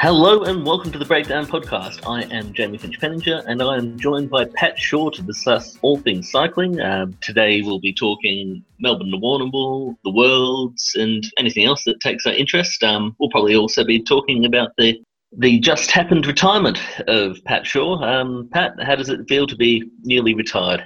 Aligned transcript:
Hello 0.00 0.44
and 0.44 0.64
welcome 0.64 0.92
to 0.92 0.98
the 0.98 1.04
Breakdown 1.04 1.44
Podcast. 1.44 2.08
I 2.08 2.22
am 2.32 2.52
Jamie 2.52 2.78
Finch 2.78 3.00
Penninger 3.00 3.42
and 3.48 3.60
I 3.60 3.78
am 3.78 3.98
joined 3.98 4.30
by 4.30 4.44
Pat 4.44 4.78
Shaw 4.78 5.10
to 5.10 5.22
discuss 5.22 5.76
all 5.82 5.98
things 5.98 6.30
cycling. 6.30 6.80
Um, 6.80 7.18
today 7.20 7.62
we'll 7.62 7.80
be 7.80 7.92
talking 7.92 8.64
Melbourne 8.78 9.10
to 9.10 9.16
Warrnambool, 9.16 9.96
the 10.04 10.12
Worlds, 10.12 10.92
and 10.94 11.24
anything 11.36 11.66
else 11.66 11.82
that 11.82 11.98
takes 11.98 12.26
our 12.26 12.32
interest. 12.32 12.80
Um, 12.84 13.16
we'll 13.18 13.30
probably 13.30 13.56
also 13.56 13.82
be 13.82 14.00
talking 14.00 14.44
about 14.44 14.70
the 14.78 15.02
the 15.36 15.58
just 15.58 15.90
happened 15.90 16.28
retirement 16.28 16.78
of 17.08 17.42
Pat 17.44 17.66
Shaw. 17.66 18.00
Um, 18.00 18.48
Pat, 18.52 18.80
how 18.80 18.94
does 18.94 19.08
it 19.08 19.28
feel 19.28 19.48
to 19.48 19.56
be 19.56 19.90
nearly 20.04 20.32
retired? 20.32 20.84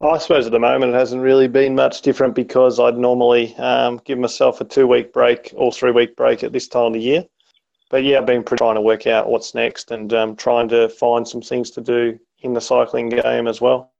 I 0.00 0.18
suppose 0.18 0.46
at 0.46 0.52
the 0.52 0.60
moment 0.60 0.94
it 0.94 0.96
hasn't 0.96 1.22
really 1.22 1.48
been 1.48 1.74
much 1.74 2.02
different 2.02 2.36
because 2.36 2.78
I'd 2.78 2.96
normally 2.96 3.56
um, 3.56 4.00
give 4.04 4.20
myself 4.20 4.60
a 4.60 4.64
two 4.64 4.86
week 4.86 5.12
break 5.12 5.52
or 5.56 5.72
three 5.72 5.90
week 5.90 6.14
break 6.14 6.44
at 6.44 6.52
this 6.52 6.68
time 6.68 6.86
of 6.86 6.92
the 6.92 7.00
year 7.00 7.24
but 7.90 8.04
yeah, 8.04 8.18
I've 8.18 8.26
been 8.26 8.44
trying 8.44 8.76
to 8.76 8.80
work 8.80 9.06
out 9.06 9.28
what's 9.28 9.54
next 9.54 9.90
and 9.90 10.12
um, 10.14 10.36
trying 10.36 10.68
to 10.68 10.88
find 10.88 11.26
some 11.26 11.42
things 11.42 11.70
to 11.72 11.80
do 11.80 12.18
in 12.42 12.54
the 12.54 12.60
cycling 12.60 13.10
game 13.10 13.46
as 13.46 13.60
well. 13.60 13.92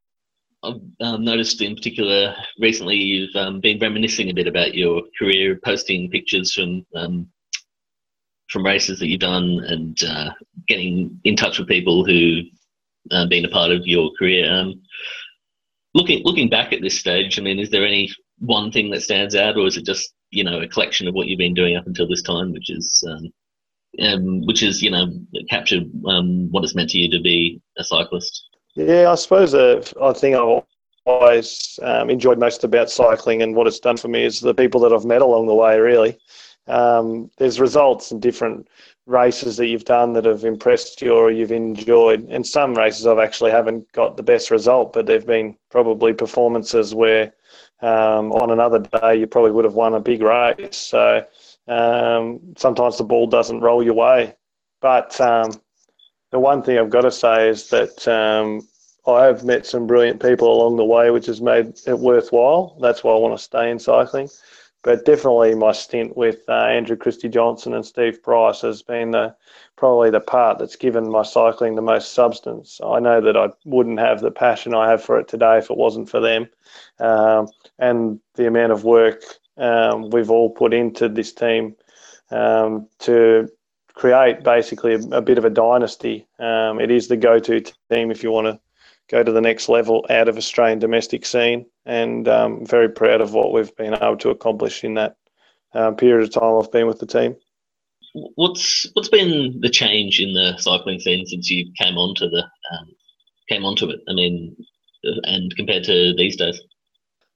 I've 0.62 0.80
um, 1.00 1.24
noticed 1.24 1.60
in 1.60 1.74
particular 1.74 2.34
recently 2.58 2.96
you've 2.96 3.34
um, 3.34 3.60
been 3.60 3.78
reminiscing 3.78 4.30
a 4.30 4.34
bit 4.34 4.46
about 4.46 4.74
your 4.74 5.02
career, 5.18 5.58
posting 5.64 6.10
pictures 6.10 6.54
from 6.54 6.86
um, 6.94 7.28
from 8.48 8.66
races 8.66 8.98
that 8.98 9.06
you've 9.06 9.20
done 9.20 9.60
and 9.66 10.02
uh, 10.02 10.30
getting 10.66 11.18
in 11.24 11.36
touch 11.36 11.58
with 11.58 11.68
people 11.68 12.04
who've 12.04 12.46
uh, 13.12 13.26
been 13.26 13.44
a 13.44 13.48
part 13.48 13.70
of 13.70 13.86
your 13.86 14.10
career. 14.18 14.52
Um, 14.52 14.82
looking 15.94 16.22
looking 16.24 16.48
back 16.48 16.72
at 16.72 16.82
this 16.82 16.98
stage, 16.98 17.38
I 17.38 17.42
mean, 17.42 17.58
is 17.58 17.70
there 17.70 17.86
any 17.86 18.12
one 18.38 18.70
thing 18.70 18.90
that 18.90 19.02
stands 19.02 19.34
out, 19.34 19.56
or 19.56 19.66
is 19.66 19.76
it 19.76 19.86
just 19.86 20.12
you 20.30 20.44
know 20.44 20.60
a 20.60 20.68
collection 20.68 21.08
of 21.08 21.14
what 21.14 21.26
you've 21.26 21.38
been 21.38 21.54
doing 21.54 21.76
up 21.76 21.86
until 21.86 22.08
this 22.08 22.22
time, 22.22 22.52
which 22.52 22.70
is 22.70 23.02
um, 23.08 23.32
um, 24.02 24.46
which 24.46 24.62
is 24.62 24.82
you 24.82 24.90
know 24.90 25.12
captured 25.48 25.84
um, 26.06 26.50
what 26.50 26.64
it's 26.64 26.74
meant 26.74 26.90
to 26.90 26.98
you 26.98 27.10
to 27.10 27.20
be 27.20 27.60
a 27.78 27.84
cyclist. 27.84 28.48
Yeah, 28.74 29.10
I 29.10 29.14
suppose 29.16 29.54
uh, 29.54 29.84
I 30.00 30.12
think 30.12 30.36
I've 30.36 30.62
always 31.04 31.78
um, 31.82 32.10
enjoyed 32.10 32.38
most 32.38 32.64
about 32.64 32.90
cycling, 32.90 33.42
and 33.42 33.54
what 33.54 33.66
it's 33.66 33.80
done 33.80 33.96
for 33.96 34.08
me 34.08 34.24
is 34.24 34.40
the 34.40 34.54
people 34.54 34.80
that 34.80 34.92
I've 34.92 35.04
met 35.04 35.22
along 35.22 35.46
the 35.46 35.54
way. 35.54 35.78
Really, 35.78 36.18
um, 36.66 37.30
there's 37.36 37.60
results 37.60 38.12
in 38.12 38.20
different 38.20 38.68
races 39.06 39.56
that 39.56 39.66
you've 39.66 39.84
done 39.84 40.12
that 40.12 40.24
have 40.24 40.44
impressed 40.44 41.02
you 41.02 41.12
or 41.12 41.30
you've 41.30 41.52
enjoyed. 41.52 42.26
And 42.30 42.46
some 42.46 42.74
races 42.74 43.06
I've 43.06 43.18
actually 43.18 43.50
haven't 43.50 43.90
got 43.92 44.16
the 44.16 44.22
best 44.22 44.50
result, 44.50 44.92
but 44.92 45.06
they've 45.06 45.26
been 45.26 45.56
probably 45.70 46.12
performances 46.12 46.94
where 46.94 47.32
um, 47.82 48.32
on 48.32 48.50
another 48.50 48.78
day 48.78 49.16
you 49.16 49.26
probably 49.26 49.50
would 49.50 49.64
have 49.64 49.74
won 49.74 49.94
a 49.94 50.00
big 50.00 50.22
race. 50.22 50.76
So 50.76 51.24
um, 51.70 52.40
sometimes 52.56 52.98
the 52.98 53.04
ball 53.04 53.26
doesn't 53.26 53.60
roll 53.60 53.82
your 53.82 53.94
way. 53.94 54.34
But 54.80 55.18
um, 55.20 55.52
the 56.30 56.40
one 56.40 56.62
thing 56.62 56.78
I've 56.78 56.90
got 56.90 57.02
to 57.02 57.12
say 57.12 57.48
is 57.48 57.70
that 57.70 58.08
um, 58.08 58.66
I 59.06 59.24
have 59.24 59.44
met 59.44 59.66
some 59.66 59.86
brilliant 59.86 60.20
people 60.20 60.52
along 60.52 60.76
the 60.76 60.84
way, 60.84 61.10
which 61.10 61.26
has 61.26 61.40
made 61.40 61.78
it 61.86 61.98
worthwhile. 61.98 62.76
That's 62.80 63.04
why 63.04 63.12
I 63.12 63.18
want 63.18 63.36
to 63.36 63.42
stay 63.42 63.70
in 63.70 63.78
cycling. 63.78 64.28
But 64.82 65.04
definitely, 65.04 65.54
my 65.54 65.72
stint 65.72 66.16
with 66.16 66.40
uh, 66.48 66.54
Andrew 66.54 66.96
Christie 66.96 67.28
Johnson 67.28 67.74
and 67.74 67.84
Steve 67.84 68.22
Price 68.22 68.62
has 68.62 68.80
been 68.80 69.10
the, 69.10 69.36
probably 69.76 70.10
the 70.10 70.20
part 70.20 70.58
that's 70.58 70.76
given 70.76 71.10
my 71.10 71.22
cycling 71.22 71.74
the 71.74 71.82
most 71.82 72.14
substance. 72.14 72.80
I 72.82 72.98
know 72.98 73.20
that 73.20 73.36
I 73.36 73.48
wouldn't 73.66 74.00
have 74.00 74.22
the 74.22 74.30
passion 74.30 74.74
I 74.74 74.88
have 74.88 75.04
for 75.04 75.20
it 75.20 75.28
today 75.28 75.58
if 75.58 75.70
it 75.70 75.76
wasn't 75.76 76.08
for 76.08 76.20
them, 76.20 76.48
um, 76.98 77.48
and 77.78 78.20
the 78.36 78.46
amount 78.46 78.72
of 78.72 78.84
work 78.84 79.22
um, 79.60 80.10
we've 80.10 80.30
all 80.30 80.50
put 80.50 80.74
into 80.74 81.08
this 81.08 81.32
team 81.32 81.76
um, 82.30 82.88
to 83.00 83.48
create 83.94 84.42
basically 84.42 84.94
a, 84.94 84.98
a, 85.18 85.20
bit 85.20 85.38
of 85.38 85.44
a 85.44 85.50
dynasty. 85.50 86.26
Um, 86.38 86.80
it 86.80 86.90
is 86.90 87.08
the 87.08 87.16
go-to 87.16 87.60
team 87.90 88.10
if 88.10 88.22
you 88.22 88.30
want 88.30 88.46
to 88.46 88.60
go 89.10 89.22
to 89.22 89.32
the 89.32 89.40
next 89.40 89.68
level 89.68 90.06
out 90.08 90.28
of 90.28 90.36
Australian 90.36 90.78
domestic 90.78 91.26
scene, 91.26 91.66
and 91.84 92.26
um, 92.28 92.64
very 92.64 92.88
proud 92.88 93.20
of 93.20 93.34
what 93.34 93.52
we've 93.52 93.74
been 93.76 93.94
able 93.94 94.16
to 94.18 94.30
accomplish 94.30 94.84
in 94.84 94.94
that 94.94 95.16
uh, 95.74 95.90
period 95.92 96.22
of 96.22 96.32
time 96.32 96.56
I've 96.56 96.72
been 96.72 96.86
with 96.86 97.00
the 97.00 97.06
team. 97.06 97.36
What's 98.34 98.86
what's 98.94 99.08
been 99.08 99.60
the 99.60 99.68
change 99.68 100.20
in 100.20 100.32
the 100.32 100.56
cycling 100.58 100.98
scene 100.98 101.26
since 101.26 101.50
you 101.50 101.72
came 101.78 101.96
onto 101.96 102.28
the 102.28 102.42
um, 102.42 102.88
came 103.48 103.64
onto 103.64 103.88
it? 103.90 104.00
I 104.08 104.14
mean, 104.14 104.56
and 105.04 105.54
compared 105.56 105.84
to 105.84 106.14
these 106.16 106.36
days. 106.36 106.60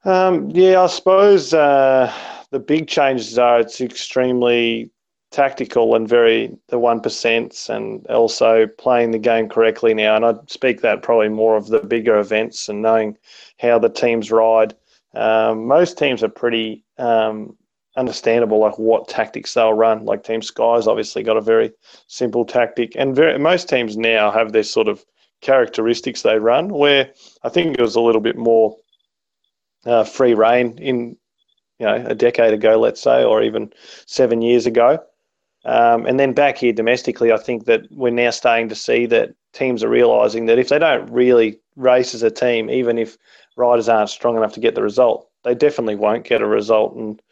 Um, 0.04 0.50
yeah, 0.50 0.82
I 0.82 0.86
suppose 0.86 1.54
uh, 1.54 2.12
the 2.50 2.58
big 2.58 2.88
changes 2.88 3.38
are 3.38 3.60
it's 3.60 3.80
extremely 3.80 4.90
tactical 5.30 5.96
and 5.96 6.06
very 6.06 6.54
the 6.68 6.78
one 6.78 7.00
percents, 7.00 7.68
and 7.68 8.06
also 8.08 8.66
playing 8.78 9.10
the 9.10 9.18
game 9.18 9.48
correctly 9.48 9.94
now. 9.94 10.14
And 10.14 10.24
I 10.24 10.34
speak 10.46 10.82
that 10.82 11.02
probably 11.02 11.30
more 11.30 11.56
of 11.56 11.68
the 11.68 11.80
bigger 11.80 12.18
events 12.18 12.68
and 12.68 12.82
knowing 12.82 13.16
how 13.58 13.78
the 13.78 13.88
teams 13.88 14.30
ride. 14.30 14.74
Um, 15.14 15.66
most 15.66 15.96
teams 15.96 16.22
are 16.22 16.28
pretty 16.28 16.84
um, 16.98 17.56
understandable, 17.96 18.58
like 18.58 18.78
what 18.78 19.08
tactics 19.08 19.54
they'll 19.54 19.72
run. 19.72 20.04
Like 20.04 20.22
Team 20.22 20.42
Sky's 20.42 20.86
obviously 20.86 21.22
got 21.22 21.36
a 21.36 21.40
very 21.40 21.72
simple 22.08 22.44
tactic, 22.44 22.92
and 22.94 23.16
very, 23.16 23.38
most 23.38 23.68
teams 23.68 23.96
now 23.96 24.30
have 24.30 24.52
this 24.52 24.70
sort 24.70 24.88
of 24.88 25.04
characteristics 25.40 26.22
they 26.22 26.38
run. 26.38 26.68
Where 26.68 27.10
I 27.42 27.48
think 27.48 27.78
it 27.78 27.82
was 27.82 27.96
a 27.96 28.00
little 28.00 28.20
bit 28.20 28.36
more 28.36 28.76
uh, 29.86 30.04
free 30.04 30.34
reign 30.34 30.78
in 30.78 31.16
you 31.78 31.86
know 31.86 32.04
a 32.06 32.14
decade 32.14 32.52
ago, 32.52 32.78
let's 32.78 33.00
say, 33.00 33.24
or 33.24 33.42
even 33.42 33.72
seven 34.06 34.42
years 34.42 34.66
ago. 34.66 35.02
Um, 35.64 36.04
and 36.06 36.20
then 36.20 36.34
back 36.34 36.58
here 36.58 36.72
domestically, 36.72 37.32
I 37.32 37.38
think 37.38 37.64
that 37.64 37.82
we're 37.90 38.10
now 38.10 38.30
starting 38.30 38.68
to 38.68 38.74
see 38.74 39.06
that 39.06 39.34
teams 39.52 39.82
are 39.82 39.88
realising 39.88 40.46
that 40.46 40.58
if 40.58 40.68
they 40.68 40.78
don't 40.78 41.10
really 41.10 41.58
race 41.76 42.14
as 42.14 42.22
a 42.22 42.30
team, 42.30 42.68
even 42.68 42.98
if 42.98 43.16
riders 43.56 43.88
aren't 43.88 44.10
strong 44.10 44.36
enough 44.36 44.52
to 44.54 44.60
get 44.60 44.74
the 44.74 44.82
result, 44.82 45.28
they 45.42 45.54
definitely 45.54 45.94
won't 45.94 46.26
get 46.26 46.42
a 46.42 46.46
result. 46.46 46.94
And 46.94 47.22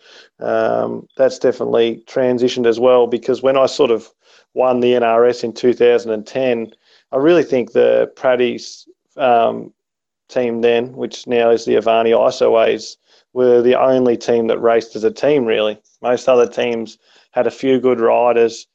um, 0.40 1.08
that's 1.16 1.38
definitely 1.38 2.02
transitioned 2.06 2.66
as 2.66 2.80
well 2.80 3.06
because 3.06 3.42
when 3.42 3.58
I 3.58 3.66
sort 3.66 3.90
of 3.90 4.08
won 4.54 4.80
the 4.80 4.92
NRS 4.92 5.44
in 5.44 5.52
2010, 5.52 6.72
I 7.10 7.16
really 7.16 7.42
think 7.42 7.72
the 7.72 8.10
Pratties 8.16 8.86
um, 9.16 9.72
team 10.32 10.60
then, 10.60 10.92
which 10.94 11.26
now 11.26 11.50
is 11.50 11.64
the 11.64 11.76
Avanti 11.76 12.10
IsoWheys, 12.10 12.96
were 13.32 13.62
the 13.62 13.80
only 13.80 14.16
team 14.16 14.46
that 14.48 14.58
raced 14.58 14.96
as 14.96 15.04
a 15.04 15.10
team, 15.10 15.44
really. 15.44 15.80
Most 16.00 16.28
other 16.28 16.46
teams 16.46 16.98
had 17.30 17.46
a 17.46 17.50
few 17.50 17.80
good 17.80 18.00
riders 18.00 18.66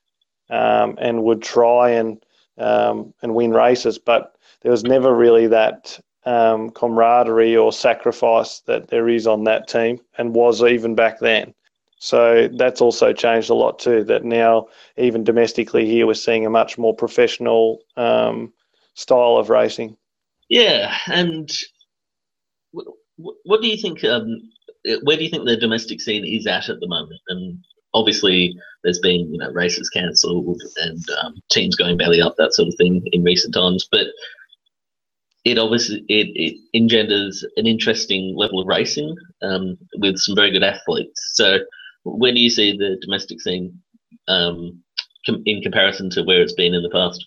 um, 0.49 0.97
and 0.99 1.23
would 1.23 1.41
try 1.41 1.89
and 1.91 2.23
um, 2.57 3.13
and 3.21 3.35
win 3.35 3.51
races, 3.51 3.99
but 3.99 4.35
there 4.61 4.71
was 4.71 4.83
never 4.83 5.15
really 5.15 5.47
that 5.47 5.99
um, 6.25 6.71
camaraderie 6.71 7.55
or 7.55 7.71
sacrifice 7.71 8.61
that 8.61 8.87
there 8.87 9.07
is 9.07 9.27
on 9.27 9.43
that 9.43 9.67
team 9.67 9.99
and 10.17 10.33
was 10.33 10.63
even 10.63 10.95
back 10.95 11.19
then. 11.19 11.53
So 11.99 12.47
that's 12.53 12.81
also 12.81 13.13
changed 13.13 13.49
a 13.49 13.55
lot 13.55 13.79
too. 13.79 14.03
That 14.03 14.23
now, 14.23 14.67
even 14.97 15.23
domestically 15.23 15.85
here, 15.85 16.05
we're 16.05 16.13
seeing 16.13 16.45
a 16.45 16.49
much 16.49 16.77
more 16.77 16.95
professional 16.95 17.79
um, 17.95 18.53
style 18.93 19.37
of 19.37 19.49
racing. 19.49 19.95
Yeah, 20.49 20.95
and 21.07 21.49
what 22.71 23.61
do 23.61 23.67
you 23.67 23.77
think? 23.77 24.03
Um, 24.03 24.41
where 25.03 25.17
do 25.17 25.23
you 25.23 25.29
think 25.29 25.45
the 25.45 25.57
domestic 25.57 25.99
scene 26.01 26.25
is 26.25 26.47
at 26.47 26.69
at 26.69 26.79
the 26.79 26.87
moment? 26.87 27.19
And 27.27 27.63
obviously, 27.93 28.55
there's 28.83 28.99
been 28.99 29.33
you 29.33 29.39
know 29.39 29.51
races 29.51 29.89
cancelled 29.89 30.61
and 30.77 31.03
um, 31.23 31.35
teams 31.51 31.75
going 31.75 31.97
belly 31.97 32.21
up, 32.21 32.35
that 32.37 32.53
sort 32.53 32.67
of 32.67 32.75
thing 32.75 33.03
in 33.11 33.23
recent 33.23 33.53
times. 33.53 33.87
But 33.91 34.07
it 35.45 35.57
obviously 35.57 36.05
it, 36.09 36.27
it 36.35 36.57
engenders 36.73 37.45
an 37.57 37.67
interesting 37.67 38.35
level 38.35 38.59
of 38.61 38.67
racing 38.67 39.15
um, 39.41 39.77
with 39.97 40.17
some 40.17 40.35
very 40.35 40.51
good 40.51 40.63
athletes. 40.63 41.31
So, 41.33 41.59
where 42.03 42.33
do 42.33 42.39
you 42.39 42.49
see 42.49 42.77
the 42.77 42.97
domestic 43.01 43.41
scene 43.41 43.81
um, 44.27 44.81
com- 45.25 45.43
in 45.45 45.61
comparison 45.61 46.09
to 46.11 46.23
where 46.23 46.41
it's 46.41 46.53
been 46.53 46.73
in 46.73 46.83
the 46.83 46.89
past? 46.89 47.25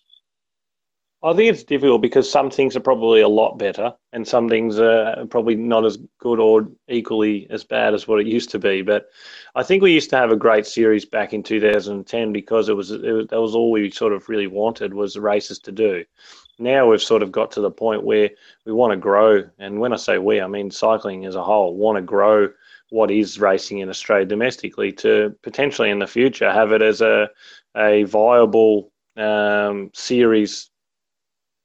I 1.22 1.34
think 1.34 1.52
it's 1.52 1.64
difficult 1.64 2.00
because 2.00 2.30
some 2.30 2.50
things 2.50 2.74
are 2.76 2.80
probably 2.80 3.20
a 3.20 3.28
lot 3.28 3.58
better, 3.58 3.92
and 4.14 4.26
some 4.26 4.48
things 4.48 4.78
are 4.78 5.26
probably 5.26 5.54
not 5.54 5.84
as 5.84 5.98
good 6.18 6.40
or 6.40 6.66
equally 6.88 7.46
as 7.50 7.62
bad 7.62 7.92
as 7.92 8.08
what 8.08 8.20
it 8.20 8.26
used 8.26 8.50
to 8.50 8.58
be. 8.58 8.80
But 8.80 9.10
I 9.54 9.62
think 9.62 9.82
we 9.82 9.92
used 9.92 10.08
to 10.10 10.16
have 10.16 10.30
a 10.30 10.36
great 10.36 10.66
series 10.66 11.04
back 11.04 11.34
in 11.34 11.42
2010 11.42 12.32
because 12.32 12.70
it 12.70 12.76
was, 12.76 12.90
it 12.90 13.02
was 13.02 13.26
that 13.26 13.40
was 13.40 13.54
all 13.54 13.70
we 13.70 13.90
sort 13.90 14.14
of 14.14 14.30
really 14.30 14.46
wanted 14.46 14.94
was 14.94 15.18
races 15.18 15.58
to 15.60 15.72
do. 15.72 16.06
Now 16.58 16.88
we've 16.88 17.02
sort 17.02 17.22
of 17.22 17.32
got 17.32 17.50
to 17.52 17.60
the 17.60 17.70
point 17.70 18.02
where 18.02 18.30
we 18.64 18.72
want 18.72 18.92
to 18.92 18.96
grow, 18.96 19.44
and 19.58 19.78
when 19.78 19.92
I 19.92 19.96
say 19.96 20.16
we, 20.16 20.40
I 20.40 20.46
mean 20.46 20.70
cycling 20.70 21.26
as 21.26 21.34
a 21.34 21.44
whole, 21.44 21.76
want 21.76 21.96
to 21.96 22.02
grow 22.02 22.48
what 22.88 23.10
is 23.10 23.38
racing 23.38 23.80
in 23.80 23.90
Australia 23.90 24.24
domestically 24.24 24.90
to 24.92 25.36
potentially 25.42 25.90
in 25.90 25.98
the 25.98 26.06
future 26.06 26.50
have 26.50 26.72
it 26.72 26.80
as 26.80 27.02
a 27.02 27.28
a 27.76 28.04
viable 28.04 28.90
um, 29.18 29.90
series 29.92 30.70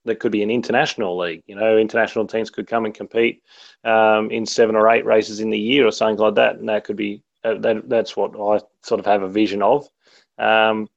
that 0.05 0.19
could 0.19 0.31
be 0.31 0.43
an 0.43 0.51
international 0.51 1.17
league. 1.17 1.43
You 1.47 1.55
know, 1.55 1.77
international 1.77 2.27
teams 2.27 2.49
could 2.49 2.67
come 2.67 2.85
and 2.85 2.93
compete 2.93 3.43
um, 3.83 4.31
in 4.31 4.45
seven 4.45 4.75
or 4.75 4.89
eight 4.89 5.05
races 5.05 5.39
in 5.39 5.49
the 5.49 5.59
year 5.59 5.85
or 5.85 5.91
something 5.91 6.17
like 6.17 6.35
that, 6.35 6.57
and 6.57 6.69
that 6.69 6.83
could 6.83 6.97
be 6.97 7.21
uh, 7.43 7.55
that, 7.59 7.89
that's 7.89 8.15
what 8.15 8.31
I 8.39 8.63
sort 8.81 8.99
of 8.99 9.05
have 9.05 9.23
a 9.23 9.29
vision 9.29 9.61
of. 9.61 9.89
Um, 10.37 10.89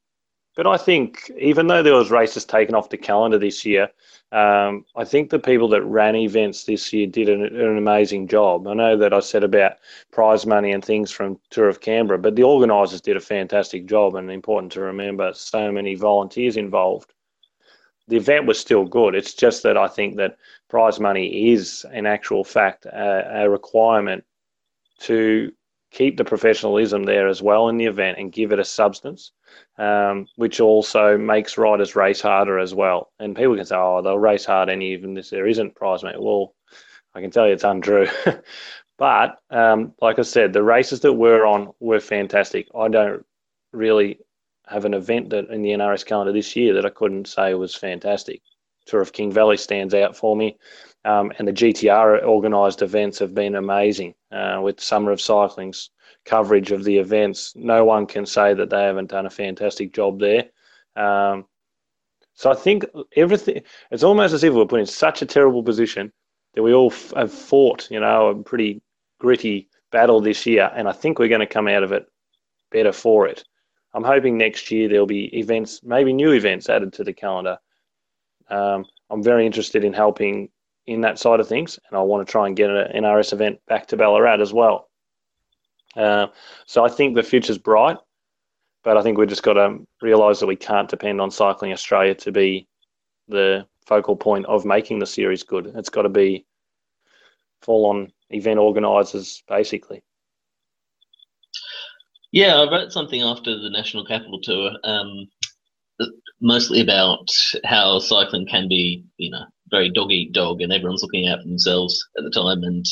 But 0.56 0.66
I 0.66 0.76
think 0.76 1.30
even 1.38 1.68
though 1.68 1.84
there 1.84 1.94
was 1.94 2.10
races 2.10 2.44
taken 2.44 2.74
off 2.74 2.88
the 2.88 2.96
calendar 2.96 3.38
this 3.38 3.64
year, 3.64 3.88
um, 4.32 4.84
I 4.96 5.04
think 5.04 5.30
the 5.30 5.38
people 5.38 5.68
that 5.68 5.84
ran 5.84 6.16
events 6.16 6.64
this 6.64 6.92
year 6.92 7.06
did 7.06 7.28
an, 7.28 7.42
an, 7.44 7.78
amazing 7.78 8.26
job. 8.28 8.66
I 8.66 8.74
know 8.74 8.96
that 8.96 9.14
I 9.14 9.20
said 9.20 9.44
about 9.44 9.78
prize 10.10 10.44
money 10.46 10.72
and 10.72 10.84
things 10.84 11.12
from 11.12 11.38
Tour 11.50 11.68
of 11.68 11.80
Canberra, 11.80 12.18
but 12.18 12.34
the 12.34 12.42
organisers 12.42 13.00
did 13.00 13.16
a 13.16 13.20
fantastic 13.20 13.86
job, 13.86 14.16
and 14.16 14.30
important 14.30 14.72
to 14.72 14.80
remember 14.80 15.32
so 15.32 15.70
many 15.70 15.94
volunteers 15.94 16.56
involved. 16.56 17.14
The 18.08 18.16
event 18.16 18.46
was 18.46 18.58
still 18.58 18.84
good. 18.84 19.14
It's 19.14 19.34
just 19.34 19.62
that 19.62 19.76
I 19.76 19.86
think 19.86 20.16
that 20.16 20.36
prize 20.68 20.98
money 20.98 21.50
is, 21.52 21.84
in 21.92 22.06
actual 22.06 22.44
fact, 22.44 22.86
a, 22.86 23.42
a 23.44 23.50
requirement 23.50 24.24
to 25.00 25.52
keep 25.90 26.16
the 26.16 26.24
professionalism 26.24 27.04
there 27.04 27.28
as 27.28 27.42
well 27.42 27.68
in 27.68 27.76
the 27.76 27.86
event 27.86 28.18
and 28.18 28.32
give 28.32 28.52
it 28.52 28.58
a 28.58 28.64
substance, 28.64 29.32
um, 29.78 30.26
which 30.36 30.60
also 30.60 31.16
makes 31.16 31.56
riders 31.56 31.96
race 31.96 32.20
harder 32.20 32.58
as 32.58 32.74
well. 32.74 33.10
And 33.18 33.36
people 33.36 33.56
can 33.56 33.64
say, 33.64 33.76
oh, 33.76 34.02
they'll 34.02 34.18
race 34.18 34.44
hard 34.44 34.68
and 34.68 34.82
even 34.82 35.16
if 35.16 35.30
there 35.30 35.46
isn't 35.46 35.74
prize 35.74 36.02
money. 36.02 36.18
Well, 36.18 36.54
I 37.14 37.20
can 37.20 37.30
tell 37.30 37.46
you 37.46 37.54
it's 37.54 37.64
untrue. 37.64 38.08
but 38.98 39.38
um, 39.50 39.94
like 40.00 40.18
I 40.18 40.22
said, 40.22 40.52
the 40.52 40.62
races 40.62 41.00
that 41.00 41.12
we're 41.12 41.46
on 41.46 41.72
were 41.80 42.00
fantastic. 42.00 42.68
I 42.78 42.88
don't 42.88 43.24
really 43.72 44.18
have 44.68 44.84
an 44.84 44.94
event 44.94 45.30
that 45.30 45.48
in 45.50 45.62
the 45.62 45.70
NRS 45.70 46.04
calendar 46.04 46.32
this 46.32 46.54
year 46.56 46.74
that 46.74 46.86
I 46.86 46.90
couldn't 46.90 47.28
say 47.28 47.54
was 47.54 47.74
fantastic. 47.74 48.42
Tour 48.86 49.00
of 49.00 49.12
King 49.12 49.30
Valley 49.30 49.56
stands 49.56 49.94
out 49.94 50.16
for 50.16 50.36
me. 50.36 50.56
Um, 51.04 51.32
and 51.38 51.46
the 51.46 51.52
GTR 51.52 52.22
organised 52.24 52.82
events 52.82 53.18
have 53.18 53.34
been 53.34 53.54
amazing 53.54 54.14
uh, 54.32 54.60
with 54.62 54.80
Summer 54.80 55.12
of 55.12 55.20
Cycling's 55.20 55.90
coverage 56.24 56.72
of 56.72 56.84
the 56.84 56.98
events. 56.98 57.54
No 57.56 57.84
one 57.84 58.06
can 58.06 58.26
say 58.26 58.54
that 58.54 58.70
they 58.70 58.82
haven't 58.82 59.10
done 59.10 59.26
a 59.26 59.30
fantastic 59.30 59.92
job 59.92 60.20
there. 60.20 60.44
Um, 60.96 61.46
so 62.34 62.50
I 62.50 62.54
think 62.54 62.84
everything, 63.16 63.62
it's 63.90 64.02
almost 64.02 64.34
as 64.34 64.44
if 64.44 64.52
we're 64.52 64.66
put 64.66 64.80
in 64.80 64.86
such 64.86 65.22
a 65.22 65.26
terrible 65.26 65.62
position 65.62 66.12
that 66.54 66.62
we 66.62 66.72
all 66.72 66.90
f- 66.92 67.12
have 67.16 67.32
fought, 67.32 67.90
you 67.90 68.00
know, 68.00 68.28
a 68.28 68.42
pretty 68.42 68.82
gritty 69.18 69.68
battle 69.90 70.20
this 70.20 70.46
year. 70.46 70.70
And 70.74 70.88
I 70.88 70.92
think 70.92 71.18
we're 71.18 71.28
going 71.28 71.40
to 71.40 71.46
come 71.46 71.68
out 71.68 71.82
of 71.82 71.92
it 71.92 72.06
better 72.70 72.92
for 72.92 73.26
it. 73.26 73.44
I'm 73.98 74.04
hoping 74.04 74.38
next 74.38 74.70
year 74.70 74.88
there'll 74.88 75.06
be 75.06 75.36
events, 75.36 75.80
maybe 75.82 76.12
new 76.12 76.30
events 76.30 76.68
added 76.68 76.92
to 76.92 77.02
the 77.02 77.12
calendar. 77.12 77.58
Um, 78.48 78.84
I'm 79.10 79.24
very 79.24 79.44
interested 79.44 79.82
in 79.82 79.92
helping 79.92 80.50
in 80.86 81.00
that 81.00 81.18
side 81.18 81.40
of 81.40 81.48
things, 81.48 81.80
and 81.88 81.98
I 81.98 82.02
want 82.02 82.24
to 82.24 82.30
try 82.30 82.46
and 82.46 82.54
get 82.54 82.70
an 82.70 83.02
NRS 83.02 83.32
event 83.32 83.58
back 83.66 83.88
to 83.88 83.96
Ballarat 83.96 84.40
as 84.40 84.52
well. 84.52 84.88
Uh, 85.96 86.28
so 86.64 86.84
I 86.84 86.88
think 86.88 87.16
the 87.16 87.24
future's 87.24 87.58
bright, 87.58 87.96
but 88.84 88.96
I 88.96 89.02
think 89.02 89.18
we've 89.18 89.28
just 89.28 89.42
got 89.42 89.54
to 89.54 89.84
realise 90.00 90.38
that 90.38 90.46
we 90.46 90.54
can't 90.54 90.88
depend 90.88 91.20
on 91.20 91.32
Cycling 91.32 91.72
Australia 91.72 92.14
to 92.14 92.30
be 92.30 92.68
the 93.26 93.66
focal 93.84 94.14
point 94.14 94.46
of 94.46 94.64
making 94.64 95.00
the 95.00 95.06
series 95.06 95.42
good. 95.42 95.72
It's 95.74 95.90
got 95.90 96.02
to 96.02 96.08
be 96.08 96.46
full 97.62 97.84
on 97.86 98.12
event 98.30 98.60
organisers, 98.60 99.42
basically. 99.48 100.04
Yeah, 102.32 102.56
I 102.56 102.70
wrote 102.70 102.92
something 102.92 103.22
after 103.22 103.58
the 103.58 103.70
National 103.70 104.04
Capital 104.04 104.40
Tour, 104.42 104.72
um, 104.84 105.28
mostly 106.40 106.80
about 106.80 107.26
how 107.64 107.98
cycling 107.98 108.46
can 108.46 108.68
be, 108.68 109.04
you 109.16 109.30
know, 109.30 109.44
very 109.70 109.90
dog 109.90 110.12
eat 110.12 110.32
dog, 110.32 110.60
and 110.60 110.72
everyone's 110.72 111.02
looking 111.02 111.28
out 111.28 111.40
for 111.42 111.48
themselves 111.48 112.06
at 112.18 112.24
the 112.24 112.30
time. 112.30 112.62
And 112.64 112.84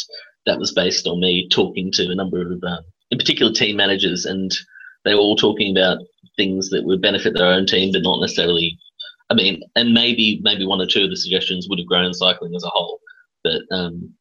that 0.46 0.58
was 0.58 0.72
based 0.72 1.06
on 1.06 1.20
me 1.20 1.48
talking 1.50 1.92
to 1.92 2.10
a 2.10 2.14
number 2.14 2.40
of, 2.40 2.62
um, 2.64 2.84
in 3.10 3.18
particular, 3.18 3.52
team 3.52 3.76
managers, 3.76 4.24
and 4.24 4.52
they 5.04 5.14
were 5.14 5.20
all 5.20 5.36
talking 5.36 5.76
about 5.76 5.98
things 6.36 6.70
that 6.70 6.84
would 6.84 7.02
benefit 7.02 7.34
their 7.34 7.52
own 7.52 7.66
team, 7.66 7.92
but 7.92 8.02
not 8.02 8.20
necessarily. 8.20 8.78
I 9.28 9.34
mean, 9.34 9.62
and 9.74 9.92
maybe 9.92 10.40
maybe 10.42 10.66
one 10.66 10.80
or 10.80 10.86
two 10.86 11.04
of 11.04 11.10
the 11.10 11.16
suggestions 11.16 11.68
would 11.68 11.78
have 11.78 11.88
grown 11.88 12.14
cycling 12.14 12.54
as 12.54 12.64
a 12.64 12.68
whole, 12.68 13.00
but 13.44 13.62
um, 13.70 14.14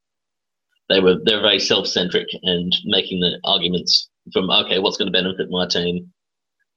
they 0.90 1.00
were 1.00 1.18
they're 1.24 1.42
very 1.42 1.60
self 1.60 1.88
centric 1.88 2.28
and 2.44 2.76
making 2.86 3.20
the 3.22 3.40
arguments 3.44 4.10
from 4.34 4.50
okay, 4.50 4.80
what's 4.80 4.98
going 4.98 5.12
to 5.12 5.24
benefit 5.24 5.50
my 5.50 5.68
team, 5.68 6.12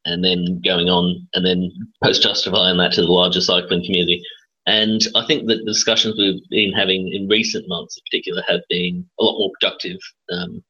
and 0.05 0.25
then 0.25 0.61
going 0.65 0.89
on 0.89 1.27
and 1.35 1.45
then 1.45 1.71
post 2.03 2.23
justifying 2.23 2.79
that 2.79 2.93
to 2.93 3.03
the 3.03 3.09
larger 3.09 3.41
cycling 3.41 3.85
community. 3.85 4.23
And 4.67 5.01
I 5.15 5.25
think 5.27 5.49
that 5.49 5.59
the 5.65 5.73
discussions 5.73 6.17
we've 6.19 6.43
been 6.51 6.73
having 6.73 7.11
in 7.13 7.27
recent 7.29 7.67
months, 7.69 7.97
in 7.97 8.03
particular, 8.11 8.43
have 8.47 8.61
been 8.69 9.07
a 9.19 9.25
lot 9.25 9.39
more 9.39 9.51
productive 9.59 9.99
um, 10.31 10.63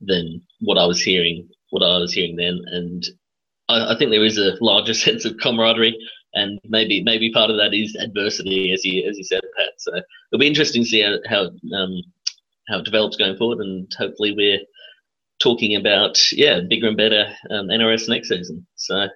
than 0.00 0.40
what 0.60 0.78
I 0.78 0.86
was 0.86 1.02
hearing. 1.02 1.48
What 1.70 1.82
I 1.82 1.98
was 1.98 2.12
hearing 2.12 2.36
then, 2.36 2.60
and 2.66 3.04
I, 3.68 3.94
I, 3.94 3.98
think 3.98 4.10
there 4.10 4.24
is 4.24 4.38
a 4.38 4.56
larger 4.60 4.94
sense 5.06 5.24
of 5.24 5.36
camaraderie, 5.38 5.98
and 6.34 6.58
maybe 6.64 7.02
maybe 7.02 7.32
part 7.32 7.50
of 7.50 7.56
that 7.56 7.74
is 7.74 7.94
adversity, 7.96 8.72
as 8.72 8.84
you 8.84 9.08
as 9.08 9.18
you 9.18 9.24
said, 9.24 9.42
Pat. 9.58 9.72
So 9.78 9.92
it'll 9.94 10.40
be 10.40 10.46
interesting 10.46 10.84
to 10.84 10.88
see 10.88 11.02
how 11.02 11.16
how, 11.28 11.50
um, 11.76 12.02
how 12.68 12.78
it 12.78 12.84
develops 12.84 13.16
going 13.16 13.36
forward, 13.36 13.58
and 13.58 13.92
hopefully 13.98 14.34
we're 14.34 14.60
talking 15.40 15.76
about 15.76 16.18
yeah 16.32 16.60
bigger 16.68 16.88
and 16.88 16.96
better 16.96 17.26
um, 17.50 17.68
NRS 17.68 18.08
next 18.08 18.28
season. 18.28 18.66
So 18.76 19.08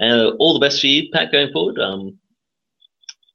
uh, 0.00 0.30
all 0.38 0.54
the 0.54 0.64
best 0.64 0.80
for 0.80 0.86
you, 0.86 1.10
Pat, 1.12 1.32
going 1.32 1.52
forward. 1.52 1.78
Um, 1.78 2.18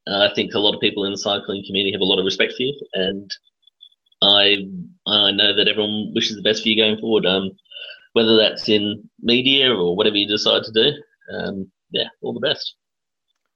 I 0.08 0.30
think 0.34 0.54
a 0.54 0.60
lot 0.60 0.74
of 0.74 0.82
people 0.82 1.06
in 1.06 1.12
the 1.12 1.18
cycling 1.18 1.64
community 1.68 1.92
have 1.92 2.02
a 2.02 2.06
lot 2.06 2.18
of 2.18 2.26
respect 2.26 2.54
for 2.54 2.64
you, 2.64 2.80
and 2.94 3.30
I 4.22 4.66
I 5.06 5.32
know 5.32 5.56
that 5.56 5.68
everyone 5.68 6.14
wishes 6.16 6.36
the 6.36 6.42
best 6.42 6.64
for 6.64 6.70
you 6.70 6.82
going 6.82 6.98
forward. 6.98 7.26
Um, 7.26 7.52
whether 8.14 8.38
that's 8.38 8.68
in 8.70 9.10
media 9.22 9.74
or 9.74 9.96
whatever 9.96 10.16
you 10.16 10.28
decide 10.28 10.64
to 10.64 10.72
do. 10.72 10.92
Um, 11.34 11.72
yeah, 11.92 12.08
all 12.22 12.34
the 12.34 12.40
best. 12.40 12.76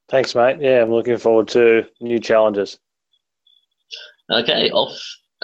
Thanks, 0.10 0.36
mate. 0.36 0.58
Yeah, 0.60 0.82
I'm 0.82 0.92
looking 0.92 1.18
forward 1.18 1.48
to 1.50 1.86
new 2.02 2.20
challenges. 2.20 2.78
Okay, 4.30 4.70
off, 4.72 4.98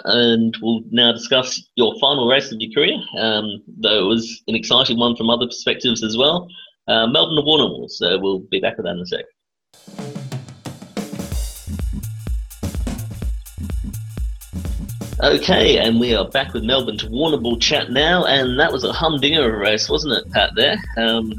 and 0.04 0.56
we'll 0.62 0.82
now 0.90 1.12
discuss 1.12 1.62
your 1.76 1.98
final 2.00 2.28
race 2.28 2.52
of 2.52 2.60
your 2.60 2.72
career. 2.72 2.96
Um, 3.18 3.62
though 3.66 4.04
it 4.04 4.08
was 4.08 4.42
an 4.46 4.54
exciting 4.54 4.98
one 4.98 5.16
from 5.16 5.30
other 5.30 5.46
perspectives 5.46 6.02
as 6.02 6.16
well. 6.16 6.48
Uh, 6.88 7.06
Melbourne 7.06 7.36
to 7.36 7.42
Warrnambool. 7.42 7.88
So 7.90 8.18
we'll 8.18 8.40
be 8.50 8.60
back 8.60 8.76
with 8.76 8.86
that 8.86 8.92
in 8.92 9.00
a 9.00 9.06
sec. 9.06 9.24
Okay, 15.22 15.76
and 15.76 16.00
we 16.00 16.14
are 16.14 16.26
back 16.26 16.54
with 16.54 16.64
Melbourne 16.64 16.96
to 16.96 17.06
Warrnambool 17.06 17.60
chat 17.60 17.90
now, 17.90 18.24
and 18.24 18.58
that 18.58 18.72
was 18.72 18.84
a 18.84 18.92
humdinger 18.92 19.46
of 19.46 19.54
a 19.54 19.56
race, 19.58 19.90
wasn't 19.90 20.14
it, 20.14 20.32
Pat? 20.32 20.52
There, 20.56 20.78
um, 20.96 21.30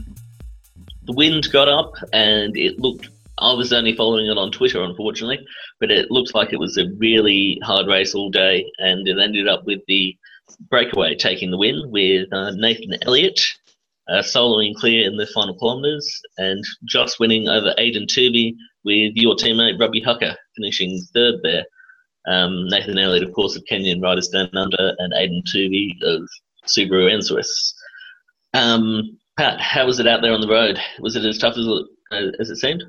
the 1.06 1.14
wind 1.14 1.52
got 1.52 1.68
up, 1.68 1.94
and 2.14 2.56
it 2.56 2.80
looked. 2.80 3.10
I 3.40 3.54
was 3.54 3.74
only 3.74 3.96
following 3.96 4.28
it 4.28 4.38
on 4.38 4.52
Twitter, 4.52 4.84
unfortunately, 4.84 5.44
but 5.82 5.92
it 5.92 6.12
looks 6.12 6.34
like 6.34 6.54
it 6.54 6.60
was 6.60 6.78
a 6.78 6.90
really 6.98 7.60
hard 7.64 7.88
race 7.88 8.14
all 8.16 8.30
day, 8.30 8.72
and 8.78 9.08
it 9.08 9.18
ended 9.20 9.50
up 9.50 9.66
with 9.66 9.82
the 9.88 10.16
breakaway 10.70 11.16
taking 11.16 11.50
the 11.50 11.58
win 11.58 11.90
with 11.90 12.32
uh, 12.32 12.52
Nathan 12.52 12.96
Elliott 13.02 13.42
uh, 14.08 14.22
soloing 14.22 14.76
clear 14.76 15.06
in 15.06 15.18
the 15.18 15.26
final 15.28 15.58
kilometres, 15.58 16.22
and 16.38 16.64
just 16.86 17.20
winning 17.20 17.50
over 17.50 17.74
Aidan 17.78 18.06
Toovey 18.06 18.54
with 18.86 19.14
your 19.16 19.36
teammate 19.36 19.80
Robbie 19.80 20.04
Hucker 20.04 20.36
finishing 20.56 21.02
third 21.14 21.36
there. 21.44 21.66
Um, 22.28 22.68
Nathan 22.68 23.00
Elliott, 23.00 23.24
of 23.24 23.34
course, 23.34 23.56
of 23.56 23.64
Kenyan 23.70 24.02
Riders 24.02 24.28
Down 24.28 24.56
Under, 24.56 24.94
and 25.00 25.14
Aidan 25.14 25.42
Toovey 25.52 25.96
of 26.04 26.30
Subaru 26.68 27.22
Swiss. 27.24 27.74
Um, 28.54 29.18
Pat, 29.36 29.60
how 29.60 29.88
was 29.88 30.00
it 30.00 30.08
out 30.08 30.22
there 30.22 30.34
on 30.34 30.42
the 30.42 30.48
road? 30.48 30.78
Was 31.00 31.16
it 31.16 31.26
as 31.26 31.40
tough 31.40 31.58
as 31.58 31.66
it, 31.66 32.36
as 32.40 32.52
it 32.52 32.58
seemed? 32.58 32.84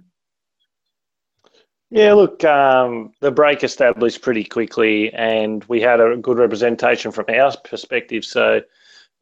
Yeah, 1.95 2.15
look, 2.15 2.43
um, 2.43 3.13
the 3.21 3.31
break 3.31 3.63
established 3.63 4.23
pretty 4.23 4.45
quickly, 4.45 5.13
and 5.13 5.63
we 5.65 5.79
had 5.83 6.01
a 6.01 6.17
good 6.17 6.39
representation 6.39 7.13
from 7.13 7.27
our 7.29 7.53
perspective. 7.65 8.25
So, 8.25 8.63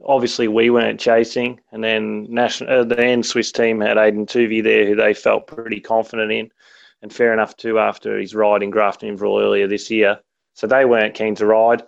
obviously, 0.04 0.46
we 0.46 0.70
weren't 0.70 1.00
chasing, 1.00 1.58
and 1.72 1.82
then 1.82 2.28
national, 2.32 2.70
uh, 2.70 2.84
the 2.84 3.22
Swiss 3.24 3.50
team 3.50 3.80
had 3.80 3.98
Aidan 3.98 4.24
Toovey 4.24 4.62
there, 4.62 4.86
who 4.86 4.94
they 4.94 5.14
felt 5.14 5.48
pretty 5.48 5.80
confident 5.80 6.30
in 6.30 6.52
and 7.02 7.12
fair 7.12 7.32
enough 7.32 7.56
too 7.56 7.80
after 7.80 8.20
his 8.20 8.36
ride 8.36 8.62
in 8.62 8.70
Grafton 8.70 9.18
earlier 9.20 9.66
this 9.66 9.90
year. 9.90 10.20
So 10.54 10.68
they 10.68 10.84
weren't 10.84 11.14
keen 11.14 11.34
to 11.36 11.46
ride. 11.46 11.82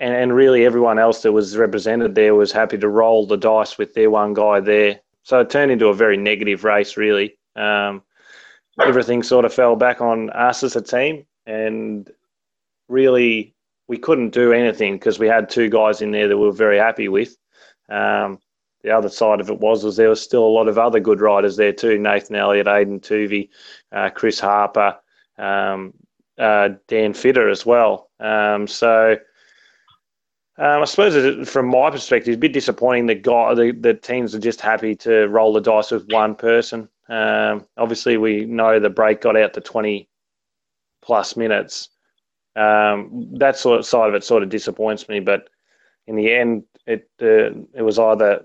And, 0.00 0.14
and 0.14 0.34
really 0.34 0.66
everyone 0.66 0.98
else 0.98 1.22
that 1.22 1.30
was 1.32 1.56
represented 1.56 2.16
there 2.16 2.34
was 2.34 2.50
happy 2.50 2.78
to 2.78 2.88
roll 2.88 3.24
the 3.24 3.36
dice 3.36 3.78
with 3.78 3.94
their 3.94 4.10
one 4.10 4.34
guy 4.34 4.58
there. 4.58 5.00
So 5.22 5.38
it 5.38 5.50
turned 5.50 5.70
into 5.70 5.86
a 5.86 5.94
very 5.94 6.16
negative 6.16 6.64
race, 6.64 6.96
really. 6.96 7.38
Um, 7.54 8.02
everything 8.80 9.22
sort 9.22 9.44
of 9.44 9.54
fell 9.54 9.76
back 9.76 10.00
on 10.00 10.30
us 10.30 10.62
as 10.62 10.76
a 10.76 10.82
team. 10.82 11.26
And 11.46 12.10
really, 12.88 13.54
we 13.88 13.98
couldn't 13.98 14.30
do 14.30 14.52
anything 14.52 14.94
because 14.94 15.18
we 15.18 15.28
had 15.28 15.48
two 15.48 15.68
guys 15.68 16.02
in 16.02 16.10
there 16.10 16.28
that 16.28 16.36
we 16.36 16.46
were 16.46 16.52
very 16.52 16.78
happy 16.78 17.08
with. 17.08 17.36
Um, 17.88 18.38
the 18.82 18.90
other 18.90 19.08
side 19.08 19.40
of 19.40 19.48
it 19.48 19.60
was 19.60 19.82
was 19.82 19.96
there 19.96 20.10
was 20.10 20.20
still 20.20 20.46
a 20.46 20.48
lot 20.48 20.68
of 20.68 20.78
other 20.78 21.00
good 21.00 21.20
riders 21.20 21.56
there 21.56 21.72
too. 21.72 21.98
Nathan 21.98 22.36
Elliott, 22.36 22.68
Aidan 22.68 23.00
Toovey, 23.00 23.48
uh, 23.92 24.10
Chris 24.10 24.38
Harper, 24.38 24.96
um, 25.38 25.94
uh, 26.38 26.70
Dan 26.88 27.14
Fitter 27.14 27.48
as 27.48 27.64
well. 27.64 28.10
Um, 28.20 28.66
so 28.66 29.16
um, 30.56 30.82
I 30.82 30.84
suppose 30.84 31.16
it, 31.16 31.48
from 31.48 31.66
my 31.68 31.90
perspective, 31.90 32.28
it's 32.28 32.36
a 32.36 32.40
bit 32.40 32.52
disappointing 32.52 33.06
that 33.06 33.22
guy, 33.22 33.54
the, 33.54 33.72
the 33.72 33.94
teams 33.94 34.34
are 34.34 34.40
just 34.40 34.60
happy 34.60 34.94
to 34.96 35.26
roll 35.28 35.52
the 35.52 35.60
dice 35.60 35.90
with 35.90 36.10
one 36.12 36.34
person. 36.34 36.88
Um, 37.08 37.66
obviously, 37.76 38.16
we 38.16 38.44
know 38.44 38.78
the 38.80 38.90
break 38.90 39.20
got 39.20 39.36
out 39.36 39.54
to 39.54 39.60
20 39.60 40.08
plus 41.02 41.36
minutes. 41.36 41.90
Um, 42.56 43.28
that 43.38 43.56
sort 43.56 43.80
of 43.80 43.86
side 43.86 44.08
of 44.08 44.14
it 44.14 44.24
sort 44.24 44.42
of 44.42 44.48
disappoints 44.48 45.08
me, 45.08 45.20
but 45.20 45.48
in 46.06 46.16
the 46.16 46.32
end, 46.32 46.64
it 46.86 47.08
uh, 47.20 47.50
it 47.74 47.82
was 47.82 47.98
either 47.98 48.44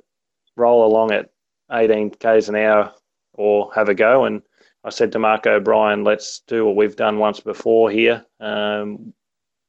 roll 0.56 0.86
along 0.86 1.12
at 1.12 1.30
18 1.72 2.12
k's 2.12 2.50
an 2.50 2.56
hour 2.56 2.94
or 3.34 3.72
have 3.74 3.89
a 3.89 3.94
go. 3.94 4.25
And 4.25 4.42
I 4.84 4.89
said 4.89 5.12
to 5.12 5.20
Mark 5.20 5.46
O'Brien, 5.46 6.04
let's 6.04 6.42
do 6.48 6.66
what 6.66 6.75
we've 6.75 6.96
done 6.96 7.20
once 7.20 7.39
before 7.39 7.92
here, 7.92 8.25
um, 8.39 9.13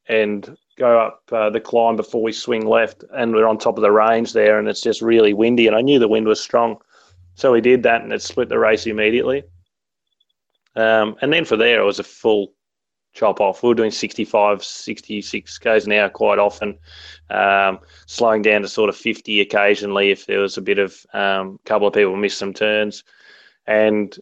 and 0.09 0.57
go 0.79 0.99
up 0.99 1.23
uh, 1.31 1.51
the 1.51 1.61
climb 1.61 1.97
before 1.97 2.23
we 2.23 2.33
swing 2.33 2.67
left. 2.67 3.05
And 3.15 3.35
we're 3.35 3.47
on 3.47 3.59
top 3.59 3.77
of 3.77 3.83
the 3.83 3.93
range 3.93 4.33
there, 4.33 4.59
and 4.59 4.69
it's 4.69 4.81
just 4.81 5.03
really 5.03 5.35
windy. 5.35 5.67
And 5.67 5.77
I 5.77 5.83
knew 5.83 5.99
the 5.99 6.09
wind 6.09 6.27
was 6.27 6.41
strong, 6.41 6.79
so 7.41 7.53
we 7.53 7.63
did 7.63 7.83
that, 7.85 8.03
and 8.03 8.13
it 8.13 8.21
split 8.21 8.51
the 8.51 8.59
race 8.59 8.87
immediately. 8.87 9.45
Um, 10.77 11.17
and 11.23 11.33
then 11.33 11.47
for 11.47 11.57
there, 11.57 11.81
it 11.81 11.87
was 11.87 11.99
a 11.99 12.05
full 12.05 12.53
chop 13.15 13.41
off. 13.41 13.63
We 13.63 13.71
were 13.71 13.75
doing 13.75 13.91
65, 13.91 14.63
66 14.63 15.59
k's 15.59 15.87
an 15.87 15.93
hour 15.93 16.11
quite 16.11 16.39
often, 16.39 16.79
um, 17.31 17.79
slowing 18.05 18.43
down 18.43 18.61
to 18.61 18.69
sort 18.69 18.91
of 18.91 18.97
50 18.97 19.41
occasionally 19.41 20.11
if 20.11 20.27
there 20.27 20.41
was 20.41 20.59
a 20.59 20.63
bit 20.63 20.79
of 20.79 21.03
a 21.15 21.19
um, 21.19 21.59
couple 21.65 21.89
of 21.89 21.95
people 21.95 22.15
missed 22.15 22.37
some 22.37 22.53
turns. 22.53 23.05
And 23.67 24.15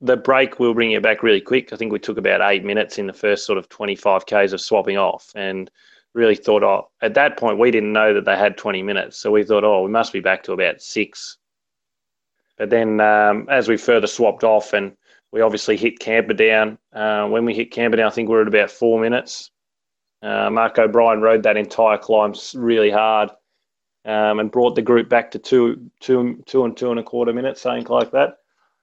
the 0.00 0.16
break 0.16 0.58
will 0.58 0.72
bring 0.72 0.92
it 0.92 1.02
back 1.02 1.22
really 1.22 1.42
quick. 1.42 1.74
I 1.74 1.76
think 1.76 1.92
we 1.92 1.98
took 1.98 2.16
about 2.16 2.40
eight 2.40 2.64
minutes 2.64 2.96
in 2.98 3.06
the 3.06 3.12
first 3.12 3.44
sort 3.44 3.58
of 3.58 3.68
25 3.68 4.24
k's 4.24 4.54
of 4.54 4.62
swapping 4.62 4.96
off, 4.96 5.30
and 5.34 5.70
really 6.14 6.36
thought, 6.36 6.62
oh, 6.62 6.88
at 7.02 7.12
that 7.14 7.36
point 7.36 7.58
we 7.58 7.70
didn't 7.70 7.92
know 7.92 8.14
that 8.14 8.24
they 8.24 8.36
had 8.36 8.56
20 8.56 8.82
minutes, 8.82 9.18
so 9.18 9.30
we 9.30 9.44
thought, 9.44 9.62
oh, 9.62 9.82
we 9.82 9.90
must 9.90 10.14
be 10.14 10.20
back 10.20 10.42
to 10.44 10.52
about 10.52 10.80
six. 10.80 11.36
But 12.56 12.70
then 12.70 13.00
um, 13.00 13.46
as 13.50 13.68
we 13.68 13.76
further 13.76 14.06
swapped 14.06 14.44
off 14.44 14.72
and 14.72 14.96
we 15.32 15.40
obviously 15.40 15.76
hit 15.76 15.98
Camperdown. 15.98 16.78
Uh, 16.92 17.26
when 17.26 17.44
we 17.44 17.54
hit 17.54 17.70
Camperdown, 17.70 18.06
I 18.06 18.10
think 18.10 18.28
we 18.28 18.36
are 18.36 18.42
at 18.42 18.48
about 18.48 18.70
four 18.70 19.00
minutes. 19.00 19.50
Uh, 20.22 20.50
Mark 20.50 20.78
O'Brien 20.78 21.20
rode 21.20 21.42
that 21.42 21.56
entire 21.56 21.98
climb 21.98 22.34
really 22.54 22.90
hard 22.90 23.30
um, 24.06 24.38
and 24.38 24.50
brought 24.50 24.74
the 24.74 24.82
group 24.82 25.08
back 25.08 25.30
to 25.32 25.38
two, 25.38 25.90
two, 26.00 26.42
two 26.46 26.64
and 26.64 26.76
two 26.76 26.90
and 26.90 27.00
a 27.00 27.02
quarter 27.02 27.32
minutes, 27.32 27.60
something 27.60 27.86
like 27.88 28.12
that. 28.12 28.38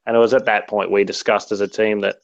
And 0.05 0.15
it 0.15 0.19
was 0.19 0.33
at 0.33 0.45
that 0.45 0.67
point 0.67 0.91
we 0.91 1.03
discussed 1.03 1.51
as 1.51 1.61
a 1.61 1.67
team 1.67 2.01
that 2.01 2.17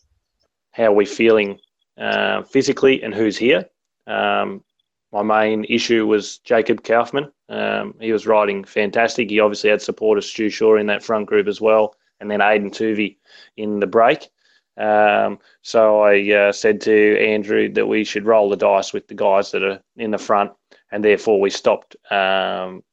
how 0.71 0.85
are 0.85 0.93
we 0.93 1.05
feeling 1.05 1.59
uh, 1.97 2.43
physically 2.43 3.01
and 3.01 3.13
who's 3.13 3.37
here. 3.37 3.65
Um, 4.05 4.63
my 5.11 5.23
main 5.23 5.65
issue 5.65 6.05
was 6.05 6.37
Jacob 6.39 6.83
Kaufman. 6.83 7.31
Um, 7.49 7.95
he 7.99 8.11
was 8.11 8.27
riding 8.27 8.63
fantastic. 8.63 9.29
He 9.29 9.39
obviously 9.39 9.69
had 9.69 9.81
support 9.81 10.17
of 10.17 10.25
Stu 10.25 10.49
Shaw 10.49 10.75
in 10.75 10.87
that 10.87 11.03
front 11.03 11.27
group 11.27 11.47
as 11.47 11.59
well 11.59 11.95
and 12.19 12.29
then 12.29 12.41
Aidan 12.41 12.71
Toovey 12.71 13.17
in 13.57 13.79
the 13.79 13.87
break. 13.87 14.29
Um, 14.77 15.39
so 15.61 16.01
I 16.01 16.31
uh, 16.31 16.51
said 16.51 16.81
to 16.81 17.19
Andrew 17.19 17.71
that 17.73 17.87
we 17.87 18.03
should 18.03 18.25
roll 18.25 18.49
the 18.49 18.55
dice 18.55 18.93
with 18.93 19.07
the 19.07 19.13
guys 19.13 19.51
that 19.51 19.63
are 19.63 19.81
in 19.97 20.11
the 20.11 20.17
front, 20.17 20.51
and 20.91 21.03
therefore 21.03 21.41
we 21.41 21.49
stopped. 21.49 21.95
Um, 22.11 22.83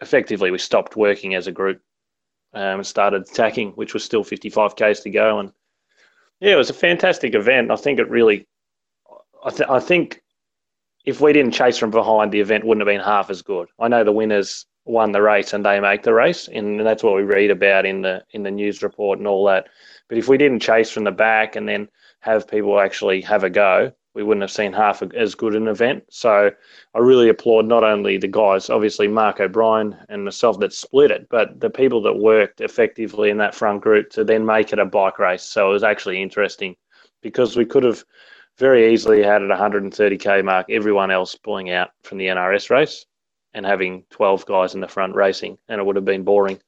effectively, 0.00 0.50
we 0.50 0.58
stopped 0.58 0.96
working 0.96 1.34
as 1.34 1.46
a 1.46 1.52
group 1.52 1.80
um, 2.52 2.80
and 2.80 2.86
started 2.86 3.22
attacking, 3.22 3.70
which 3.72 3.94
was 3.94 4.04
still 4.04 4.24
55 4.24 4.76
k's 4.76 5.00
to 5.00 5.10
go. 5.10 5.38
And 5.38 5.52
yeah, 6.40 6.52
it 6.52 6.58
was 6.58 6.70
a 6.70 6.74
fantastic 6.74 7.34
event. 7.34 7.70
I 7.70 7.76
think 7.76 7.98
it 7.98 8.10
really, 8.10 8.46
I, 9.44 9.50
th- 9.50 9.70
I 9.70 9.80
think 9.80 10.22
if 11.04 11.20
we 11.20 11.32
didn't 11.32 11.52
chase 11.52 11.78
from 11.78 11.90
behind, 11.90 12.32
the 12.32 12.40
event 12.40 12.64
wouldn't 12.64 12.86
have 12.86 12.92
been 12.92 13.04
half 13.04 13.30
as 13.30 13.42
good. 13.42 13.68
I 13.78 13.88
know 13.88 14.04
the 14.04 14.12
winners 14.12 14.66
won 14.84 15.12
the 15.12 15.22
race 15.22 15.52
and 15.52 15.64
they 15.64 15.80
make 15.80 16.02
the 16.02 16.14
race, 16.14 16.48
and 16.48 16.80
that's 16.80 17.02
what 17.02 17.14
we 17.14 17.22
read 17.22 17.50
about 17.50 17.86
in 17.86 18.02
the 18.02 18.24
in 18.32 18.42
the 18.42 18.50
news 18.50 18.82
report 18.82 19.18
and 19.18 19.26
all 19.26 19.44
that. 19.46 19.68
But 20.08 20.18
if 20.18 20.28
we 20.28 20.38
didn't 20.38 20.60
chase 20.60 20.90
from 20.90 21.04
the 21.04 21.12
back 21.12 21.56
and 21.56 21.68
then 21.68 21.88
have 22.20 22.48
people 22.48 22.80
actually 22.80 23.20
have 23.22 23.44
a 23.44 23.50
go, 23.50 23.92
we 24.14 24.22
wouldn't 24.22 24.42
have 24.42 24.50
seen 24.50 24.72
half 24.72 25.02
as 25.14 25.34
good 25.34 25.54
an 25.54 25.68
event. 25.68 26.04
So 26.10 26.50
I 26.94 26.98
really 26.98 27.28
applaud 27.28 27.66
not 27.66 27.84
only 27.84 28.18
the 28.18 28.28
guys, 28.28 28.68
obviously 28.68 29.08
Mark 29.08 29.40
O'Brien 29.40 29.96
and 30.08 30.24
myself 30.24 30.58
that 30.60 30.72
split 30.72 31.10
it, 31.10 31.28
but 31.30 31.60
the 31.60 31.70
people 31.70 32.02
that 32.02 32.18
worked 32.18 32.60
effectively 32.60 33.30
in 33.30 33.38
that 33.38 33.54
front 33.54 33.82
group 33.82 34.10
to 34.10 34.24
then 34.24 34.44
make 34.44 34.72
it 34.72 34.78
a 34.78 34.84
bike 34.84 35.18
race. 35.18 35.44
So 35.44 35.70
it 35.70 35.72
was 35.72 35.84
actually 35.84 36.20
interesting 36.20 36.76
because 37.22 37.56
we 37.56 37.64
could 37.64 37.84
have 37.84 38.04
very 38.60 38.92
easily 38.92 39.22
had 39.22 39.42
at 39.42 39.50
130k 39.50 40.44
mark 40.44 40.66
everyone 40.68 41.10
else 41.10 41.34
pulling 41.34 41.70
out 41.70 41.90
from 42.02 42.18
the 42.18 42.26
NRS 42.26 42.70
race 42.70 43.06
and 43.54 43.66
having 43.66 44.04
12 44.10 44.46
guys 44.46 44.74
in 44.74 44.80
the 44.80 44.86
front 44.86 45.16
racing, 45.16 45.58
and 45.68 45.80
it 45.80 45.84
would 45.84 45.96
have 45.96 46.04
been 46.04 46.22
boring. 46.22 46.60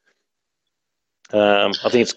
Um, 1.32 1.72
I 1.84 1.90
think 1.90 2.08
it 2.08 2.14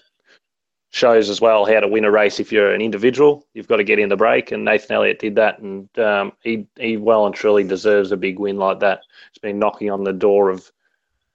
shows 0.90 1.30
as 1.30 1.40
well 1.40 1.66
how 1.66 1.80
to 1.80 1.88
win 1.88 2.04
a 2.04 2.10
race 2.10 2.40
if 2.40 2.50
you're 2.50 2.74
an 2.74 2.80
individual. 2.80 3.46
You've 3.54 3.68
got 3.68 3.76
to 3.76 3.84
get 3.84 3.98
in 3.98 4.08
the 4.08 4.16
break, 4.16 4.50
and 4.50 4.64
Nathan 4.64 4.96
Elliott 4.96 5.20
did 5.20 5.36
that, 5.36 5.60
and 5.60 5.88
um, 5.98 6.32
he, 6.42 6.66
he 6.76 6.96
well 6.96 7.26
and 7.26 7.34
truly 7.34 7.62
deserves 7.62 8.10
a 8.10 8.16
big 8.16 8.38
win 8.38 8.56
like 8.56 8.80
that. 8.80 9.02
He's 9.30 9.40
been 9.40 9.58
knocking 9.58 9.90
on 9.90 10.02
the 10.02 10.12
door 10.12 10.50
of 10.50 10.72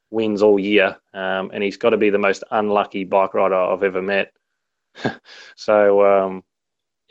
wins 0.10 0.42
all 0.42 0.60
year, 0.60 0.98
um, 1.14 1.52
and 1.54 1.64
he's 1.64 1.78
got 1.78 1.92
to 1.92 1.98
be 1.98 2.10
the 2.10 2.18
most 2.18 2.44
unlucky 2.52 3.06
bike 3.06 3.34
rider 3.34 3.56
I've 3.56 3.84
ever 3.84 4.02
met. 4.02 4.34
so, 5.56 6.06
um, 6.06 6.44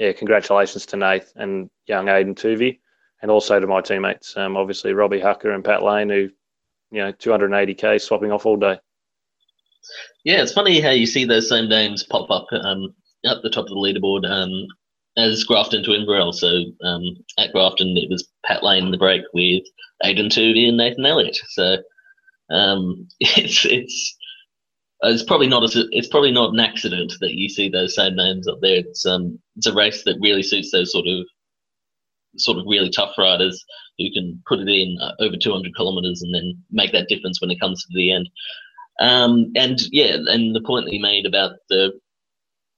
yeah, 0.01 0.13
congratulations 0.13 0.87
to 0.87 0.97
Nath 0.97 1.31
and 1.37 1.69
young 1.87 2.09
Aidan 2.09 2.35
Toovey 2.35 2.81
and 3.21 3.31
also 3.31 3.61
to 3.61 3.67
my 3.67 3.83
teammates, 3.83 4.35
um, 4.37 4.57
obviously 4.57 4.95
Robbie 4.95 5.21
Hucker 5.21 5.55
and 5.55 5.63
Pat 5.63 5.83
Lane, 5.83 6.09
who, 6.09 6.31
you 6.91 7.03
know, 7.03 7.13
280k 7.13 8.01
swapping 8.01 8.33
off 8.33 8.47
all 8.47 8.57
day. 8.57 8.79
Yeah, 10.25 10.43
it's 10.43 10.55
funny 10.55 10.81
how 10.81 10.91
you 10.91 11.07
see 11.07 11.27
those 11.27 11.51
same 11.51 11.69
names 11.69 12.03
pop 12.03 12.31
up 12.31 12.47
um, 12.65 12.95
at 13.27 13.43
the 13.43 13.51
top 13.51 13.65
of 13.65 13.69
the 13.69 13.75
leaderboard 13.75 14.29
um, 14.29 14.67
as 15.19 15.45
Grafton 15.45 15.85
to 15.85 15.91
Inverell. 15.91 16.33
So 16.33 16.49
um, 16.83 17.03
at 17.39 17.53
Grafton, 17.53 17.95
it 17.99 18.09
was 18.09 18.27
Pat 18.47 18.63
Lane 18.63 18.87
in 18.87 18.91
the 18.93 18.99
break 18.99 19.23
with 19.35 19.65
Aidan 20.03 20.31
Toovey 20.31 20.67
and 20.69 20.79
Nathan 20.79 21.05
Elliott. 21.05 21.39
So 21.51 21.77
um, 22.51 23.07
it's 23.21 23.67
it's 23.67 24.17
it's 25.03 25.23
probably 25.25 25.49
not 25.49 25.65
a, 25.65 25.87
it's 25.93 26.09
probably 26.09 26.33
not 26.33 26.53
an 26.55 26.61
accident 26.61 27.13
that 27.21 27.33
you 27.35 27.49
see 27.49 27.69
those 27.69 27.95
same 27.95 28.17
names 28.17 28.49
up 28.49 28.59
there. 28.63 28.77
It's 28.77 29.07
um 29.07 29.39
it's 29.57 29.67
a 29.67 29.75
race 29.75 30.05
that 30.05 30.19
really 30.21 30.43
suits 30.43 30.71
those 30.73 30.93
sort 30.93 31.07
of 31.09 31.27
sort 32.39 32.59
of 32.59 32.65
really 32.69 32.91
tough 32.91 33.17
riders 33.19 33.65
who 33.99 34.07
can 34.13 34.43
put 34.49 34.61
it 34.61 34.69
in 34.69 34.99
uh, 35.03 35.13
over 35.21 35.37
200 35.37 35.75
kilometers 35.77 36.23
and 36.23 36.35
then 36.35 36.57
make 36.71 36.93
that 36.93 37.09
difference 37.09 37.41
when 37.41 37.51
it 37.51 37.61
comes 37.61 37.83
to 37.83 37.89
the 37.95 38.13
end. 38.13 38.29
Um, 39.01 39.53
and 39.57 39.81
yeah, 39.93 40.17
and 40.27 40.55
the 40.55 40.63
point 40.63 40.87
that 40.87 40.93
you 40.95 41.01
made 41.01 41.27
about 41.27 41.53
the 41.71 41.93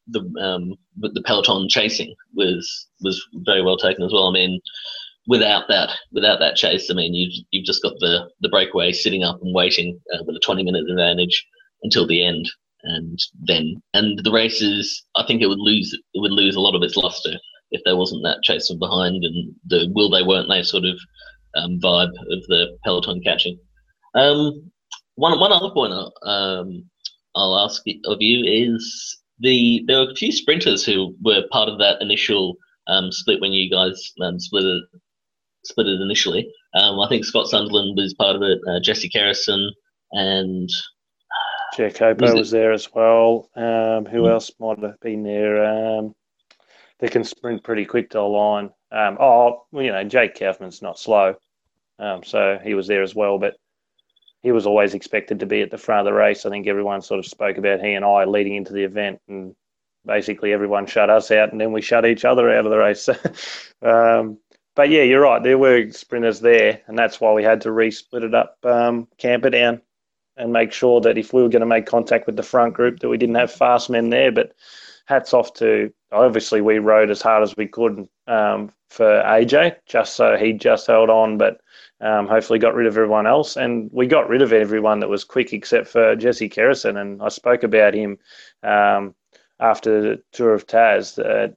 the 0.09 0.21
um, 0.41 0.75
the 0.99 1.23
peloton 1.25 1.69
chasing 1.69 2.15
was 2.35 2.89
was 3.03 3.25
very 3.47 3.63
well 3.63 3.77
taken 3.79 4.05
as 4.05 4.13
well. 4.13 4.29
I 4.29 4.33
mean, 4.33 4.61
without 5.29 5.65
that 5.69 5.91
without 6.13 6.41
that 6.41 6.57
chase, 6.57 6.91
I 6.91 6.95
mean, 6.95 7.15
you 7.15 7.31
you've 7.51 7.67
just 7.67 7.83
got 7.83 7.95
the 8.01 8.31
the 8.41 8.49
breakaway 8.51 8.93
sitting 8.93 9.25
up 9.25 9.41
and 9.43 9.55
waiting 9.55 10.01
uh, 10.15 10.25
with 10.27 10.37
a 10.37 10.41
20 10.41 10.65
minute 10.65 10.91
advantage 10.91 11.47
until 11.83 12.07
the 12.07 12.25
end, 12.25 12.51
and 12.83 13.19
then 13.41 13.83
and 13.95 14.21
the 14.25 14.33
races, 14.33 15.05
I 15.17 15.25
think 15.27 15.43
it 15.43 15.49
would 15.49 15.59
lose 15.59 15.93
it 15.93 16.21
would 16.21 16.33
lose 16.33 16.57
a 16.57 16.61
lot 16.61 16.75
of 16.75 16.83
its 16.83 16.97
luster 16.97 17.39
if 17.71 17.81
there 17.85 17.97
wasn't 17.97 18.23
that 18.25 18.43
chase 18.43 18.69
from 18.69 18.79
behind 18.79 19.25
and 19.25 19.55
the 19.67 19.91
will 19.95 20.11
they 20.11 20.23
weren't 20.23 20.49
they 20.49 20.63
sort 20.63 20.85
of 20.85 20.99
um, 21.57 21.81
vibe 21.81 22.13
of 22.31 22.43
the 22.49 22.77
peloton 22.85 23.21
catching. 23.23 23.59
Um, 24.15 24.71
one 25.15 25.39
one 25.39 25.53
other 25.53 25.71
point 25.71 25.93
um, 26.23 26.85
I'll 27.35 27.59
ask 27.59 27.83
of 28.07 28.19
you 28.21 28.45
is 28.45 29.19
the 29.39 29.83
there 29.87 29.99
were 29.99 30.11
a 30.11 30.15
few 30.15 30.33
sprinters 30.33 30.85
who 30.85 31.15
were 31.23 31.43
part 31.51 31.69
of 31.69 31.79
that 31.79 32.01
initial 32.01 32.57
um, 32.89 33.11
split 33.13 33.41
when 33.41 33.53
you 33.53 33.71
guys 33.71 34.13
um, 34.21 34.39
split 34.39 34.65
it 34.65 34.85
split 35.65 35.87
it 35.87 36.01
initially. 36.01 36.51
Um, 36.75 36.99
I 37.01 37.09
think 37.09 37.25
Scott 37.25 37.49
Sunderland 37.49 37.97
was 37.97 38.15
part 38.15 38.37
of 38.37 38.43
it. 38.43 38.59
Uh, 38.69 38.81
Jesse 38.81 39.11
Kerrison 39.11 39.69
and 40.13 40.69
Jack 41.77 41.95
Copo 41.95 42.23
was, 42.23 42.35
was, 42.35 42.51
there 42.51 42.73
as 42.73 42.93
well. 42.93 43.49
Um, 43.57 44.05
who 44.05 44.23
mm-hmm. 44.23 44.31
else 44.33 44.51
might 44.61 44.79
have 44.81 45.01
been 45.01 45.23
there? 45.23 45.65
Um, 45.65 46.15
they 46.99 47.09
can 47.09 47.25
sprint 47.25 47.65
pretty 47.65 47.85
quick 47.85 48.11
to 48.11 48.21
a 48.21 48.23
line. 48.23 48.71
Um, 48.91 49.17
oh, 49.19 49.65
well, 49.73 49.85
you 49.85 49.91
know, 49.91 50.05
Jake 50.05 50.39
Kaufman's 50.39 50.83
not 50.83 50.99
slow, 50.99 51.35
um, 51.99 52.23
so 52.23 52.59
he 52.63 52.75
was 52.75 52.87
there 52.87 53.03
as 53.03 53.15
well. 53.15 53.39
But 53.39 53.57
he 54.43 54.53
was 54.53 54.67
always 54.67 54.95
expected 54.95 55.41
to 55.41 55.47
be 55.47 55.63
at 55.63 55.71
the 55.71 55.79
front 55.79 56.07
of 56.07 56.13
the 56.13 56.19
race. 56.19 56.45
I 56.45 56.51
think 56.51 56.67
everyone 56.67 57.01
sort 57.01 57.21
of 57.21 57.27
spoke 57.27 57.57
about 57.57 57.81
he 57.81 57.95
and 57.95 58.05
I 58.05 58.25
leading 58.25 58.55
into 58.55 58.73
the 58.73 58.85
event, 58.85 59.21
and 59.29 59.55
basically 60.05 60.53
everyone 60.53 60.87
shut 60.87 61.11
us 61.11 61.31
out, 61.31 61.53
and 61.53 61.61
then 61.61 61.73
we 61.73 61.81
shut 61.81 62.07
each 62.07 62.25
other 62.25 62.51
out 62.51 62.67
of 62.67 62.71
the 62.71 62.79
race. 62.79 63.09
um, 63.83 64.39
but 64.75 64.91
yeah, 64.91 65.03
you're 65.03 65.23
right. 65.23 65.43
There 65.43 65.59
were 65.59 65.91
sprinters 65.91 66.41
there, 66.41 66.83
and 66.87 66.99
that's 66.99 67.21
why 67.21 67.33
we 67.33 67.43
had 67.45 67.63
to 67.63 67.69
resplit 67.71 68.25
it 68.25 68.35
up, 68.35 68.57
um, 68.65 69.09
Camperdown, 69.19 69.81
and 70.43 70.53
make 70.53 70.73
sure 70.73 71.01
that 71.01 71.17
if 71.17 71.33
we 71.33 71.41
were 71.41 71.49
going 71.49 71.61
to 71.61 71.67
make 71.67 71.87
contact 71.87 72.27
with 72.27 72.37
the 72.37 72.43
front 72.43 72.75
group, 72.75 72.99
that 72.99 73.09
we 73.09 73.17
didn't 73.17 73.37
have 73.37 73.53
fast 73.53 73.89
men 73.89 74.11
there. 74.11 74.33
But 74.33 74.53
hats 75.07 75.33
off 75.33 75.55
to 75.55 75.93
obviously 76.11 76.61
we 76.61 76.79
rode 76.79 77.11
as 77.11 77.23
hard 77.23 77.45
as 77.45 77.57
we 77.57 77.67
could 77.67 78.09
um, 78.27 78.73
for 78.91 79.23
AJ, 79.23 79.77
just 79.87 80.17
so 80.17 80.37
he 80.37 80.53
just 80.53 80.89
held 80.89 81.11
on, 81.11 81.39
but 81.39 81.61
um, 82.01 82.27
hopefully 82.27 82.59
got 82.59 82.75
rid 82.75 82.89
of 82.89 82.97
everyone 82.97 83.27
else. 83.27 83.57
And 83.57 83.89
we 83.93 84.07
got 84.07 84.29
rid 84.29 84.43
of 84.43 84.53
everyone 84.53 84.99
that 85.01 85.09
was 85.09 85.23
quick 85.23 85.53
except 85.53 85.87
for 85.87 86.17
Jesse 86.17 86.49
Kerrison. 86.49 87.01
And 87.01 87.23
I 87.23 87.29
spoke 87.29 87.63
about 87.63 87.95
him 87.95 88.19
um, 88.65 89.15
after 89.61 90.03
the 90.03 90.23
Tour 90.33 90.55
of 90.55 90.67
Taz. 90.67 91.15
That 91.15 91.55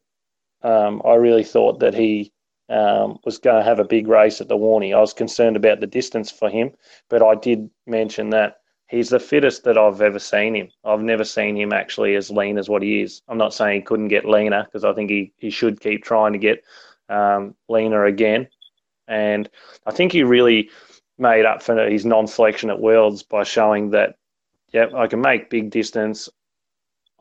um, 0.62 1.02
I 1.04 1.16
really 1.16 1.44
thought 1.44 1.80
that 1.80 1.96
he 1.96 2.32
um, 2.70 3.18
was 3.26 3.40
going 3.40 3.58
to 3.58 3.68
have 3.68 3.80
a 3.80 3.84
big 3.84 4.08
race 4.08 4.42
at 4.42 4.48
the 4.48 4.58
Warney. 4.58 4.96
I 4.96 5.02
was 5.02 5.14
concerned 5.14 5.56
about 5.56 5.80
the 5.80 5.88
distance 5.88 6.30
for 6.30 6.50
him, 6.52 6.72
but 7.10 7.24
I 7.24 7.34
did 7.34 7.68
mention 7.88 8.30
that 8.30 8.58
he's 8.88 9.10
the 9.10 9.20
fittest 9.20 9.64
that 9.64 9.78
I've 9.78 10.02
ever 10.02 10.20
seen 10.20 10.56
him. 10.56 10.70
I've 10.84 11.02
never 11.02 11.24
seen 11.24 11.58
him 11.58 11.74
actually 11.74 12.16
as 12.16 12.30
lean 12.30 12.58
as 12.58 12.70
what 12.70 12.82
he 12.82 13.02
is. 13.02 13.22
I'm 13.28 13.38
not 13.38 13.54
saying 13.54 13.82
he 13.82 13.86
couldn't 13.86 14.10
get 14.10 14.26
leaner 14.26 14.64
because 14.66 14.84
I 14.84 14.94
think 14.94 15.10
he, 15.10 15.34
he 15.38 15.50
should 15.50 15.80
keep 15.80 16.04
trying 16.04 16.34
to 16.34 16.40
get 16.40 16.64
um, 17.10 17.56
leaner 17.68 18.06
again. 18.06 18.48
And 19.08 19.50
I 19.86 19.92
think 19.92 20.12
he 20.12 20.24
really 20.24 20.70
made 21.18 21.46
up 21.46 21.64
for 21.64 21.90
his 21.90 22.06
non-selection 22.06 22.70
at 22.70 22.80
Worlds 22.80 23.24
by 23.24 23.44
showing 23.44 23.92
that, 23.92 24.16
yeah, 24.74 24.88
I 24.96 25.08
can 25.08 25.22
make 25.22 25.50
big 25.50 25.70
distance. 25.70 26.30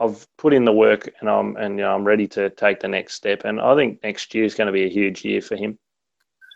I've 0.00 0.26
put 0.38 0.52
in 0.52 0.64
the 0.64 0.72
work 0.72 1.08
and 1.20 1.30
I'm 1.30 1.56
and 1.56 1.78
you 1.78 1.84
know, 1.84 1.94
I'm 1.94 2.04
ready 2.04 2.26
to 2.28 2.50
take 2.50 2.80
the 2.80 2.88
next 2.88 3.14
step. 3.14 3.44
And 3.44 3.60
I 3.60 3.76
think 3.76 4.02
next 4.02 4.34
year 4.34 4.44
is 4.44 4.54
going 4.54 4.66
to 4.66 4.72
be 4.72 4.84
a 4.84 4.88
huge 4.88 5.24
year 5.24 5.40
for 5.40 5.54
him. 5.56 5.78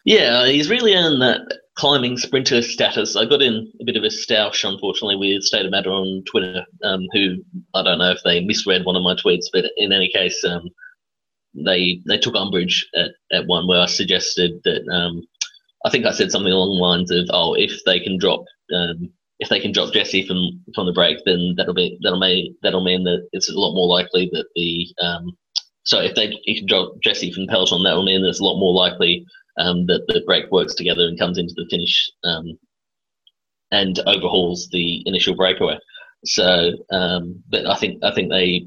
Yeah, 0.09 0.47
he's 0.47 0.71
really 0.71 0.95
earned 0.95 1.21
that 1.21 1.59
climbing 1.75 2.17
sprinter 2.17 2.63
status. 2.63 3.15
I 3.15 3.27
got 3.27 3.43
in 3.43 3.71
a 3.79 3.85
bit 3.85 3.97
of 3.97 4.05
a 4.05 4.07
stoush, 4.07 4.67
unfortunately, 4.67 5.17
with 5.17 5.43
State 5.43 5.67
of 5.67 5.71
Matter 5.71 5.91
on 5.91 6.25
Twitter, 6.25 6.65
um, 6.83 7.07
who 7.13 7.45
I 7.75 7.83
don't 7.83 7.99
know 7.99 8.13
if 8.13 8.23
they 8.25 8.43
misread 8.43 8.87
one 8.87 8.97
of 8.97 9.03
my 9.03 9.15
tweets, 9.17 9.49
but 9.53 9.67
in 9.77 9.93
any 9.93 10.11
case, 10.11 10.43
um, 10.45 10.71
they 11.55 12.01
they 12.07 12.17
took 12.17 12.35
umbrage 12.37 12.89
at, 12.97 13.11
at 13.33 13.47
one 13.49 13.69
where 13.69 13.83
I 13.83 13.85
suggested 13.85 14.53
that 14.65 14.89
um, 14.91 15.21
I 15.85 15.91
think 15.91 16.07
I 16.07 16.13
said 16.13 16.33
something 16.33 16.55
along 16.55 16.79
the 16.79 16.83
lines 16.83 17.11
of, 17.11 17.29
"Oh, 17.29 17.53
if 17.53 17.79
they 17.85 18.01
can 18.01 18.17
drop 18.17 18.47
um, 18.75 19.13
if 19.41 19.51
they 19.51 19.61
can 19.61 19.73
drop 19.73 19.93
Jesse 19.93 20.27
from 20.27 20.59
from 20.75 20.87
the 20.87 20.93
break, 20.95 21.19
then 21.27 21.53
that'll 21.59 21.75
be 21.75 21.99
that'll 22.03 22.19
mean 22.19 22.57
that'll 22.63 22.83
mean 22.83 23.05
that 23.05 23.29
it's 23.33 23.51
a 23.51 23.61
lot 23.61 23.75
more 23.75 23.89
likely 23.89 24.31
that 24.33 24.47
the 24.55 24.87
um, 25.05 25.37
so 25.83 26.01
if 26.01 26.15
they 26.15 26.35
can 26.47 26.67
drop 26.67 26.95
Jesse 27.05 27.31
from 27.31 27.47
Peloton, 27.47 27.83
that'll 27.83 28.07
mean 28.07 28.23
that 28.23 28.29
it's 28.29 28.41
a 28.41 28.45
lot 28.45 28.59
more 28.59 28.73
likely 28.73 29.27
um, 29.59 29.87
that 29.87 30.05
the 30.09 30.23
break 30.27 30.51
works 30.51 30.75
together 30.75 31.07
and 31.07 31.19
comes 31.19 31.39
into 31.39 31.55
the 31.57 31.67
finish 31.71 32.11
um, 32.25 32.59
and 33.71 33.99
overhauls 34.07 34.69
the 34.73 35.03
initial 35.07 35.35
breakaway. 35.35 35.79
So, 36.25 36.73
um, 36.91 37.43
but 37.49 37.67
I 37.67 37.77
think 37.77 38.03
I 38.03 38.13
think 38.13 38.31
they 38.31 38.67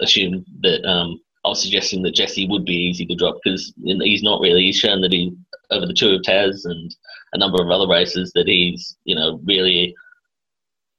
assumed 0.00 0.46
that 0.60 0.84
um, 0.88 1.20
I 1.44 1.48
was 1.48 1.62
suggesting 1.62 2.02
that 2.02 2.14
Jesse 2.14 2.48
would 2.48 2.64
be 2.64 2.74
easy 2.74 3.04
to 3.06 3.14
drop 3.14 3.36
because 3.42 3.72
he's 3.82 4.22
not 4.22 4.40
really. 4.40 4.62
He's 4.62 4.78
shown 4.78 5.00
that 5.02 5.12
he 5.12 5.36
over 5.70 5.86
the 5.86 5.94
Tour 5.94 6.14
of 6.14 6.22
Taz 6.22 6.64
and 6.64 6.94
a 7.32 7.38
number 7.38 7.62
of 7.62 7.70
other 7.70 7.88
races 7.88 8.32
that 8.34 8.46
he's 8.46 8.96
you 9.04 9.14
know 9.14 9.40
really 9.44 9.94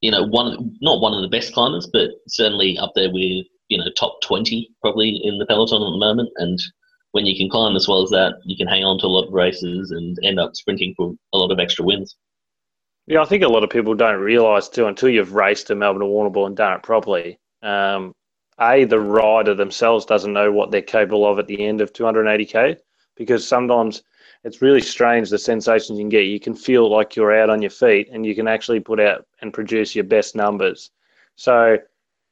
you 0.01 0.11
know 0.11 0.23
one 0.23 0.75
not 0.81 1.01
one 1.01 1.13
of 1.13 1.21
the 1.21 1.29
best 1.29 1.53
climbers, 1.53 1.87
but 1.91 2.09
certainly 2.27 2.77
up 2.77 2.91
there 2.95 3.11
with 3.11 3.45
you 3.69 3.77
know 3.77 3.89
top 3.97 4.19
twenty 4.21 4.69
probably 4.81 5.19
in 5.23 5.37
the 5.37 5.45
peloton 5.45 5.81
at 5.81 5.91
the 5.91 5.97
moment. 5.97 6.29
And 6.37 6.59
when 7.13 7.25
you 7.27 7.37
can 7.37 7.49
climb 7.49 7.75
as 7.75 7.87
well 7.87 8.01
as 8.01 8.09
that, 8.09 8.39
you 8.43 8.57
can 8.57 8.67
hang 8.67 8.83
on 8.83 8.99
to 8.99 9.05
a 9.05 9.07
lot 9.07 9.27
of 9.27 9.33
races 9.33 9.91
and 9.91 10.17
end 10.23 10.39
up 10.39 10.55
sprinting 10.55 10.93
for 10.97 11.13
a 11.31 11.37
lot 11.37 11.51
of 11.51 11.59
extra 11.59 11.85
wins. 11.85 12.15
Yeah, 13.05 13.21
I 13.21 13.25
think 13.25 13.43
a 13.43 13.47
lot 13.47 13.63
of 13.63 13.69
people 13.69 13.93
don't 13.93 14.19
realise 14.19 14.67
too 14.67 14.87
until 14.87 15.09
you've 15.09 15.33
raced 15.33 15.69
a 15.69 15.75
Melbourne 15.75 16.01
or 16.01 16.09
Warrnambool 16.09 16.47
and 16.47 16.57
done 16.57 16.73
it 16.73 16.83
properly. 16.83 17.39
Um, 17.61 18.13
a 18.59 18.85
the 18.85 18.99
rider 18.99 19.53
themselves 19.53 20.05
doesn't 20.05 20.33
know 20.33 20.51
what 20.51 20.71
they're 20.71 20.81
capable 20.81 21.25
of 21.27 21.37
at 21.37 21.45
the 21.45 21.63
end 21.63 21.81
of 21.81 21.93
280k 21.93 22.77
because 23.15 23.47
sometimes 23.47 24.01
it's 24.43 24.63
really 24.63 24.81
strange 24.81 25.29
the 25.29 25.37
sensations 25.37 25.99
you 25.99 26.03
can 26.03 26.09
get. 26.09 26.25
You 26.25 26.39
can 26.39 26.55
feel 26.55 26.89
like 26.89 27.15
you're 27.15 27.39
out 27.39 27.51
on 27.51 27.61
your 27.61 27.71
feet 27.71 28.09
and 28.11 28.25
you 28.25 28.33
can 28.33 28.47
actually 28.47 28.79
put 28.79 28.99
out 28.99 29.27
and 29.41 29.53
produce 29.53 29.93
your 29.93 30.05
best 30.05 30.35
numbers. 30.35 30.89
So, 31.35 31.77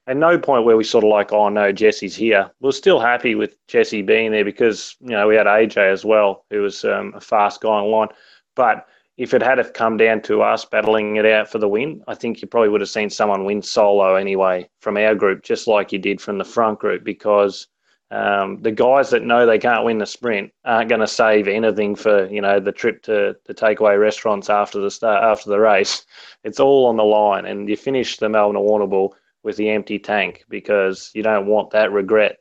at 0.08 0.18
no 0.18 0.38
point 0.38 0.66
where 0.66 0.78
we 0.78 0.84
sort 0.84 1.04
of 1.04 1.10
like, 1.10 1.32
oh 1.32 1.50
no, 1.50 1.72
Jesse's 1.72 2.16
here. 2.16 2.50
We're 2.60 2.72
still 2.72 3.00
happy 3.00 3.36
with 3.36 3.56
Jesse 3.68 4.02
being 4.02 4.32
there 4.32 4.46
because 4.46 4.96
you 5.00 5.12
know 5.12 5.28
we 5.28 5.36
had 5.36 5.48
AJ 5.48 5.92
as 5.92 6.04
well, 6.04 6.46
who 6.50 6.62
was 6.62 6.84
um, 6.84 7.14
a 7.16 7.22
fast 7.22 7.62
guy 7.62 7.70
on 7.70 7.92
line. 7.92 8.10
But 8.56 8.88
if 9.18 9.34
it 9.34 9.44
had 9.44 9.60
have 9.60 9.74
come 9.74 9.98
down 9.98 10.22
to 10.24 10.42
us 10.42 10.66
battling 10.66 11.18
it 11.18 11.26
out 11.26 11.50
for 11.50 11.60
the 11.60 11.68
win, 11.68 12.04
I 12.08 12.16
think 12.16 12.42
you 12.42 12.48
probably 12.48 12.70
would 12.70 12.82
have 12.82 12.90
seen 12.90 13.10
someone 13.10 13.46
win 13.46 13.62
solo 13.62 14.16
anyway 14.16 14.68
from 14.80 14.98
our 14.98 15.14
group, 15.14 15.44
just 15.44 15.68
like 15.68 15.92
you 15.92 16.00
did 16.00 16.20
from 16.20 16.40
the 16.40 16.44
front 16.44 16.80
group, 16.80 17.04
because 17.04 17.68
um, 18.10 18.58
the 18.62 18.72
guys 18.72 19.12
that 19.12 19.24
know 19.24 19.46
they 19.46 19.60
can't 19.60 19.86
win 19.86 20.00
the 20.00 20.06
sprint 20.06 20.52
aren't 20.66 20.90
going 20.90 21.00
to 21.02 21.08
save 21.08 21.48
anything 21.48 21.96
for 21.96 22.26
you 22.26 22.42
know 22.42 22.60
the 22.60 22.72
trip 22.72 23.04
to 23.04 23.38
the 23.46 23.54
takeaway 23.54 24.00
restaurants 24.00 24.50
after 24.50 24.82
the 24.82 24.90
start 24.90 25.24
after 25.24 25.50
the 25.50 25.60
race. 25.60 26.06
It's 26.44 26.60
all 26.60 26.88
on 26.88 26.98
the 26.98 27.04
line, 27.04 27.46
and 27.46 27.70
you 27.70 27.78
finish 27.78 28.18
the 28.18 28.28
Melbourne 28.28 28.62
Warrnambool 28.62 29.12
with 29.44 29.58
the 29.58 29.70
empty 29.70 30.00
tank 30.00 30.44
because 30.50 31.12
you 31.14 31.24
don't 31.24 31.48
want 31.48 31.72
that 31.72 31.92
regret. 31.92 32.38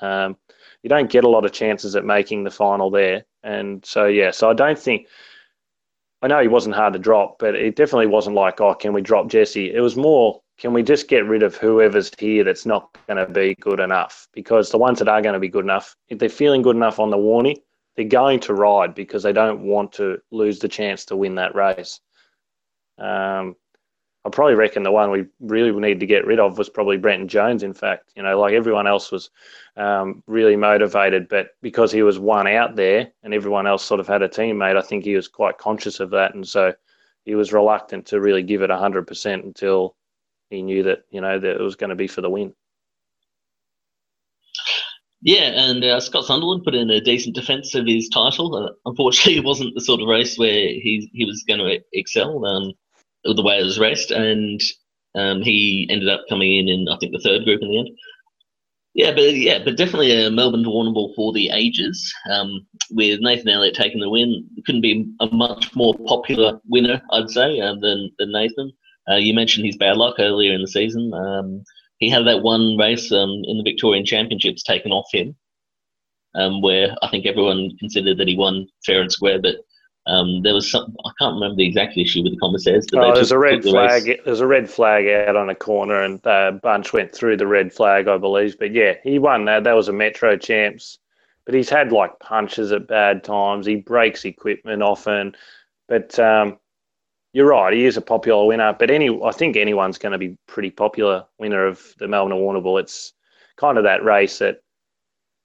Um, 0.00 0.36
you 0.82 0.88
don't 0.88 1.10
get 1.10 1.24
a 1.24 1.28
lot 1.28 1.44
of 1.44 1.52
chances 1.52 1.96
at 1.96 2.04
making 2.04 2.44
the 2.44 2.50
final 2.50 2.90
there, 2.90 3.24
and 3.42 3.84
so 3.84 4.06
yeah, 4.06 4.30
so 4.30 4.48
I 4.48 4.54
don't 4.54 4.78
think 4.78 5.08
I 6.20 6.26
know 6.26 6.40
he 6.40 6.48
wasn't 6.48 6.74
hard 6.74 6.94
to 6.94 6.98
drop, 6.98 7.38
but 7.38 7.54
it 7.54 7.76
definitely 7.76 8.08
wasn't 8.08 8.34
like, 8.34 8.60
oh, 8.60 8.74
can 8.74 8.92
we 8.92 9.02
drop 9.02 9.28
Jesse? 9.28 9.72
It 9.72 9.80
was 9.80 9.96
more, 9.96 10.40
can 10.58 10.72
we 10.72 10.82
just 10.82 11.06
get 11.06 11.24
rid 11.26 11.44
of 11.44 11.54
whoever's 11.54 12.10
here 12.18 12.42
that's 12.42 12.66
not 12.66 12.96
going 13.06 13.24
to 13.24 13.32
be 13.32 13.54
good 13.60 13.78
enough? 13.78 14.26
Because 14.32 14.70
the 14.70 14.78
ones 14.78 14.98
that 14.98 15.08
are 15.08 15.22
going 15.22 15.34
to 15.34 15.38
be 15.38 15.48
good 15.48 15.64
enough, 15.64 15.94
if 16.08 16.18
they're 16.18 16.28
feeling 16.28 16.62
good 16.62 16.74
enough 16.74 16.98
on 16.98 17.10
the 17.10 17.16
Warney, 17.16 17.62
they're 17.94 18.04
going 18.04 18.40
to 18.40 18.54
ride 18.54 18.94
because 18.94 19.22
they 19.22 19.32
don't 19.32 19.60
want 19.60 19.92
to 19.92 20.18
lose 20.32 20.58
the 20.58 20.68
chance 20.68 21.04
to 21.04 21.16
win 21.16 21.36
that 21.36 21.54
race. 21.54 22.00
Um, 22.98 23.54
I 24.28 24.30
probably 24.30 24.56
reckon 24.56 24.82
the 24.82 24.92
one 24.92 25.10
we 25.10 25.24
really 25.40 25.72
needed 25.72 26.00
to 26.00 26.06
get 26.06 26.26
rid 26.26 26.38
of 26.38 26.58
was 26.58 26.68
probably 26.68 26.98
Brenton 26.98 27.28
Jones. 27.28 27.62
In 27.62 27.72
fact, 27.72 28.12
you 28.14 28.22
know, 28.22 28.38
like 28.38 28.52
everyone 28.52 28.86
else 28.86 29.10
was 29.10 29.30
um, 29.76 30.22
really 30.26 30.54
motivated, 30.54 31.30
but 31.30 31.52
because 31.62 31.90
he 31.90 32.02
was 32.02 32.18
one 32.18 32.46
out 32.46 32.76
there 32.76 33.10
and 33.22 33.32
everyone 33.32 33.66
else 33.66 33.82
sort 33.82 34.00
of 34.00 34.06
had 34.06 34.20
a 34.20 34.28
teammate, 34.28 34.76
I 34.76 34.82
think 34.82 35.04
he 35.04 35.16
was 35.16 35.28
quite 35.28 35.56
conscious 35.56 35.98
of 35.98 36.10
that, 36.10 36.34
and 36.34 36.46
so 36.46 36.74
he 37.24 37.36
was 37.36 37.54
reluctant 37.54 38.04
to 38.08 38.20
really 38.20 38.42
give 38.42 38.60
it 38.60 38.70
hundred 38.70 39.06
percent 39.06 39.44
until 39.44 39.96
he 40.50 40.60
knew 40.60 40.82
that 40.82 41.04
you 41.10 41.22
know 41.22 41.38
that 41.38 41.56
it 41.56 41.62
was 41.62 41.76
going 41.76 41.90
to 41.90 41.96
be 41.96 42.06
for 42.06 42.20
the 42.20 42.28
win. 42.28 42.52
Yeah, 45.22 45.52
and 45.54 45.82
uh, 45.82 46.00
Scott 46.00 46.26
Sunderland 46.26 46.64
put 46.64 46.74
in 46.74 46.90
a 46.90 47.00
decent 47.00 47.34
defence 47.34 47.74
of 47.74 47.86
his 47.86 48.10
title. 48.10 48.54
Uh, 48.54 48.72
unfortunately, 48.84 49.38
it 49.38 49.44
wasn't 49.44 49.74
the 49.74 49.80
sort 49.80 50.02
of 50.02 50.08
race 50.08 50.36
where 50.36 50.52
he 50.52 51.10
he 51.14 51.24
was 51.24 51.42
going 51.48 51.60
to 51.60 51.80
excel. 51.94 52.44
Um, 52.44 52.74
the 53.34 53.42
way 53.42 53.58
it 53.58 53.64
was 53.64 53.78
raced, 53.78 54.10
and 54.10 54.60
um, 55.14 55.42
he 55.42 55.86
ended 55.90 56.08
up 56.08 56.24
coming 56.28 56.56
in 56.56 56.68
in 56.68 56.88
I 56.88 56.96
think 56.98 57.12
the 57.12 57.20
third 57.20 57.44
group 57.44 57.62
in 57.62 57.68
the 57.68 57.78
end. 57.78 57.88
Yeah, 58.94 59.12
but 59.12 59.34
yeah, 59.34 59.58
but 59.64 59.76
definitely 59.76 60.12
a 60.12 60.30
Melbourne 60.30 60.64
Warrnambool 60.64 61.14
for 61.14 61.32
the 61.32 61.50
ages. 61.50 62.12
Um, 62.30 62.66
with 62.90 63.20
Nathan 63.20 63.48
Elliott 63.48 63.74
taking 63.74 64.00
the 64.00 64.08
win, 64.08 64.48
couldn't 64.66 64.80
be 64.80 65.06
a 65.20 65.26
much 65.26 65.74
more 65.76 65.94
popular 66.06 66.60
winner, 66.68 67.00
I'd 67.12 67.30
say, 67.30 67.60
uh, 67.60 67.74
than 67.80 68.10
than 68.18 68.32
Nathan. 68.32 68.72
Uh, 69.08 69.16
you 69.16 69.34
mentioned 69.34 69.66
his 69.66 69.76
bad 69.76 69.96
luck 69.96 70.16
earlier 70.18 70.52
in 70.52 70.60
the 70.60 70.68
season. 70.68 71.12
Um, 71.14 71.62
he 71.98 72.10
had 72.10 72.26
that 72.26 72.42
one 72.42 72.76
race 72.76 73.10
um, 73.12 73.42
in 73.44 73.56
the 73.56 73.62
Victorian 73.64 74.04
Championships 74.04 74.62
taken 74.62 74.92
off 74.92 75.06
him, 75.12 75.36
um, 76.34 76.60
where 76.60 76.94
I 77.02 77.08
think 77.08 77.26
everyone 77.26 77.70
considered 77.78 78.18
that 78.18 78.28
he 78.28 78.36
won 78.36 78.66
fair 78.84 79.00
and 79.00 79.12
square, 79.12 79.40
but 79.40 79.56
um, 80.08 80.42
there 80.42 80.54
was 80.54 80.70
some 80.70 80.96
I 81.04 81.10
can't 81.18 81.34
remember 81.34 81.56
the 81.56 81.66
exact 81.66 81.96
issue 81.96 82.22
with 82.22 82.32
the 82.32 82.38
commissaires. 82.38 82.86
Oh, 82.94 83.14
there's 83.14 83.30
a 83.30 83.38
red 83.38 83.62
the 83.62 83.70
flag. 83.70 84.06
Race. 84.06 84.20
There's 84.24 84.40
a 84.40 84.46
red 84.46 84.68
flag 84.68 85.06
out 85.06 85.36
on 85.36 85.50
a 85.50 85.54
corner, 85.54 86.02
and 86.02 86.26
uh, 86.26 86.52
Bunch 86.62 86.92
went 86.92 87.14
through 87.14 87.36
the 87.36 87.46
red 87.46 87.72
flag, 87.72 88.08
I 88.08 88.16
believe. 88.16 88.58
But 88.58 88.72
yeah, 88.72 88.94
he 89.04 89.18
won 89.18 89.44
that. 89.44 89.64
That 89.64 89.76
was 89.76 89.88
a 89.88 89.92
Metro 89.92 90.36
champs. 90.36 90.98
But 91.44 91.54
he's 91.54 91.70
had 91.70 91.92
like 91.92 92.18
punches 92.20 92.72
at 92.72 92.88
bad 92.88 93.24
times. 93.24 93.66
He 93.66 93.76
breaks 93.76 94.24
equipment 94.24 94.82
often. 94.82 95.34
But 95.88 96.18
um, 96.18 96.58
you're 97.32 97.48
right. 97.48 97.72
He 97.72 97.84
is 97.84 97.96
a 97.96 98.02
popular 98.02 98.46
winner. 98.46 98.74
But 98.78 98.90
any, 98.90 99.08
I 99.22 99.32
think 99.32 99.56
anyone's 99.56 99.98
going 99.98 100.12
to 100.12 100.18
be 100.18 100.36
pretty 100.46 100.70
popular 100.70 101.24
winner 101.38 101.66
of 101.66 101.94
the 101.98 102.08
Melbourne 102.08 102.36
Warrnambool. 102.36 102.80
It's 102.80 103.14
kind 103.56 103.78
of 103.78 103.84
that 103.84 104.04
race 104.04 104.38
that 104.40 104.62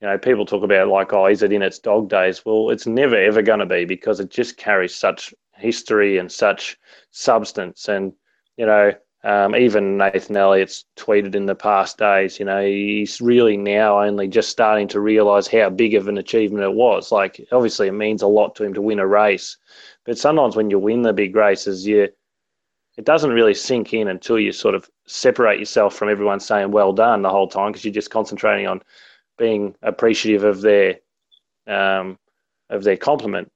you 0.03 0.09
know, 0.09 0.17
people 0.17 0.45
talk 0.45 0.63
about 0.63 0.89
like, 0.89 1.13
oh, 1.13 1.27
is 1.27 1.43
it 1.43 1.53
in 1.53 1.61
its 1.61 1.79
dog 1.79 2.09
days? 2.09 2.43
Well, 2.45 2.71
it's 2.71 2.85
never 2.85 3.15
ever 3.15 3.41
going 3.41 3.61
to 3.61 3.65
be 3.65 3.85
because 3.85 4.19
it 4.19 4.29
just 4.29 4.57
carries 4.57 4.93
such 4.93 5.33
history 5.55 6.17
and 6.17 6.29
such 6.29 6.77
substance. 7.11 7.87
And 7.87 8.11
you 8.57 8.65
know, 8.65 8.91
um, 9.23 9.55
even 9.55 9.95
Nathan 9.95 10.35
Elliott's 10.35 10.83
tweeted 10.97 11.35
in 11.35 11.45
the 11.45 11.55
past 11.55 11.97
days, 11.97 12.37
you 12.37 12.43
know, 12.43 12.61
he's 12.61 13.21
really 13.21 13.55
now 13.55 14.03
only 14.03 14.27
just 14.27 14.49
starting 14.49 14.89
to 14.89 14.99
realise 14.99 15.47
how 15.47 15.69
big 15.69 15.95
of 15.95 16.09
an 16.09 16.17
achievement 16.17 16.65
it 16.65 16.73
was. 16.73 17.09
Like, 17.09 17.39
obviously, 17.53 17.87
it 17.87 17.93
means 17.93 18.21
a 18.21 18.27
lot 18.27 18.55
to 18.55 18.65
him 18.65 18.73
to 18.73 18.81
win 18.81 18.99
a 18.99 19.07
race, 19.07 19.55
but 20.03 20.17
sometimes 20.17 20.57
when 20.57 20.69
you 20.69 20.79
win 20.79 21.03
the 21.03 21.13
big 21.13 21.33
races, 21.33 21.87
you 21.87 22.09
it 22.97 23.05
doesn't 23.05 23.31
really 23.31 23.53
sink 23.53 23.93
in 23.93 24.09
until 24.09 24.37
you 24.37 24.51
sort 24.51 24.75
of 24.75 24.89
separate 25.07 25.59
yourself 25.59 25.95
from 25.95 26.09
everyone 26.09 26.41
saying 26.41 26.71
well 26.71 26.91
done 26.91 27.21
the 27.21 27.29
whole 27.29 27.47
time 27.47 27.71
because 27.71 27.85
you're 27.85 27.93
just 27.93 28.11
concentrating 28.11 28.67
on 28.67 28.81
being 29.37 29.75
appreciative 29.81 30.43
of 30.43 30.61
their 30.61 30.99
um, 31.67 32.17
of 32.69 32.83
their 32.83 32.97
compliment 32.97 33.51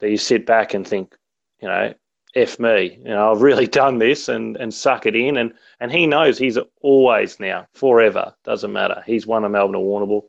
that 0.00 0.10
you 0.10 0.16
sit 0.16 0.46
back 0.46 0.74
and 0.74 0.86
think 0.86 1.14
you 1.60 1.68
know 1.68 1.94
f 2.34 2.58
me 2.58 2.98
you 2.98 3.10
know 3.10 3.30
i've 3.30 3.42
really 3.42 3.66
done 3.82 3.98
this 3.98 4.28
and 4.28 4.56
and 4.56 4.72
suck 4.72 5.06
it 5.06 5.14
in 5.14 5.36
and 5.36 5.52
and 5.80 5.92
he 5.92 6.06
knows 6.06 6.38
he's 6.38 6.58
always 6.80 7.38
now 7.38 7.66
forever 7.74 8.34
doesn't 8.44 8.72
matter 8.72 9.02
he's 9.06 9.26
won 9.26 9.44
a 9.44 9.48
melbourne 9.48 9.80
Warrnambool 9.80 10.22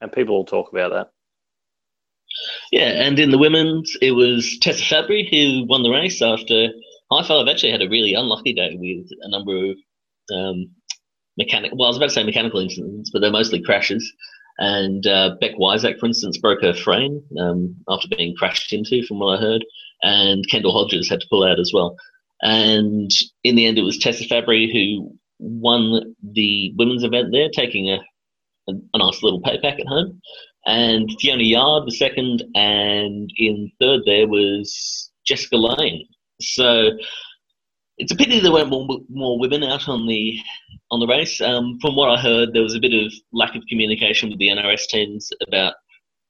and 0.00 0.10
people 0.10 0.34
will 0.34 0.44
talk 0.44 0.72
about 0.72 0.90
that 0.90 1.10
yeah 2.72 3.02
and 3.04 3.18
in 3.18 3.30
the 3.30 3.38
women's 3.38 3.94
it 4.00 4.12
was 4.12 4.58
tessa 4.60 4.84
fabry 4.84 5.28
who 5.30 5.66
won 5.66 5.82
the 5.82 5.90
race 5.90 6.22
after 6.22 6.68
high 7.12 7.26
five 7.26 7.46
actually 7.48 7.72
had 7.72 7.82
a 7.82 7.88
really 7.88 8.14
unlucky 8.14 8.52
day 8.52 8.76
with 8.80 9.06
a 9.22 9.28
number 9.28 9.70
of 9.70 9.76
um, 10.32 10.70
mechanical. 11.36 11.78
Well, 11.78 11.86
I 11.86 11.90
was 11.90 11.96
about 11.96 12.10
to 12.10 12.14
say 12.14 12.22
mechanical 12.22 12.60
incidents, 12.60 13.10
but 13.10 13.20
they're 13.20 13.30
mostly 13.30 13.60
crashes. 13.60 14.12
And 14.60 15.06
uh, 15.06 15.36
Beck 15.40 15.52
Wiasak, 15.58 15.98
for 15.98 16.06
instance, 16.06 16.36
broke 16.36 16.60
her 16.60 16.74
frame 16.74 17.22
um, 17.38 17.74
after 17.88 18.08
being 18.08 18.36
crashed 18.36 18.72
into, 18.72 19.02
from 19.06 19.18
what 19.18 19.38
I 19.38 19.42
heard. 19.42 19.64
And 20.02 20.46
Kendall 20.48 20.72
Hodges 20.72 21.08
had 21.08 21.20
to 21.20 21.26
pull 21.28 21.44
out 21.44 21.58
as 21.58 21.72
well. 21.74 21.96
And 22.42 23.10
in 23.42 23.56
the 23.56 23.66
end, 23.66 23.78
it 23.78 23.82
was 23.82 23.98
Tessa 23.98 24.24
Fabry 24.24 24.70
who 24.70 25.16
won 25.38 26.14
the 26.22 26.74
women's 26.76 27.04
event 27.04 27.28
there, 27.32 27.48
taking 27.48 27.88
a, 27.88 27.98
a, 28.68 28.72
a 28.94 28.98
nice 28.98 29.22
little 29.22 29.40
payback 29.40 29.80
at 29.80 29.86
home. 29.86 30.20
And 30.66 31.10
Fiona 31.18 31.42
Yard 31.42 31.84
was 31.84 31.98
second, 31.98 32.44
and 32.54 33.30
in 33.36 33.72
third 33.80 34.02
there 34.04 34.28
was 34.28 35.10
Jessica 35.26 35.56
Lane. 35.56 36.06
So 36.42 36.90
it's 37.96 38.12
a 38.12 38.16
pity 38.16 38.40
there 38.40 38.52
weren't 38.52 38.68
more, 38.68 38.86
more 39.08 39.38
women 39.38 39.64
out 39.64 39.88
on 39.88 40.06
the 40.06 40.38
on 40.90 41.00
the 41.00 41.06
race. 41.06 41.40
Um, 41.40 41.78
from 41.80 41.96
what 41.96 42.10
I 42.10 42.20
heard, 42.20 42.52
there 42.52 42.62
was 42.62 42.74
a 42.74 42.80
bit 42.80 42.94
of 42.94 43.12
lack 43.32 43.54
of 43.54 43.62
communication 43.68 44.30
with 44.30 44.38
the 44.38 44.48
NRS 44.48 44.86
teams 44.88 45.30
about 45.46 45.74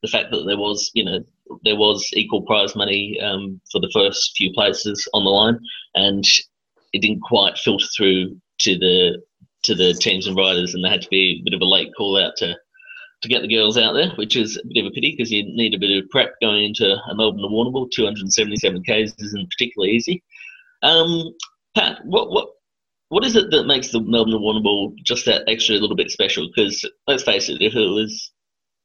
the 0.02 0.08
fact 0.08 0.30
that 0.30 0.44
there 0.46 0.58
was, 0.58 0.90
you 0.94 1.04
know, 1.04 1.20
there 1.64 1.76
was 1.76 2.08
equal 2.14 2.42
prize 2.42 2.76
money 2.76 3.18
um, 3.20 3.60
for 3.70 3.80
the 3.80 3.90
first 3.92 4.32
few 4.36 4.52
places 4.52 5.06
on 5.12 5.24
the 5.24 5.30
line, 5.30 5.58
and 5.94 6.24
it 6.92 7.02
didn't 7.02 7.22
quite 7.22 7.58
filter 7.58 7.86
through 7.96 8.36
to 8.60 8.78
the 8.78 9.20
to 9.62 9.74
the 9.74 9.92
teams 9.94 10.26
and 10.26 10.36
riders, 10.36 10.74
and 10.74 10.82
there 10.82 10.90
had 10.90 11.02
to 11.02 11.08
be 11.10 11.40
a 11.40 11.44
bit 11.44 11.54
of 11.54 11.60
a 11.60 11.68
late 11.68 11.90
call 11.96 12.16
out 12.16 12.36
to 12.36 12.56
to 13.22 13.28
get 13.28 13.42
the 13.42 13.54
girls 13.54 13.76
out 13.76 13.92
there, 13.92 14.10
which 14.16 14.36
is 14.36 14.56
a 14.56 14.66
bit 14.72 14.84
of 14.84 14.90
a 14.90 14.94
pity 14.94 15.14
because 15.14 15.30
you 15.30 15.42
need 15.44 15.74
a 15.74 15.78
bit 15.78 15.96
of 16.02 16.08
prep 16.08 16.32
going 16.40 16.64
into 16.64 16.94
a 16.94 17.14
Melbourne 17.14 17.42
Warrnambool. 17.42 17.90
277 17.90 18.82
k's 18.84 19.14
isn't 19.18 19.50
particularly 19.50 19.92
easy. 19.92 20.22
Um, 20.82 21.34
Pat, 21.74 21.98
what 22.04 22.30
what 22.30 22.48
what 23.10 23.24
is 23.26 23.34
it 23.34 23.50
that 23.50 23.66
makes 23.66 23.90
the 23.90 24.00
Melbourne 24.00 24.34
Warrnambool 24.34 24.94
just 25.04 25.26
that 25.26 25.42
extra 25.48 25.74
little 25.74 25.96
bit 25.96 26.12
special? 26.12 26.46
Because 26.46 26.88
let's 27.08 27.24
face 27.24 27.48
it, 27.48 27.60
if 27.60 27.74
it 27.74 27.88
was 27.88 28.32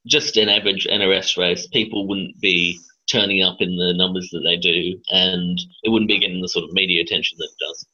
just 0.07 0.35
an 0.35 0.49
average 0.49 0.88
NRS 0.91 1.38
race, 1.38 1.67
people 1.67 2.07
wouldn't 2.07 2.39
be 2.41 2.79
turning 3.07 3.43
up 3.43 3.57
in 3.59 3.77
the 3.77 3.93
numbers 3.93 4.27
that 4.31 4.41
they 4.41 4.57
do, 4.57 4.99
and 5.11 5.59
it 5.83 5.91
wouldn't 5.91 6.09
be 6.09 6.19
getting 6.19 6.41
the 6.41 6.49
sort 6.49 6.65
of 6.65 6.73
media 6.73 7.03
attention 7.03 7.38
that 7.38 7.45
it 7.45 7.65
does. 7.67 7.85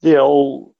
Yeah, 0.00 0.22
well, 0.22 0.74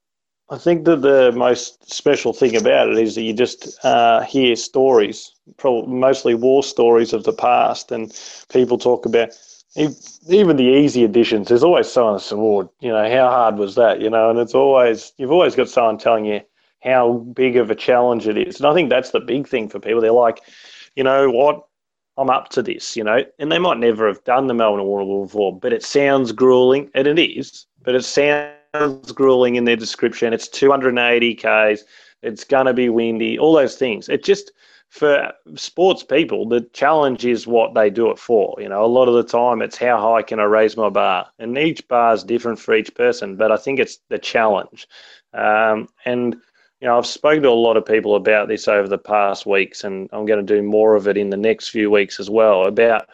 I 0.49 0.57
think 0.57 0.85
that 0.85 1.03
the 1.03 1.31
most 1.31 1.93
special 1.93 2.33
thing 2.33 2.55
about 2.55 2.89
it 2.89 2.97
is 2.97 3.13
that 3.13 3.21
you 3.21 3.33
just 3.33 3.77
uh, 3.85 4.21
hear 4.21 4.55
stories, 4.55 5.31
probably 5.57 5.93
mostly 5.93 6.33
war 6.33 6.63
stories 6.63 7.13
of 7.13 7.23
the 7.23 7.33
past, 7.33 7.91
and 7.91 8.11
people 8.51 8.79
talk 8.79 9.05
about 9.05 9.29
even 9.75 10.57
the 10.57 10.63
easy 10.63 11.03
editions, 11.03 11.47
there's 11.47 11.63
always 11.63 11.91
someone 11.91 12.19
saying, 12.19 12.41
"Oh, 12.41 12.69
you 12.81 12.89
know, 12.89 13.09
how 13.09 13.29
hard 13.29 13.57
was 13.57 13.75
that?" 13.75 14.01
You 14.01 14.09
know, 14.09 14.29
and 14.29 14.39
it's 14.39 14.55
always 14.55 15.13
you've 15.17 15.31
always 15.31 15.55
got 15.55 15.69
someone 15.69 15.97
telling 15.97 16.25
you 16.25 16.41
how 16.83 17.13
big 17.33 17.57
of 17.57 17.71
a 17.71 17.75
challenge 17.75 18.27
it 18.27 18.37
is, 18.37 18.57
and 18.57 18.67
I 18.67 18.73
think 18.73 18.89
that's 18.89 19.11
the 19.11 19.19
big 19.19 19.47
thing 19.47 19.69
for 19.69 19.79
people. 19.79 20.01
They're 20.01 20.11
like, 20.11 20.41
you 20.95 21.03
know 21.03 21.29
what, 21.29 21.63
I'm 22.17 22.29
up 22.29 22.49
to 22.49 22.61
this, 22.61 22.97
you 22.97 23.03
know, 23.03 23.23
and 23.39 23.51
they 23.51 23.59
might 23.59 23.77
never 23.77 24.07
have 24.07 24.23
done 24.23 24.47
the 24.47 24.53
Melbourne 24.53 24.85
Warrnambool 24.85 25.25
before, 25.25 25.57
but 25.57 25.73
it 25.73 25.83
sounds 25.83 26.31
grueling, 26.31 26.89
and 26.93 27.07
it 27.07 27.19
is, 27.19 27.65
but 27.83 27.95
it 27.95 28.03
sounds 28.03 29.11
grueling 29.11 29.55
in 29.55 29.65
their 29.65 29.75
description. 29.75 30.33
It's 30.33 30.47
280 30.47 31.35
k's, 31.35 31.85
it's 32.23 32.43
gonna 32.43 32.73
be 32.73 32.89
windy, 32.89 33.39
all 33.39 33.53
those 33.53 33.75
things. 33.75 34.09
It 34.09 34.23
just 34.23 34.51
for 34.91 35.31
sports 35.55 36.03
people, 36.03 36.45
the 36.45 36.61
challenge 36.73 37.25
is 37.25 37.47
what 37.47 37.73
they 37.73 37.89
do 37.89 38.11
it 38.11 38.19
for. 38.19 38.57
You 38.59 38.67
know, 38.67 38.83
a 38.83 38.87
lot 38.87 39.07
of 39.07 39.13
the 39.13 39.23
time 39.23 39.61
it's 39.61 39.77
how 39.77 39.97
high 39.97 40.21
can 40.21 40.37
I 40.37 40.43
raise 40.43 40.75
my 40.75 40.89
bar, 40.89 41.27
and 41.39 41.57
each 41.57 41.87
bar 41.87 42.13
is 42.13 42.25
different 42.25 42.59
for 42.59 42.75
each 42.75 42.93
person. 42.93 43.37
But 43.37 43.53
I 43.53 43.57
think 43.57 43.79
it's 43.79 43.99
the 44.09 44.19
challenge, 44.19 44.89
um, 45.33 45.87
and 46.03 46.35
you 46.81 46.87
know, 46.87 46.97
I've 46.97 47.05
spoken 47.05 47.43
to 47.43 47.49
a 47.49 47.51
lot 47.51 47.77
of 47.77 47.85
people 47.85 48.17
about 48.17 48.49
this 48.49 48.67
over 48.67 48.89
the 48.89 48.97
past 48.97 49.45
weeks, 49.45 49.85
and 49.85 50.09
I'm 50.11 50.25
going 50.25 50.45
to 50.45 50.55
do 50.55 50.61
more 50.61 50.95
of 50.95 51.07
it 51.07 51.15
in 51.15 51.29
the 51.29 51.37
next 51.37 51.69
few 51.69 51.89
weeks 51.89 52.19
as 52.19 52.29
well 52.29 52.65
about 52.65 53.07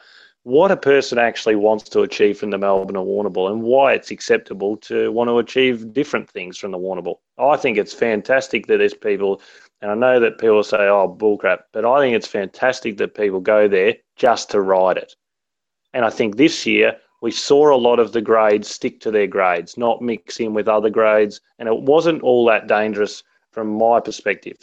what 0.48 0.72
a 0.72 0.78
person 0.78 1.18
actually 1.18 1.58
wants 1.58 1.90
to 1.90 2.04
achieve 2.04 2.40
from 2.40 2.52
the 2.52 2.58
Melbourne 2.58 2.96
Warrnambool 2.96 3.52
and 3.52 3.64
why 3.64 3.92
it's 3.92 4.12
acceptable 4.12 4.78
to 4.78 5.12
want 5.12 5.28
to 5.28 5.40
achieve 5.40 5.92
different 5.92 6.30
things 6.30 6.58
from 6.58 6.72
the 6.72 6.78
Warrnambool. 6.78 7.18
I 7.38 7.58
think 7.58 7.78
it's 7.78 7.94
fantastic 7.94 8.66
that 8.68 8.78
there's 8.78 8.94
people 8.94 9.42
and 9.82 9.92
I 9.92 9.96
know 9.96 10.22
that 10.22 10.40
people 10.40 10.64
say, 10.64 10.88
oh, 10.88 11.14
bullcrap, 11.20 11.64
but 11.74 11.84
I 11.84 12.00
think 12.00 12.16
it's 12.16 12.30
fantastic 12.30 12.96
that 12.96 13.14
people 13.14 13.42
go 13.42 13.68
there 13.68 13.96
just 14.16 14.50
to 14.52 14.62
ride 14.62 14.96
it. 14.96 15.18
And 15.94 16.06
I 16.06 16.10
think 16.10 16.38
this 16.38 16.66
year 16.66 16.96
we 17.22 17.32
saw 17.32 17.76
a 17.76 17.76
lot 17.76 18.00
of 18.00 18.14
the 18.14 18.22
grades 18.22 18.70
stick 18.70 19.02
to 19.02 19.12
their 19.12 19.28
grades, 19.28 19.78
not 19.78 20.02
mix 20.02 20.40
in 20.40 20.54
with 20.54 20.70
other 20.70 20.90
grades. 20.90 21.42
And 21.60 21.68
it 21.68 21.82
wasn't 21.82 22.24
all 22.24 22.46
that 22.46 22.68
dangerous 22.68 23.22
from 23.52 23.68
my 23.68 24.00
perspective. 24.00 24.58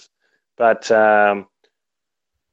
But 0.56 0.90
um, 0.90 1.46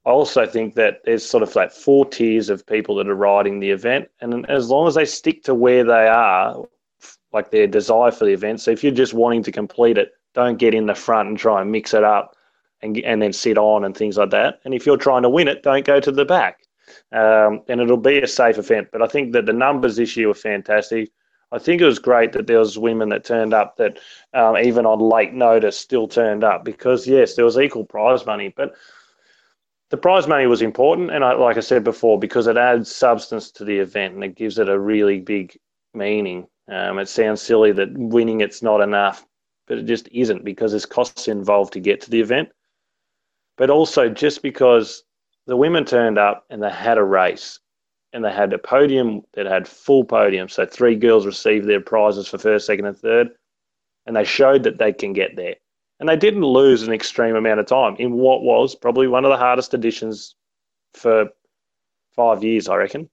I 0.06 0.10
also 0.10 0.46
think 0.48 0.74
that 0.76 1.02
there's 1.06 1.24
sort 1.24 1.44
of 1.44 1.56
like 1.56 1.72
four 1.72 2.06
tiers 2.06 2.50
of 2.50 2.66
people 2.66 2.96
that 2.96 3.08
are 3.08 3.16
riding 3.16 3.60
the 3.60 3.70
event. 3.70 4.10
And 4.20 4.50
as 4.50 4.70
long 4.70 4.88
as 4.88 4.96
they 4.96 5.06
stick 5.06 5.44
to 5.44 5.54
where 5.54 5.84
they 5.84 6.08
are, 6.08 6.66
like 7.34 7.52
their 7.52 7.68
desire 7.68 8.12
for 8.12 8.26
the 8.26 8.34
event. 8.34 8.62
So 8.62 8.72
if 8.72 8.84
you're 8.84 8.92
just 8.92 9.14
wanting 9.14 9.44
to 9.44 9.52
complete 9.52 9.98
it, 9.98 10.12
don't 10.34 10.58
get 10.58 10.74
in 10.74 10.86
the 10.86 10.96
front 10.96 11.30
and 11.30 11.38
try 11.38 11.62
and 11.62 11.72
mix 11.72 11.94
it 11.94 12.04
up 12.04 12.36
and, 12.82 12.98
and 13.00 13.22
then 13.22 13.32
sit 13.32 13.58
on 13.58 13.86
and 13.86 13.96
things 13.96 14.18
like 14.18 14.32
that. 14.32 14.60
And 14.66 14.74
if 14.74 14.86
you're 14.86 14.98
trying 14.98 15.22
to 15.22 15.30
win 15.30 15.48
it, 15.48 15.64
don't 15.64 15.86
go 15.86 16.00
to 16.00 16.12
the 16.12 16.26
back. 16.26 16.60
Um, 17.12 17.62
and 17.68 17.80
it'll 17.80 17.98
be 17.98 18.20
a 18.20 18.28
safe 18.28 18.58
event. 18.58 18.90
But 18.92 19.02
I 19.02 19.08
think 19.08 19.34
that 19.34 19.46
the 19.46 19.54
numbers 19.54 19.98
this 19.98 20.18
year 20.18 20.28
were 20.28 20.34
fantastic. 20.34 21.12
I 21.54 21.60
think 21.60 21.82
it 21.82 21.86
was 21.86 22.00
great 22.00 22.32
that 22.32 22.48
there 22.48 22.60
was 22.60 22.78
women 22.78 23.10
that 23.10 23.26
turned 23.26 23.54
up 23.54 23.78
that 23.78 24.00
um, 24.34 24.58
even 24.58 24.86
on 24.86 25.00
late 25.00 25.34
notice 25.34 25.78
still 25.78 26.08
turned 26.08 26.44
up 26.44 26.64
because 26.64 27.06
yes, 27.06 27.36
there 27.36 27.46
was 27.46 27.60
equal 27.60 27.84
prize 27.84 28.26
money, 28.26 28.54
but 28.56 28.74
the 29.92 29.98
prize 29.98 30.28
money 30.28 30.48
was 30.48 30.62
important, 30.62 31.12
and 31.12 31.24
I, 31.24 31.34
like 31.34 31.58
I 31.58 31.62
said 31.62 31.84
before, 31.84 32.18
because 32.18 32.48
it 32.48 32.58
adds 32.58 32.94
substance 32.94 33.52
to 33.52 33.64
the 33.64 33.78
event 33.78 34.16
and 34.16 34.24
it 34.24 34.36
gives 34.36 34.58
it 34.58 34.70
a 34.70 34.80
really 34.80 35.20
big 35.20 35.58
meaning. 35.94 36.48
Um, 36.68 36.98
it 37.00 37.10
sounds 37.10 37.42
silly 37.42 37.72
that 37.74 37.90
winning 37.94 38.42
it's 38.42 38.64
not 38.64 38.82
enough, 38.82 39.26
but 39.68 39.78
it 39.78 39.86
just 39.86 40.10
isn't 40.12 40.44
because 40.44 40.72
there's 40.72 40.86
costs 40.86 41.28
involved 41.28 41.74
to 41.74 41.80
get 41.80 42.02
to 42.02 42.10
the 42.10 42.22
event 42.22 42.50
but 43.62 43.70
also 43.70 44.10
just 44.10 44.42
because 44.42 45.04
the 45.46 45.56
women 45.56 45.86
turned 45.86 46.18
up 46.18 46.46
and 46.50 46.64
they 46.64 46.70
had 46.72 46.98
a 46.98 47.04
race 47.04 47.60
and 48.12 48.26
they 48.26 48.32
had 48.32 48.52
a 48.54 48.58
podium 48.58 49.22
that 49.34 49.46
had 49.46 49.68
full 49.68 50.04
podium. 50.04 50.50
So 50.50 50.66
three 50.66 50.96
girls 50.96 51.28
received 51.28 51.68
their 51.68 51.80
prizes 51.80 52.28
for 52.28 52.40
first, 52.40 52.66
second, 52.66 52.86
and 52.86 52.98
third, 52.98 53.30
and 54.08 54.16
they 54.16 54.24
showed 54.24 54.64
that 54.64 54.80
they 54.80 54.92
can 54.92 55.14
get 55.14 55.36
there. 55.36 55.58
And 56.02 56.10
they 56.10 56.18
didn't 56.18 56.44
lose 56.44 56.82
an 56.82 56.92
extreme 56.92 57.36
amount 57.36 57.60
of 57.60 57.68
time 57.68 57.96
in 58.00 58.14
what 58.14 58.42
was 58.42 58.74
probably 58.74 59.08
one 59.08 59.24
of 59.24 59.30
the 59.30 59.38
hardest 59.38 59.76
editions 59.76 60.36
for 60.96 61.30
five 62.16 62.44
years, 62.44 62.68
I 62.68 62.76
reckon. 62.76 63.08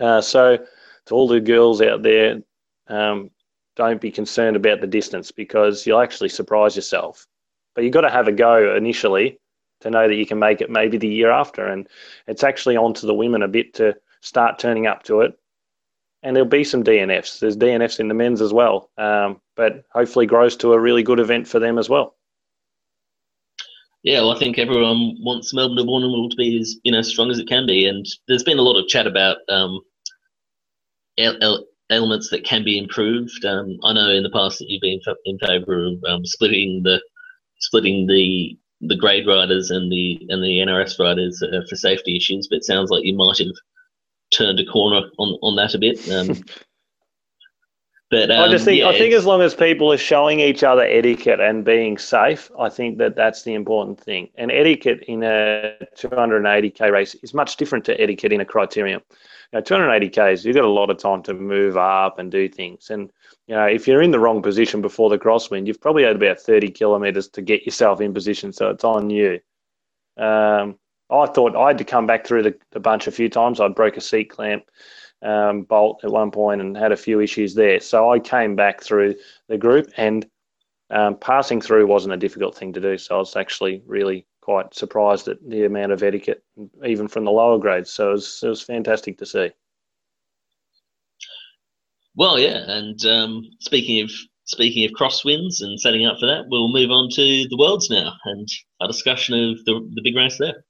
Uh, 0.00 0.20
so, 0.20 0.58
to 1.06 1.14
all 1.14 1.28
the 1.28 1.38
girls 1.38 1.80
out 1.80 2.02
there, 2.02 2.42
um, 2.88 3.30
don't 3.76 4.00
be 4.00 4.10
concerned 4.10 4.56
about 4.56 4.80
the 4.80 4.86
distance 4.88 5.30
because 5.30 5.86
you'll 5.86 6.00
actually 6.00 6.28
surprise 6.28 6.74
yourself. 6.74 7.28
But 7.76 7.84
you've 7.84 7.92
got 7.92 8.00
to 8.00 8.10
have 8.10 8.26
a 8.26 8.32
go 8.32 8.74
initially 8.74 9.38
to 9.82 9.90
know 9.90 10.08
that 10.08 10.16
you 10.16 10.26
can 10.26 10.40
make 10.40 10.60
it 10.60 10.70
maybe 10.70 10.98
the 10.98 11.06
year 11.06 11.30
after. 11.30 11.68
And 11.68 11.88
it's 12.26 12.42
actually 12.42 12.76
on 12.76 12.94
to 12.94 13.06
the 13.06 13.14
women 13.14 13.42
a 13.42 13.48
bit 13.48 13.74
to 13.74 13.94
start 14.22 14.58
turning 14.58 14.88
up 14.88 15.04
to 15.04 15.20
it. 15.20 15.38
And 16.22 16.36
there'll 16.36 16.48
be 16.48 16.64
some 16.64 16.84
DNFs. 16.84 17.40
There's 17.40 17.56
DNFs 17.56 17.98
in 17.98 18.08
the 18.08 18.14
men's 18.14 18.40
as 18.40 18.52
well, 18.52 18.90
um, 18.96 19.40
but 19.56 19.84
hopefully 19.92 20.26
grows 20.26 20.56
to 20.58 20.72
a 20.72 20.78
really 20.78 21.02
good 21.02 21.18
event 21.18 21.48
for 21.48 21.58
them 21.58 21.78
as 21.78 21.88
well. 21.88 22.14
Yeah, 24.04 24.20
well, 24.20 24.32
I 24.32 24.38
think 24.38 24.58
everyone 24.58 25.16
wants 25.20 25.54
Melbourne 25.54 25.76
to 25.76 26.28
to 26.30 26.36
be 26.36 26.58
as 26.60 26.76
you 26.82 26.90
know 26.90 27.02
strong 27.02 27.30
as 27.30 27.38
it 27.38 27.48
can 27.48 27.66
be, 27.66 27.86
and 27.86 28.04
there's 28.26 28.42
been 28.42 28.58
a 28.58 28.62
lot 28.62 28.78
of 28.78 28.88
chat 28.88 29.06
about 29.06 29.38
um, 29.48 29.80
elements 31.90 32.30
that 32.30 32.44
can 32.44 32.64
be 32.64 32.78
improved. 32.78 33.44
Um, 33.44 33.78
I 33.84 33.92
know 33.92 34.10
in 34.10 34.24
the 34.24 34.30
past 34.30 34.58
that 34.58 34.68
you've 34.68 34.80
been 34.80 35.00
in 35.24 35.38
favour 35.38 35.86
of 35.86 36.02
um, 36.08 36.24
splitting 36.26 36.82
the 36.82 37.00
splitting 37.60 38.06
the 38.06 38.58
the 38.80 38.96
grade 38.96 39.26
riders 39.26 39.70
and 39.70 39.90
the 39.92 40.26
and 40.28 40.42
the 40.42 40.58
NRS 40.58 40.98
riders 40.98 41.40
uh, 41.42 41.60
for 41.68 41.76
safety 41.76 42.16
issues, 42.16 42.48
but 42.48 42.56
it 42.56 42.64
sounds 42.64 42.90
like 42.90 43.04
you 43.04 43.14
might 43.14 43.38
have 43.38 43.54
turned 44.32 44.60
a 44.60 44.64
corner 44.64 45.08
on 45.18 45.38
on 45.42 45.56
that 45.56 45.74
a 45.74 45.78
bit. 45.78 46.08
Um, 46.10 46.42
But 48.12 48.30
I 48.30 48.46
just 48.48 48.64
um, 48.64 48.66
think 48.66 48.80
yeah, 48.80 48.88
I 48.88 48.98
think 48.98 49.14
as 49.14 49.24
long 49.24 49.40
as 49.40 49.54
people 49.54 49.90
are 49.90 49.96
showing 49.96 50.38
each 50.38 50.62
other 50.62 50.82
etiquette 50.82 51.40
and 51.40 51.64
being 51.64 51.96
safe, 51.96 52.50
I 52.60 52.68
think 52.68 52.98
that 52.98 53.16
that's 53.16 53.42
the 53.42 53.54
important 53.54 53.98
thing. 53.98 54.28
And 54.34 54.52
etiquette 54.52 55.02
in 55.08 55.22
a 55.22 55.78
280k 55.96 56.92
race 56.92 57.14
is 57.22 57.32
much 57.32 57.56
different 57.56 57.86
to 57.86 57.98
etiquette 57.98 58.34
in 58.34 58.42
a 58.42 58.44
criterium. 58.44 59.00
Know, 59.54 59.62
280ks, 59.62 60.44
you've 60.44 60.54
got 60.54 60.64
a 60.64 60.68
lot 60.68 60.90
of 60.90 60.98
time 60.98 61.22
to 61.22 61.32
move 61.32 61.78
up 61.78 62.18
and 62.18 62.30
do 62.30 62.50
things. 62.50 62.90
And 62.90 63.10
you 63.46 63.54
know, 63.54 63.64
if 63.64 63.88
you're 63.88 64.02
in 64.02 64.10
the 64.10 64.20
wrong 64.20 64.42
position 64.42 64.82
before 64.82 65.08
the 65.08 65.18
crosswind, 65.18 65.66
you've 65.66 65.80
probably 65.80 66.04
had 66.04 66.16
about 66.16 66.38
30 66.38 66.70
kilometres 66.70 67.28
to 67.28 67.40
get 67.40 67.64
yourself 67.64 68.02
in 68.02 68.12
position. 68.12 68.52
So 68.52 68.68
it's 68.68 68.84
on 68.84 69.08
you. 69.08 69.40
Um, 70.18 70.78
I 71.12 71.26
thought 71.26 71.56
I 71.56 71.68
had 71.68 71.78
to 71.78 71.84
come 71.84 72.06
back 72.06 72.26
through 72.26 72.42
the, 72.44 72.54
the 72.70 72.80
bunch 72.80 73.06
a 73.06 73.12
few 73.12 73.28
times. 73.28 73.60
I 73.60 73.68
broke 73.68 73.96
a 73.96 74.00
seat 74.00 74.30
clamp 74.30 74.64
um, 75.22 75.62
bolt 75.62 76.00
at 76.04 76.10
one 76.10 76.30
point 76.30 76.60
and 76.60 76.76
had 76.76 76.92
a 76.92 76.96
few 76.96 77.20
issues 77.20 77.54
there. 77.54 77.80
So 77.80 78.10
I 78.10 78.18
came 78.18 78.56
back 78.56 78.82
through 78.82 79.14
the 79.48 79.58
group, 79.58 79.90
and 79.96 80.26
um, 80.90 81.16
passing 81.16 81.60
through 81.60 81.86
wasn't 81.86 82.14
a 82.14 82.18
difficult 82.18 82.56
thing 82.56 82.72
to 82.72 82.80
do. 82.80 82.98
So 82.98 83.16
I 83.16 83.18
was 83.18 83.36
actually 83.36 83.82
really 83.86 84.26
quite 84.40 84.74
surprised 84.74 85.28
at 85.28 85.38
the 85.48 85.64
amount 85.64 85.92
of 85.92 86.02
etiquette, 86.02 86.42
even 86.84 87.08
from 87.08 87.24
the 87.24 87.30
lower 87.30 87.58
grades. 87.58 87.90
So 87.90 88.10
it 88.10 88.12
was, 88.12 88.40
it 88.42 88.48
was 88.48 88.62
fantastic 88.62 89.18
to 89.18 89.26
see. 89.26 89.50
Well, 92.14 92.38
yeah, 92.38 92.70
and 92.70 93.04
um, 93.06 93.42
speaking 93.60 94.02
of 94.02 94.10
speaking 94.44 94.84
of 94.84 94.90
crosswinds 94.90 95.62
and 95.62 95.80
setting 95.80 96.04
up 96.04 96.18
for 96.18 96.26
that, 96.26 96.44
we'll 96.48 96.72
move 96.72 96.90
on 96.90 97.08
to 97.10 97.22
the 97.48 97.56
worlds 97.58 97.88
now 97.88 98.12
and 98.24 98.46
our 98.80 98.88
discussion 98.88 99.34
of 99.34 99.64
the 99.64 99.90
the 99.94 100.02
big 100.02 100.16
race 100.16 100.36
there. 100.38 100.64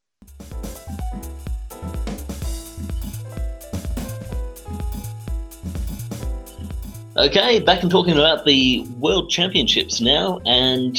Okay, 7.15 7.61
back 7.61 7.83
and 7.83 7.91
talking 7.91 8.15
about 8.15 8.47
the 8.47 8.87
World 8.99 9.29
Championships 9.29 10.01
now, 10.01 10.41
and 10.47 10.99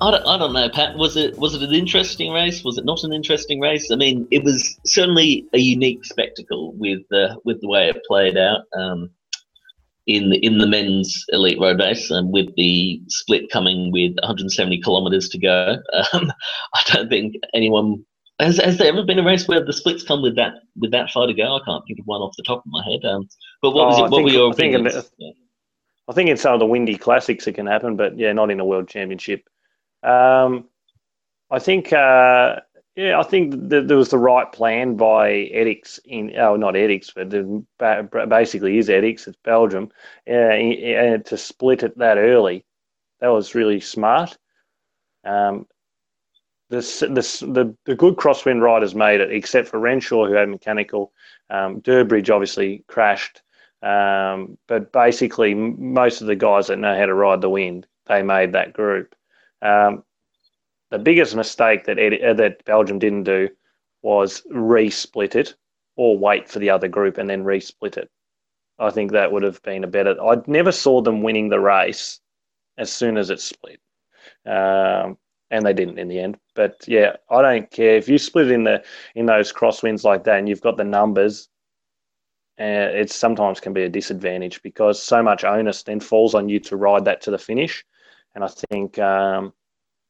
I 0.00 0.10
don't, 0.10 0.26
I 0.26 0.38
don't 0.38 0.52
know, 0.54 0.68
Pat. 0.70 0.96
Was 0.96 1.16
it 1.16 1.38
was 1.38 1.54
it 1.54 1.62
an 1.62 1.72
interesting 1.72 2.32
race? 2.32 2.64
Was 2.64 2.78
it 2.78 2.84
not 2.84 3.04
an 3.04 3.12
interesting 3.12 3.60
race? 3.60 3.92
I 3.92 3.96
mean, 3.96 4.26
it 4.30 4.42
was 4.42 4.80
certainly 4.84 5.46
a 5.52 5.58
unique 5.58 6.04
spectacle 6.04 6.72
with 6.72 7.00
the 7.10 7.38
with 7.44 7.60
the 7.60 7.68
way 7.68 7.90
it 7.90 8.02
played 8.08 8.36
out 8.36 8.62
um, 8.74 9.10
in 10.06 10.30
the, 10.30 10.38
in 10.44 10.58
the 10.58 10.66
men's 10.66 11.24
elite 11.28 11.60
road 11.60 11.78
race, 11.80 12.10
and 12.10 12.32
with 12.32 12.54
the 12.56 13.00
split 13.08 13.50
coming 13.50 13.92
with 13.92 14.12
170 14.22 14.80
kilometres 14.82 15.28
to 15.30 15.38
go. 15.38 15.76
Um, 16.12 16.32
I 16.74 16.82
don't 16.92 17.08
think 17.08 17.34
anyone 17.54 18.04
has, 18.40 18.56
has 18.58 18.78
there 18.78 18.88
ever 18.88 19.04
been 19.04 19.18
a 19.20 19.24
race 19.24 19.46
where 19.46 19.64
the 19.64 19.72
splits 19.72 20.02
come 20.02 20.22
with 20.22 20.34
that 20.36 20.54
with 20.76 20.90
that 20.92 21.10
far 21.10 21.26
to 21.26 21.34
go? 21.34 21.56
I 21.56 21.60
can't 21.64 21.84
think 21.86 22.00
of 22.00 22.06
one 22.06 22.20
off 22.20 22.34
the 22.36 22.42
top 22.42 22.58
of 22.58 22.66
my 22.66 22.82
head. 22.84 23.04
Um, 23.08 23.28
but 23.60 23.70
what 23.72 23.86
was 23.88 23.98
Oh, 23.98 24.04
it? 24.06 24.10
What 24.10 24.16
think- 24.18 24.24
were 24.26 24.32
your 24.32 24.50
I 24.50 24.54
think 24.54 24.74
in 24.74 24.86
opinions? 24.86 25.10
I 26.08 26.12
think 26.14 26.30
in 26.30 26.36
some 26.36 26.54
of 26.54 26.58
the 26.60 26.66
windy 26.66 26.96
classics 26.96 27.46
it 27.46 27.52
can 27.52 27.66
happen, 27.66 27.94
but 27.96 28.18
yeah, 28.18 28.32
not 28.32 28.50
in 28.50 28.58
a 28.58 28.64
world 28.64 28.88
championship. 28.88 29.44
Um, 30.02 30.68
I 31.50 31.60
think, 31.60 31.92
uh, 31.92 32.56
yeah, 32.94 33.18
I 33.18 33.22
think 33.22 33.54
there 33.56 33.96
was 33.96 34.10
the 34.10 34.18
right 34.18 34.50
plan 34.52 34.96
by 34.96 35.30
Etixx 35.30 35.98
in, 36.04 36.36
oh, 36.36 36.56
not 36.56 36.74
Etixx, 36.74 37.64
but 37.78 38.28
basically 38.28 38.78
is 38.78 38.88
Etixx, 38.88 39.28
it's 39.28 39.38
Belgium, 39.44 39.90
uh, 40.28 40.32
and 40.32 41.24
to 41.26 41.38
split 41.38 41.82
it 41.82 41.96
that 41.98 42.18
early. 42.18 42.64
That 43.20 43.28
was 43.28 43.54
really 43.54 43.80
smart. 43.80 44.36
Um, 45.24 45.66
the, 46.68 46.78
the, 46.78 47.52
the, 47.52 47.76
the 47.84 47.94
good 47.94 48.16
crosswind 48.16 48.60
riders 48.60 48.94
made 48.94 49.20
it, 49.20 49.32
except 49.32 49.68
for 49.68 49.78
Renshaw, 49.78 50.26
who 50.26 50.34
had 50.34 50.48
mechanical. 50.48 51.12
Um, 51.50 51.80
Durbridge 51.80 52.30
obviously 52.30 52.84
crashed. 52.88 53.42
Um, 53.82 54.58
but 54.68 54.92
basically, 54.92 55.54
most 55.54 56.20
of 56.20 56.26
the 56.26 56.36
guys 56.36 56.68
that 56.68 56.78
know 56.78 56.96
how 56.96 57.06
to 57.06 57.14
ride 57.14 57.40
the 57.40 57.50
wind, 57.50 57.86
they 58.06 58.22
made 58.22 58.52
that 58.52 58.72
group. 58.72 59.14
Um, 59.60 60.04
the 60.92 60.98
biggest 60.98 61.34
mistake 61.34 61.84
that 61.84 61.98
Ed, 61.98 62.20
uh, 62.22 62.34
that 62.34 62.64
Belgium 62.64 62.98
didn't 62.98 63.24
do 63.24 63.48
was 64.02 64.42
re-split 64.50 65.34
it 65.34 65.54
or 65.96 66.16
wait 66.16 66.48
for 66.48 66.58
the 66.58 66.70
other 66.70 66.86
group 66.86 67.18
and 67.18 67.28
then 67.28 67.44
re-split 67.44 67.96
it. 67.96 68.08
I 68.78 68.90
think 68.90 69.10
that 69.12 69.32
would 69.32 69.42
have 69.42 69.60
been 69.62 69.84
a 69.84 69.88
better. 69.88 70.14
I 70.22 70.36
never 70.46 70.70
saw 70.70 71.00
them 71.00 71.22
winning 71.22 71.48
the 71.48 71.60
race 71.60 72.20
as 72.78 72.92
soon 72.92 73.16
as 73.16 73.30
it 73.30 73.40
split, 73.40 73.80
um, 74.46 75.18
and 75.50 75.64
they 75.64 75.72
didn't 75.72 75.98
in 75.98 76.08
the 76.08 76.20
end. 76.20 76.38
But 76.54 76.84
yeah, 76.86 77.16
I 77.30 77.42
don't 77.42 77.70
care 77.70 77.96
if 77.96 78.08
you 78.08 78.18
split 78.18 78.50
in 78.50 78.64
the 78.64 78.84
in 79.14 79.26
those 79.26 79.52
crosswinds 79.52 80.04
like 80.04 80.24
that, 80.24 80.38
and 80.38 80.48
you've 80.48 80.60
got 80.60 80.76
the 80.76 80.84
numbers 80.84 81.48
uh, 82.60 82.92
it 82.92 83.10
sometimes 83.10 83.60
can 83.60 83.72
be 83.72 83.84
a 83.84 83.88
disadvantage 83.88 84.62
because 84.62 85.02
so 85.02 85.22
much 85.22 85.42
onus 85.42 85.82
then 85.82 86.00
falls 86.00 86.34
on 86.34 86.48
you 86.48 86.60
to 86.60 86.76
ride 86.76 87.04
that 87.04 87.22
to 87.22 87.30
the 87.30 87.38
finish. 87.38 87.84
And 88.34 88.44
I 88.44 88.48
think, 88.70 88.98
um, 88.98 89.52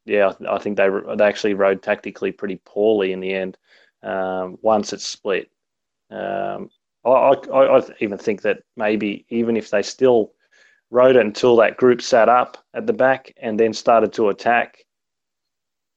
yeah, 0.04 0.32
I 0.48 0.58
think 0.58 0.76
they 0.76 0.88
they 1.16 1.24
actually 1.24 1.54
rode 1.54 1.82
tactically 1.82 2.32
pretty 2.32 2.60
poorly 2.64 3.12
in 3.12 3.20
the 3.20 3.34
end 3.34 3.56
um, 4.02 4.58
once 4.62 4.92
it's 4.92 5.06
split. 5.06 5.50
Um, 6.10 6.70
I, 7.04 7.10
I, 7.10 7.78
I 7.78 7.82
even 8.00 8.18
think 8.18 8.42
that 8.42 8.62
maybe 8.76 9.26
even 9.28 9.56
if 9.56 9.70
they 9.70 9.82
still 9.82 10.32
rode 10.90 11.16
it 11.16 11.24
until 11.24 11.56
that 11.56 11.76
group 11.76 12.02
sat 12.02 12.28
up 12.28 12.58
at 12.74 12.86
the 12.86 12.92
back 12.92 13.32
and 13.40 13.58
then 13.58 13.72
started 13.72 14.12
to 14.14 14.28
attack, 14.28 14.84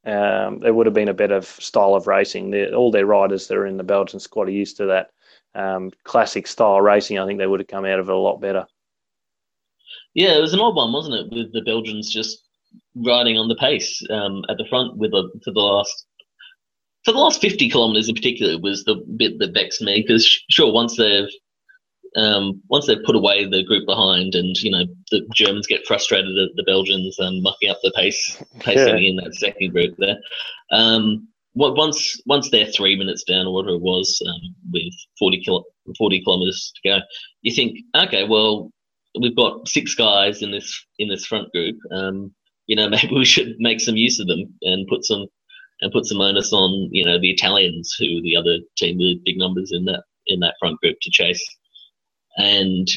um, 0.05 0.59
there 0.59 0.73
would 0.73 0.85
have 0.85 0.93
been 0.93 1.09
a 1.09 1.13
better 1.13 1.41
style 1.41 1.95
of 1.95 2.07
racing. 2.07 2.53
All 2.73 2.91
their 2.91 3.05
riders 3.05 3.47
that 3.47 3.57
are 3.57 3.65
in 3.65 3.77
the 3.77 3.83
Belgian 3.83 4.19
squad 4.19 4.47
are 4.47 4.51
used 4.51 4.77
to 4.77 4.85
that 4.85 5.11
um, 5.55 5.91
classic 6.03 6.47
style 6.47 6.79
racing, 6.81 7.17
I 7.17 7.25
think 7.25 7.39
they 7.39 7.47
would 7.47 7.59
have 7.59 7.67
come 7.67 7.85
out 7.85 7.99
of 7.99 8.09
it 8.09 8.15
a 8.15 8.17
lot 8.17 8.39
better. 8.39 8.67
Yeah, 10.13 10.37
it 10.37 10.41
was 10.41 10.53
an 10.53 10.59
odd 10.59 10.75
one, 10.75 10.93
wasn't 10.93 11.15
it? 11.15 11.35
With 11.35 11.53
the 11.53 11.61
Belgians 11.61 12.09
just 12.11 12.44
riding 12.95 13.37
on 13.37 13.47
the 13.47 13.55
pace 13.55 14.01
um, 14.09 14.43
at 14.49 14.57
the 14.57 14.65
front 14.69 14.97
with 14.97 15.13
a, 15.13 15.29
for 15.43 15.51
the 15.51 15.59
last 15.59 16.05
for 17.03 17.11
the 17.11 17.19
last 17.19 17.41
fifty 17.41 17.69
kilometers 17.69 18.09
in 18.09 18.15
particular 18.15 18.57
was 18.59 18.83
the 18.83 18.95
bit 19.17 19.37
that 19.39 19.53
vexed 19.53 19.81
me 19.81 20.01
because 20.05 20.25
sure 20.49 20.71
once 20.71 20.97
they've 20.97 21.29
um, 22.15 22.61
once 22.69 22.87
they've 22.87 23.03
put 23.03 23.15
away 23.15 23.45
the 23.45 23.63
group 23.63 23.85
behind 23.85 24.35
and 24.35 24.55
you 24.61 24.71
know 24.71 24.85
the 25.11 25.27
Germans 25.33 25.67
get 25.67 25.85
frustrated 25.85 26.37
at 26.37 26.49
the 26.55 26.63
Belgians 26.63 27.19
um, 27.19 27.41
mucking 27.41 27.69
up 27.69 27.77
the 27.83 27.91
pace 27.95 28.41
pacing 28.59 28.97
Yeah. 29.03 29.09
in 29.09 29.15
that 29.17 29.35
second 29.35 29.71
group 29.71 29.95
there. 29.97 30.17
Um, 30.71 31.27
what 31.53 31.75
once 31.75 32.21
once 32.25 32.49
they're 32.49 32.65
three 32.67 32.95
minutes 32.97 33.23
down 33.23 33.47
or 33.47 33.53
whatever 33.53 33.75
it 33.75 33.81
was 33.81 34.21
um, 34.27 34.55
with 34.73 34.93
40, 35.19 35.41
kilo, 35.43 35.63
40 35.97 36.23
kilometers 36.23 36.73
to 36.75 36.89
go, 36.89 36.99
you 37.41 37.53
think 37.53 37.79
okay, 37.95 38.25
well 38.27 38.71
we've 39.21 39.35
got 39.35 39.67
six 39.67 39.93
guys 39.95 40.41
in 40.41 40.51
this 40.51 40.85
in 40.99 41.09
this 41.09 41.25
front 41.25 41.51
group. 41.51 41.77
Um, 41.91 42.33
you 42.67 42.75
know, 42.75 42.89
maybe 42.89 43.15
we 43.15 43.25
should 43.25 43.55
make 43.59 43.81
some 43.81 43.95
use 43.95 44.19
of 44.19 44.27
them 44.27 44.53
and 44.61 44.87
put 44.87 45.05
some 45.05 45.27
and 45.81 45.91
put 45.91 46.05
some 46.05 46.21
onus 46.21 46.53
on 46.53 46.89
you 46.91 47.03
know 47.03 47.19
the 47.19 47.31
Italians, 47.31 47.95
who 47.99 48.21
the 48.21 48.35
other 48.37 48.57
team 48.77 48.97
with 48.97 49.23
big 49.25 49.37
numbers 49.37 49.71
in 49.71 49.85
that 49.85 50.03
in 50.27 50.39
that 50.39 50.55
front 50.59 50.79
group 50.81 50.97
to 51.01 51.11
chase. 51.11 51.43
And 52.37 52.87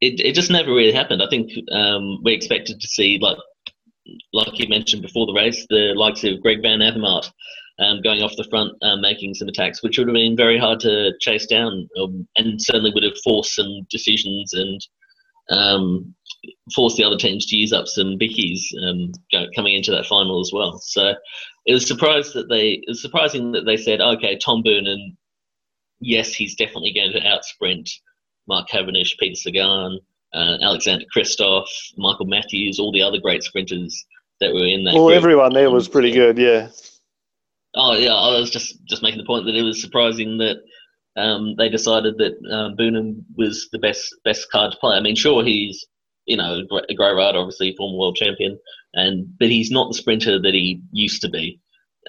it, 0.00 0.20
it 0.20 0.34
just 0.34 0.50
never 0.50 0.72
really 0.72 0.92
happened. 0.92 1.22
I 1.22 1.28
think 1.28 1.50
um, 1.72 2.22
we 2.22 2.32
expected 2.32 2.80
to 2.80 2.88
see 2.88 3.18
like 3.20 3.36
like 4.32 4.58
you 4.58 4.68
mentioned 4.68 5.02
before 5.02 5.26
the 5.26 5.34
race, 5.34 5.66
the 5.68 5.92
likes 5.94 6.24
of 6.24 6.40
Greg 6.40 6.62
Van 6.62 6.80
Avermaet 6.80 7.30
um, 7.78 8.00
going 8.02 8.22
off 8.22 8.36
the 8.36 8.48
front, 8.50 8.72
um, 8.82 9.00
making 9.00 9.34
some 9.34 9.48
attacks, 9.48 9.82
which 9.82 9.98
would 9.98 10.08
have 10.08 10.14
been 10.14 10.36
very 10.36 10.58
hard 10.58 10.80
to 10.80 11.12
chase 11.20 11.46
down, 11.46 11.88
um, 11.98 12.26
and 12.36 12.60
certainly 12.60 12.90
would 12.94 13.02
have 13.02 13.18
forced 13.24 13.54
some 13.54 13.86
decisions 13.90 14.52
and 14.52 14.80
um, 15.50 16.14
forced 16.74 16.96
the 16.96 17.04
other 17.04 17.16
teams 17.16 17.46
to 17.46 17.56
use 17.56 17.72
up 17.72 17.86
some 17.86 18.18
bickies 18.18 18.60
um, 18.86 19.12
coming 19.54 19.74
into 19.74 19.90
that 19.90 20.06
final 20.06 20.40
as 20.40 20.50
well. 20.52 20.78
So 20.78 21.14
it 21.66 21.72
was 21.72 21.86
surprised 21.86 22.34
that 22.34 22.48
they 22.48 22.72
it 22.72 22.88
was 22.88 23.02
surprising 23.02 23.52
that 23.52 23.66
they 23.66 23.76
said, 23.76 24.00
okay, 24.00 24.38
Tom 24.38 24.62
Boonen, 24.62 25.16
yes, 26.00 26.32
he's 26.32 26.56
definitely 26.56 26.92
going 26.92 27.12
to 27.12 27.20
outsprint 27.20 27.90
Mark 28.48 28.68
Cavendish, 28.68 29.16
Peter 29.18 29.34
Sagan, 29.34 30.00
uh, 30.32 30.56
Alexander 30.62 31.04
Kristoff, 31.14 31.66
Michael 31.96 32.26
Matthews, 32.26 32.78
all 32.78 32.92
the 32.92 33.02
other 33.02 33.18
great 33.18 33.42
sprinters 33.42 34.04
that 34.40 34.52
were 34.52 34.66
in 34.66 34.84
that. 34.84 34.94
Well, 34.94 35.06
group. 35.06 35.16
everyone 35.16 35.52
there 35.52 35.70
was 35.70 35.88
pretty 35.88 36.12
good, 36.12 36.38
yeah. 36.38 36.68
Oh 37.74 37.94
yeah, 37.94 38.14
I 38.14 38.38
was 38.38 38.50
just 38.50 38.82
just 38.84 39.02
making 39.02 39.18
the 39.18 39.26
point 39.26 39.44
that 39.46 39.54
it 39.54 39.62
was 39.62 39.80
surprising 39.80 40.38
that 40.38 40.56
um, 41.16 41.54
they 41.56 41.68
decided 41.68 42.18
that 42.18 42.32
um, 42.50 42.76
Boonen 42.76 43.24
was 43.36 43.68
the 43.72 43.78
best 43.78 44.14
best 44.24 44.50
card 44.50 44.72
to 44.72 44.78
play. 44.78 44.96
I 44.96 45.00
mean, 45.00 45.14
sure 45.14 45.44
he's 45.44 45.86
you 46.30 46.36
know 46.36 46.62
great, 46.68 46.86
rider, 46.98 47.38
obviously 47.38 47.74
former 47.76 47.98
world 47.98 48.16
champion, 48.16 48.58
and 48.94 49.26
but 49.38 49.48
he's 49.48 49.70
not 49.70 49.88
the 49.88 49.98
sprinter 49.98 50.40
that 50.40 50.54
he 50.54 50.80
used 50.92 51.20
to 51.22 51.28
be 51.28 51.60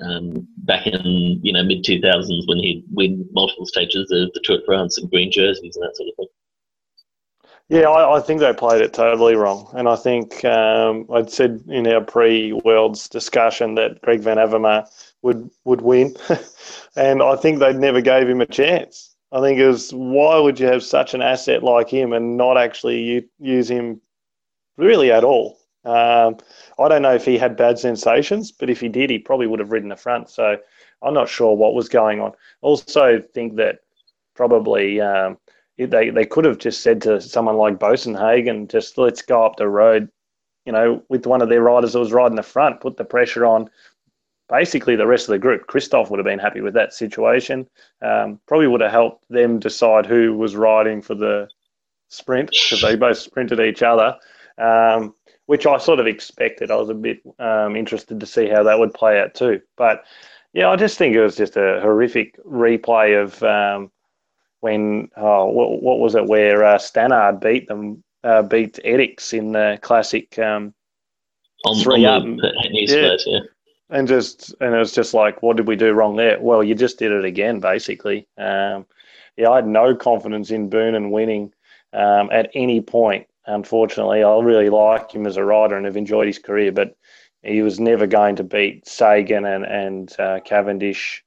um, 0.02 0.48
back 0.58 0.86
in 0.86 1.40
you 1.44 1.52
know 1.52 1.64
mid 1.64 1.84
two 1.84 2.00
thousands 2.00 2.46
when 2.48 2.60
he'd 2.60 2.86
win 2.92 3.28
multiple 3.32 3.66
stages 3.66 4.12
of 4.12 4.32
the 4.34 4.42
Tour 4.44 4.60
de 4.60 4.66
France 4.66 4.98
and 4.98 5.10
green 5.10 5.32
jerseys 5.32 5.76
and 5.76 5.84
that 5.84 5.98
sort 5.98 6.10
of 6.10 6.16
thing. 6.18 6.28
Yeah, 7.70 7.90
I, 7.90 8.18
I 8.18 8.20
think 8.20 8.42
they 8.42 8.54
played 8.54 8.82
it 8.82 8.94
totally 8.94 9.36
wrong. 9.36 9.70
And 9.74 9.88
I 9.88 9.96
think 9.96 10.44
um, 10.44 11.08
I'd 11.12 11.32
said 11.32 11.64
in 11.70 11.88
our 11.88 12.02
pre 12.02 12.52
Worlds 12.52 13.08
discussion 13.08 13.76
that 13.76 14.02
Greg 14.02 14.20
Van 14.20 14.38
Avermaet 14.38 14.88
would, 15.22 15.50
would 15.64 15.80
win. 15.80 16.14
and 16.98 17.24
I 17.24 17.38
think 17.38 17.60
they 17.60 17.72
never 17.72 18.02
gave 18.02 18.28
him 18.28 18.42
a 18.42 18.46
chance. 18.46 19.16
I 19.32 19.40
think 19.40 19.58
it 19.58 19.68
was 19.68 19.92
why 19.94 20.38
would 20.38 20.60
you 20.60 20.68
have 20.68 20.84
such 20.84 21.14
an 21.14 21.22
asset 21.22 21.64
like 21.64 21.90
him 21.90 22.12
and 22.12 22.36
not 22.36 22.58
actually 22.58 23.26
use 23.40 23.72
him 23.72 24.02
really 24.78 25.12
at 25.12 25.24
all? 25.24 25.58
Um, 25.84 26.38
I 26.78 26.88
don't 26.88 27.02
know 27.02 27.16
if 27.16 27.26
he 27.26 27.38
had 27.38 27.58
bad 27.58 27.80
sensations, 27.80 28.52
but 28.52 28.70
if 28.70 28.80
he 28.80 28.88
did, 28.88 29.10
he 29.10 29.18
probably 29.18 29.48
would 29.48 29.60
have 29.60 29.72
ridden 29.72 29.90
the 29.90 29.96
front. 29.96 30.30
So 30.30 30.58
I'm 31.02 31.14
not 31.14 31.30
sure 31.30 31.56
what 31.56 31.74
was 31.74 31.90
going 31.90 32.20
on. 32.20 32.34
Also, 32.62 33.22
think 33.34 33.56
that 33.56 33.80
probably 34.36 35.02
um, 35.02 35.38
they 35.78 36.10
they 36.10 36.26
could 36.26 36.46
have 36.46 36.60
just 36.60 36.82
said 36.82 37.02
to 37.02 37.20
someone 37.20 37.58
like 37.58 37.80
Boasson 37.80 38.18
Hagen, 38.18 38.68
just 38.68 38.98
let's 38.98 39.22
go 39.22 39.44
up 39.44 39.56
the 39.56 39.68
road, 39.68 40.10
you 40.66 40.72
know, 40.72 41.04
with 41.10 41.26
one 41.26 41.42
of 41.42 41.50
their 41.50 41.62
riders 41.62 41.94
that 41.94 42.00
was 42.00 42.14
riding 42.14 42.36
the 42.36 42.44
front, 42.44 42.82
put 42.82 42.98
the 42.98 43.06
pressure 43.06 43.46
on. 43.46 43.70
Basically, 44.50 44.98
the 44.98 45.08
rest 45.08 45.30
of 45.30 45.32
the 45.32 45.40
group, 45.40 45.66
Kristoff 45.68 46.10
would 46.10 46.20
have 46.20 46.26
been 46.26 46.38
happy 46.38 46.60
with 46.60 46.74
that 46.74 46.94
situation. 46.94 47.66
Um, 48.02 48.40
probably 48.48 48.68
would 48.68 48.82
have 48.82 48.92
helped 48.92 49.26
them 49.30 49.60
decide 49.60 50.06
who 50.06 50.36
was 50.38 50.58
riding 50.58 51.02
for 51.02 51.16
the 51.16 51.48
sprint 52.10 52.52
because 52.52 52.82
they 52.82 52.98
both 52.98 53.18
sprinted 53.18 53.62
each 53.62 53.82
other, 53.82 54.18
um, 54.58 55.14
which 55.46 55.66
I 55.66 55.78
sort 55.78 56.00
of 56.00 56.08
expected. 56.08 56.72
I 56.72 56.76
was 56.76 56.90
a 56.90 56.94
bit 56.94 57.22
um, 57.40 57.76
interested 57.76 58.20
to 58.20 58.26
see 58.26 58.48
how 58.48 58.64
that 58.64 58.80
would 58.80 58.94
play 58.94 59.20
out 59.20 59.34
too. 59.34 59.62
But 59.78 60.04
yeah, 60.54 60.70
I 60.70 60.76
just 60.76 60.98
think 60.98 61.16
it 61.16 61.22
was 61.22 61.36
just 61.36 61.58
a 61.58 61.80
horrific 61.82 62.38
replay 62.44 63.22
of 63.22 63.42
um, 63.44 63.92
when 64.60 65.10
oh, 65.18 65.48
what, 65.48 65.82
what, 65.82 66.00
was 66.00 66.16
it 66.16 66.28
where 66.28 66.64
uh, 66.64 66.78
Stannard 66.78 67.40
beat 67.40 67.68
them, 67.68 68.04
uh, 68.24 68.42
beat 68.44 68.80
Etixx 68.86 69.34
in 69.34 69.54
the 69.54 69.80
classic 69.82 70.38
um, 70.40 70.74
on, 71.66 71.82
three 71.82 72.06
on 72.06 72.40
up. 72.40 72.46
yeah. 72.72 73.16
yeah. 73.26 73.40
And 73.90 74.08
just 74.08 74.56
and 74.62 74.74
it 74.74 74.78
was 74.78 74.94
just 74.94 75.14
like, 75.14 75.44
what 75.44 75.58
did 75.58 75.68
we 75.68 75.76
do 75.76 75.92
wrong 75.92 76.16
there? 76.16 76.40
Well, 76.40 76.64
you 76.64 76.76
just 76.76 76.98
did 76.98 77.12
it 77.12 77.26
again, 77.26 77.60
basically. 77.60 78.28
Um, 78.38 78.86
yeah, 79.36 79.50
I 79.50 79.58
had 79.58 79.68
no 79.68 79.96
confidence 79.96 80.52
in 80.52 80.70
Boonen 80.70 81.12
winning 81.12 81.52
um, 81.94 82.30
at 82.32 82.50
any 82.54 82.80
point. 82.80 83.28
Unfortunately, 83.46 84.24
I 84.24 84.40
really 84.40 84.70
like 84.70 85.12
him 85.12 85.26
as 85.26 85.38
a 85.38 85.44
rider 85.44 85.76
and 85.76 85.86
have 85.86 85.98
enjoyed 85.98 86.28
his 86.28 86.40
career, 86.40 86.72
but 86.72 86.96
he 87.44 87.62
was 87.62 87.80
never 87.80 88.06
going 88.06 88.36
to 88.36 88.44
beat 88.44 88.88
Sagan 88.88 89.46
and 89.46 89.66
and 89.66 90.20
uh, 90.20 90.40
Cavendish 90.46 91.24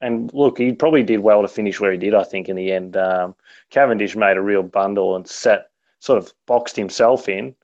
and 0.00 0.32
look, 0.34 0.58
he 0.58 0.72
probably 0.72 1.02
did 1.02 1.20
well 1.20 1.42
to 1.42 1.48
finish 1.48 1.80
where 1.80 1.92
he 1.92 1.98
did. 1.98 2.14
I 2.14 2.22
think 2.22 2.48
in 2.48 2.56
the 2.56 2.72
end, 2.72 2.96
um, 2.96 3.34
Cavendish 3.70 4.16
made 4.16 4.36
a 4.36 4.42
real 4.42 4.62
bundle 4.62 5.16
and 5.16 5.26
set 5.26 5.70
sort 6.00 6.18
of 6.18 6.32
boxed 6.46 6.76
himself 6.76 7.28
in, 7.28 7.54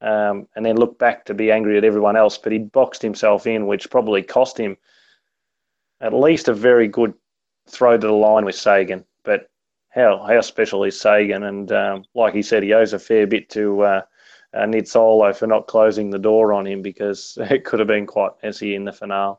um, 0.00 0.46
and 0.54 0.64
then 0.64 0.76
looked 0.76 0.98
back 0.98 1.24
to 1.24 1.34
be 1.34 1.50
angry 1.50 1.78
at 1.78 1.84
everyone 1.84 2.16
else. 2.16 2.36
But 2.36 2.52
he 2.52 2.58
boxed 2.58 3.02
himself 3.02 3.46
in, 3.46 3.66
which 3.66 3.90
probably 3.90 4.22
cost 4.22 4.58
him 4.58 4.76
at 6.00 6.12
least 6.12 6.48
a 6.48 6.54
very 6.54 6.88
good 6.88 7.14
throw 7.68 7.96
to 7.96 8.06
the 8.06 8.12
line 8.12 8.44
with 8.44 8.54
Sagan. 8.54 9.04
But 9.24 9.49
how 9.90 10.24
how 10.26 10.40
special 10.40 10.84
is 10.84 11.00
Sagan? 11.00 11.42
And 11.44 11.70
um, 11.72 12.04
like 12.14 12.34
he 12.34 12.42
said, 12.42 12.62
he 12.62 12.72
owes 12.72 12.92
a 12.92 12.98
fair 12.98 13.26
bit 13.26 13.50
to 13.50 13.82
uh, 13.82 14.02
uh, 14.54 15.32
for 15.32 15.46
not 15.46 15.66
closing 15.66 16.10
the 16.10 16.18
door 16.18 16.52
on 16.52 16.66
him 16.66 16.82
because 16.82 17.36
it 17.50 17.64
could 17.64 17.78
have 17.78 17.88
been 17.88 18.06
quite 18.06 18.32
messy 18.42 18.74
in 18.74 18.84
the 18.84 18.92
finale. 18.92 19.36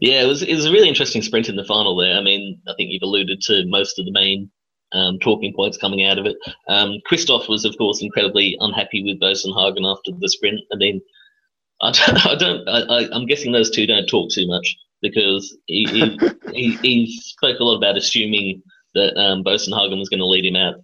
Yeah, 0.00 0.22
it 0.22 0.26
was 0.26 0.42
it 0.42 0.54
was 0.54 0.66
a 0.66 0.72
really 0.72 0.88
interesting 0.88 1.22
sprint 1.22 1.48
in 1.48 1.56
the 1.56 1.64
final 1.64 1.96
there. 1.96 2.16
I 2.16 2.22
mean, 2.22 2.60
I 2.68 2.74
think 2.76 2.90
you've 2.90 3.02
alluded 3.02 3.40
to 3.42 3.66
most 3.66 3.98
of 3.98 4.04
the 4.04 4.12
main 4.12 4.50
um, 4.92 5.18
talking 5.18 5.52
points 5.54 5.78
coming 5.78 6.04
out 6.04 6.18
of 6.18 6.26
it. 6.26 6.36
Um, 6.68 7.00
Kristoff 7.10 7.48
was, 7.48 7.64
of 7.64 7.76
course, 7.76 8.02
incredibly 8.02 8.56
unhappy 8.60 9.02
with 9.02 9.20
Boasson 9.20 9.54
Hagen 9.58 9.84
after 9.84 10.12
the 10.18 10.28
sprint. 10.28 10.60
I 10.72 10.76
mean, 10.76 11.00
I 11.82 11.90
don't, 11.90 12.26
I 12.26 12.34
don't 12.34 12.68
I, 12.68 13.14
am 13.14 13.26
guessing 13.26 13.52
those 13.52 13.70
two 13.70 13.86
don't 13.86 14.06
talk 14.06 14.30
too 14.30 14.46
much 14.46 14.76
because 15.02 15.56
he, 15.66 15.84
he, 15.90 16.18
he, 16.52 16.76
he, 16.76 17.20
spoke 17.20 17.60
a 17.60 17.64
lot 17.64 17.76
about 17.76 17.98
assuming 17.98 18.62
that 18.96 19.16
um, 19.20 19.44
Boasson 19.44 19.78
Hagen 19.78 19.98
was 19.98 20.08
going 20.08 20.20
to 20.20 20.26
lead 20.26 20.44
him 20.44 20.56
out 20.56 20.74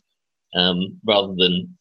um, 0.54 1.00
rather 1.04 1.34
than 1.34 1.76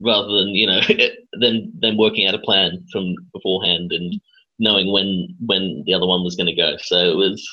rather 0.00 0.28
than 0.28 0.48
you 0.48 0.66
know 0.66 0.80
than 1.40 1.72
than 1.80 1.96
working 1.96 2.26
out 2.26 2.34
a 2.34 2.38
plan 2.38 2.84
from 2.92 3.14
beforehand 3.32 3.92
and 3.92 4.20
knowing 4.58 4.92
when 4.92 5.34
when 5.46 5.82
the 5.86 5.94
other 5.94 6.06
one 6.06 6.22
was 6.22 6.36
going 6.36 6.46
to 6.46 6.54
go. 6.54 6.76
So 6.78 6.96
it 6.96 7.16
was, 7.16 7.48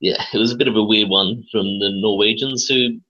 yeah, 0.00 0.22
it 0.32 0.38
was 0.38 0.52
a 0.52 0.56
bit 0.56 0.68
of 0.68 0.76
a 0.76 0.84
weird 0.84 1.08
one 1.08 1.42
from 1.50 1.78
the 1.78 1.90
Norwegians 1.90 2.66
who, 2.68 3.00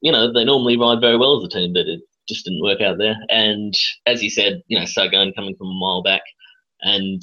you 0.00 0.12
know, 0.12 0.32
they 0.32 0.44
normally 0.44 0.76
ride 0.76 1.00
very 1.00 1.16
well 1.16 1.38
as 1.38 1.44
a 1.44 1.48
team, 1.48 1.72
but 1.72 1.86
it 1.86 2.00
just 2.28 2.44
didn't 2.44 2.62
work 2.62 2.80
out 2.80 2.98
there. 2.98 3.16
And 3.28 3.72
as 4.06 4.22
you 4.22 4.30
said, 4.30 4.62
you 4.66 4.78
know, 4.78 4.84
Sagan 4.84 5.32
coming 5.34 5.54
from 5.56 5.68
a 5.68 5.74
mile 5.74 6.02
back, 6.02 6.22
and 6.82 7.22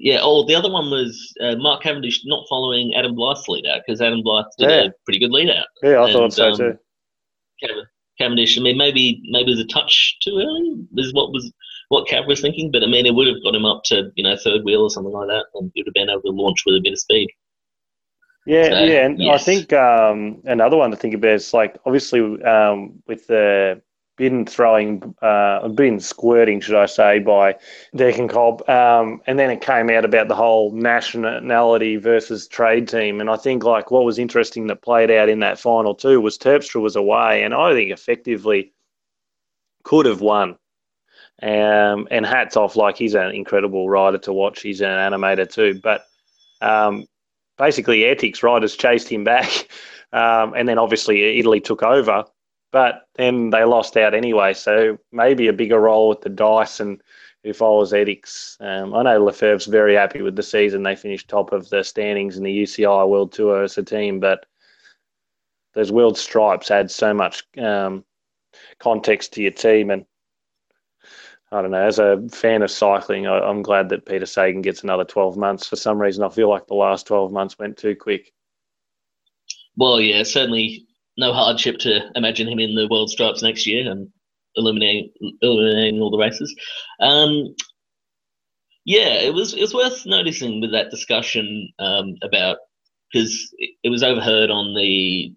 yeah, 0.00 0.18
oh, 0.22 0.46
the 0.46 0.54
other 0.54 0.70
one 0.70 0.90
was 0.90 1.34
uh, 1.42 1.56
Mark 1.56 1.82
Cavendish 1.82 2.22
not 2.24 2.46
following 2.48 2.94
Adam 2.94 3.14
Blythe's 3.14 3.46
lead 3.48 3.66
out 3.66 3.82
because 3.86 4.00
Adam 4.00 4.22
Blythe 4.22 4.46
did 4.58 4.70
yeah. 4.70 4.84
a 4.84 4.90
pretty 5.04 5.20
good 5.20 5.30
lead 5.30 5.50
out. 5.50 5.66
Yeah, 5.82 6.00
I 6.00 6.04
and, 6.04 6.12
thought 6.12 6.32
so 6.32 6.48
um, 6.48 6.56
too. 6.56 6.78
Cavendish, 8.18 8.58
I 8.58 8.62
mean, 8.62 8.78
maybe 8.78 9.22
maybe 9.30 9.52
it 9.52 9.56
was 9.56 9.60
a 9.60 9.66
touch 9.66 10.16
too 10.22 10.38
early. 10.38 10.86
Is 10.96 11.12
what 11.12 11.32
was 11.32 11.52
what 11.88 12.08
Cav 12.08 12.26
was 12.26 12.40
thinking, 12.40 12.70
but 12.72 12.82
I 12.82 12.86
mean, 12.86 13.04
it 13.04 13.14
would 13.14 13.26
have 13.26 13.42
got 13.42 13.54
him 13.54 13.66
up 13.66 13.82
to 13.86 14.10
you 14.14 14.24
know 14.24 14.36
third 14.36 14.64
wheel 14.64 14.82
or 14.82 14.90
something 14.90 15.12
like 15.12 15.28
that, 15.28 15.44
and 15.54 15.70
he 15.74 15.82
would 15.82 15.88
have 15.88 15.94
been 15.94 16.08
able 16.08 16.22
to 16.22 16.30
launch 16.30 16.62
with 16.64 16.76
a 16.76 16.80
bit 16.80 16.94
of 16.94 16.98
speed. 16.98 17.28
Yeah, 18.46 18.70
so, 18.70 18.84
yeah, 18.84 19.04
and 19.04 19.20
yes. 19.20 19.42
I 19.42 19.44
think 19.44 19.72
um, 19.74 20.40
another 20.44 20.78
one 20.78 20.90
to 20.90 20.96
think 20.96 21.14
about 21.14 21.32
is 21.32 21.52
like 21.52 21.76
obviously 21.84 22.42
um, 22.42 23.02
with 23.06 23.26
the 23.26 23.82
bin 24.20 24.44
throwing, 24.44 25.14
uh, 25.22 25.66
bin 25.68 25.98
squirting, 25.98 26.60
should 26.60 26.74
I 26.74 26.84
say, 26.84 27.20
by 27.20 27.56
Degenkolb, 27.96 28.68
um, 28.68 29.22
and 29.26 29.38
then 29.38 29.50
it 29.50 29.62
came 29.62 29.88
out 29.88 30.04
about 30.04 30.28
the 30.28 30.34
whole 30.34 30.72
nationality 30.72 31.96
versus 31.96 32.46
trade 32.46 32.86
team, 32.86 33.18
and 33.18 33.30
I 33.30 33.36
think 33.36 33.64
like 33.64 33.90
what 33.90 34.04
was 34.04 34.18
interesting 34.18 34.66
that 34.66 34.82
played 34.82 35.10
out 35.10 35.30
in 35.30 35.38
that 35.38 35.58
final 35.58 35.94
too 35.94 36.20
was 36.20 36.36
Terpstra 36.36 36.82
was 36.82 36.96
away, 36.96 37.42
and 37.42 37.54
I 37.54 37.72
think 37.72 37.90
effectively 37.90 38.74
could 39.84 40.04
have 40.04 40.20
won 40.20 40.58
um, 41.42 42.06
and 42.10 42.26
hats 42.26 42.58
off, 42.58 42.76
like 42.76 42.98
he's 42.98 43.14
an 43.14 43.30
incredible 43.30 43.88
rider 43.88 44.18
to 44.18 44.34
watch. 44.34 44.60
He's 44.60 44.82
an 44.82 44.88
animator 44.88 45.50
too. 45.50 45.80
But 45.82 46.04
um, 46.60 47.06
basically, 47.56 48.00
Etixx 48.00 48.42
riders 48.42 48.76
chased 48.76 49.08
him 49.08 49.24
back. 49.24 49.68
Um, 50.12 50.54
and 50.54 50.68
then 50.68 50.76
obviously 50.76 51.38
Italy 51.38 51.60
took 51.60 51.84
over. 51.84 52.24
But 52.72 53.06
then 53.16 53.50
they 53.50 53.64
lost 53.64 53.96
out 53.96 54.14
anyway. 54.14 54.54
So 54.54 54.98
maybe 55.12 55.48
a 55.48 55.52
bigger 55.52 55.80
role 55.80 56.08
with 56.08 56.20
the 56.20 56.28
dice. 56.28 56.80
And 56.80 57.02
if 57.42 57.62
I 57.62 57.68
was 57.68 57.92
Etixx, 57.92 58.60
um, 58.60 58.94
I 58.94 59.02
know 59.02 59.24
Lefevere's 59.24 59.66
very 59.66 59.94
happy 59.94 60.22
with 60.22 60.36
the 60.36 60.42
season. 60.42 60.82
They 60.82 60.94
finished 60.94 61.28
top 61.28 61.52
of 61.52 61.68
the 61.68 61.82
standings 61.82 62.36
in 62.36 62.44
the 62.44 62.62
UCI 62.62 63.08
World 63.08 63.32
Tour 63.32 63.64
as 63.64 63.76
a 63.78 63.82
team. 63.82 64.20
But 64.20 64.46
those 65.74 65.90
world 65.92 66.16
stripes 66.16 66.70
add 66.70 66.90
so 66.90 67.12
much 67.12 67.44
um, 67.58 68.04
context 68.78 69.32
to 69.34 69.42
your 69.42 69.52
team. 69.52 69.90
And 69.90 70.04
I 71.52 71.62
don't 71.62 71.72
know. 71.72 71.84
As 71.84 71.98
a 71.98 72.22
fan 72.30 72.62
of 72.62 72.70
cycling, 72.70 73.26
I, 73.26 73.48
am 73.48 73.62
glad 73.62 73.88
that 73.88 74.06
Peter 74.06 74.26
Sagan 74.26 74.62
gets 74.62 74.84
another 74.84 75.04
12 75.04 75.36
months. 75.36 75.66
For 75.66 75.76
some 75.76 76.00
reason, 76.00 76.22
I 76.22 76.28
feel 76.28 76.48
like 76.48 76.68
the 76.68 76.74
last 76.74 77.06
12 77.08 77.32
months 77.32 77.58
went 77.58 77.76
too 77.76 77.96
quick. 77.96 78.32
Well, 79.76 80.00
yeah, 80.00 80.22
certainly 80.22 80.86
no 81.16 81.32
hardship 81.32 81.78
to 81.78 82.00
imagine 82.14 82.48
him 82.48 82.58
in 82.58 82.74
the 82.74 82.88
World 82.88 83.10
Stripes 83.10 83.42
next 83.42 83.66
year 83.66 83.90
and 83.90 84.08
illuminating 84.56 85.12
all 85.42 86.10
the 86.10 86.18
races. 86.18 86.54
Um, 87.00 87.54
yeah, 88.84 89.14
it 89.20 89.34
was 89.34 89.54
it 89.54 89.60
was 89.60 89.74
worth 89.74 90.06
noticing 90.06 90.60
with 90.60 90.72
that 90.72 90.90
discussion 90.90 91.68
um, 91.78 92.16
about 92.22 92.58
because 93.12 93.52
it, 93.58 93.70
it, 93.84 93.90
was 93.90 94.02
overheard 94.02 94.50
on 94.50 94.74
the 94.74 95.34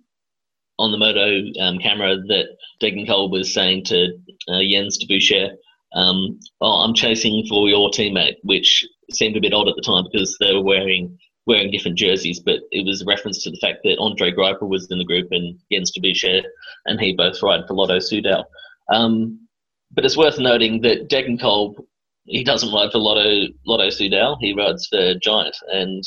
on 0.80 0.92
the 0.92 0.98
moto 0.98 1.42
um, 1.62 1.78
camera 1.80 2.16
that 2.16 2.46
Degenkolb 2.82 3.32
was 3.32 3.54
saying 3.54 3.86
to 3.86 4.18
uh, 4.48 4.62
Jens 4.62 4.98
Debusschere 4.98 5.56
um, 5.94 6.40
oh, 6.62 6.84
I'm 6.84 6.94
chasing 6.94 7.46
for 7.48 7.70
your 7.70 7.90
teammate, 7.90 8.38
which 8.44 8.88
seemed 9.12 9.38
a 9.38 9.42
bit 9.42 9.54
odd 9.54 9.68
at 9.68 9.76
the 9.76 9.82
time 9.82 10.06
because 10.12 10.36
they 10.40 10.54
were 10.54 10.64
wearing 10.64 11.18
wearing 11.46 11.72
different 11.72 11.98
jerseys, 11.98 12.40
but 12.40 12.60
it 12.72 12.86
was 12.86 13.02
a 13.02 13.06
reference 13.06 13.44
to 13.44 13.52
the 13.52 13.58
fact 13.58 13.80
that 13.84 13.98
Andre 14.00 14.32
Greipel 14.32 14.70
was 14.70 14.90
in 14.90 14.98
the 14.98 15.06
group 15.06 15.28
and 15.32 15.60
Jens 15.72 15.92
Debusschere 15.92 16.44
and 16.86 17.00
he 17.00 17.14
both 17.14 17.42
ride 17.44 17.68
for 17.68 17.74
Lotto 17.74 17.98
Soudal. 17.98 18.46
Um, 18.94 19.48
but 19.92 20.06
it's 20.06 20.18
worth 20.18 20.40
noting 20.40 20.82
that 20.82 21.10
Degenkolb, 21.10 21.76
he 22.26 22.44
doesn't 22.44 22.74
ride 22.74 22.92
for 22.92 23.00
Lotto 23.00 23.48
Lotto 23.66 23.88
Soudal, 23.90 24.38
he 24.40 24.54
rides 24.54 24.88
for 24.88 25.14
Giant, 25.22 25.56
and 25.68 26.04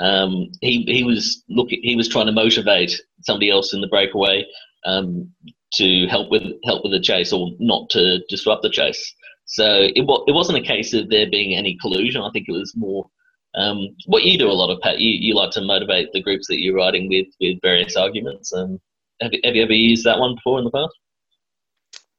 um, 0.00 0.48
he 0.60 0.84
he 0.88 1.04
was 1.04 1.42
look 1.48 1.68
he 1.70 1.96
was 1.96 2.08
trying 2.08 2.26
to 2.26 2.32
motivate 2.32 2.92
somebody 3.22 3.50
else 3.50 3.72
in 3.72 3.80
the 3.80 3.88
breakaway 3.88 4.44
um, 4.84 5.30
to 5.74 6.06
help 6.08 6.30
with 6.30 6.42
help 6.64 6.82
with 6.82 6.92
the 6.92 7.00
chase 7.00 7.32
or 7.32 7.50
not 7.58 7.88
to 7.90 8.18
disrupt 8.28 8.62
the 8.62 8.70
chase. 8.70 9.14
So 9.46 9.64
it 9.64 10.04
it 10.26 10.34
wasn't 10.34 10.58
a 10.58 10.66
case 10.66 10.92
of 10.92 11.08
there 11.08 11.30
being 11.30 11.56
any 11.56 11.78
collusion. 11.80 12.22
I 12.22 12.30
think 12.30 12.46
it 12.48 12.52
was 12.52 12.74
more 12.76 13.08
um, 13.54 13.96
what 14.06 14.24
you 14.24 14.38
do 14.38 14.50
a 14.50 14.52
lot 14.52 14.70
of, 14.70 14.80
Pat. 14.80 14.98
You, 14.98 15.10
you 15.10 15.34
like 15.34 15.50
to 15.52 15.60
motivate 15.60 16.12
the 16.12 16.22
groups 16.22 16.46
that 16.48 16.60
you're 16.60 16.76
riding 16.76 17.08
with 17.08 17.28
with 17.40 17.60
various 17.62 17.96
arguments. 17.96 18.52
Um, 18.52 18.80
have, 19.20 19.32
have 19.44 19.56
you 19.56 19.62
ever 19.62 19.72
used 19.72 20.04
that 20.04 20.18
one 20.18 20.34
before 20.34 20.58
in 20.58 20.64
the 20.64 20.70
past? 20.70 20.94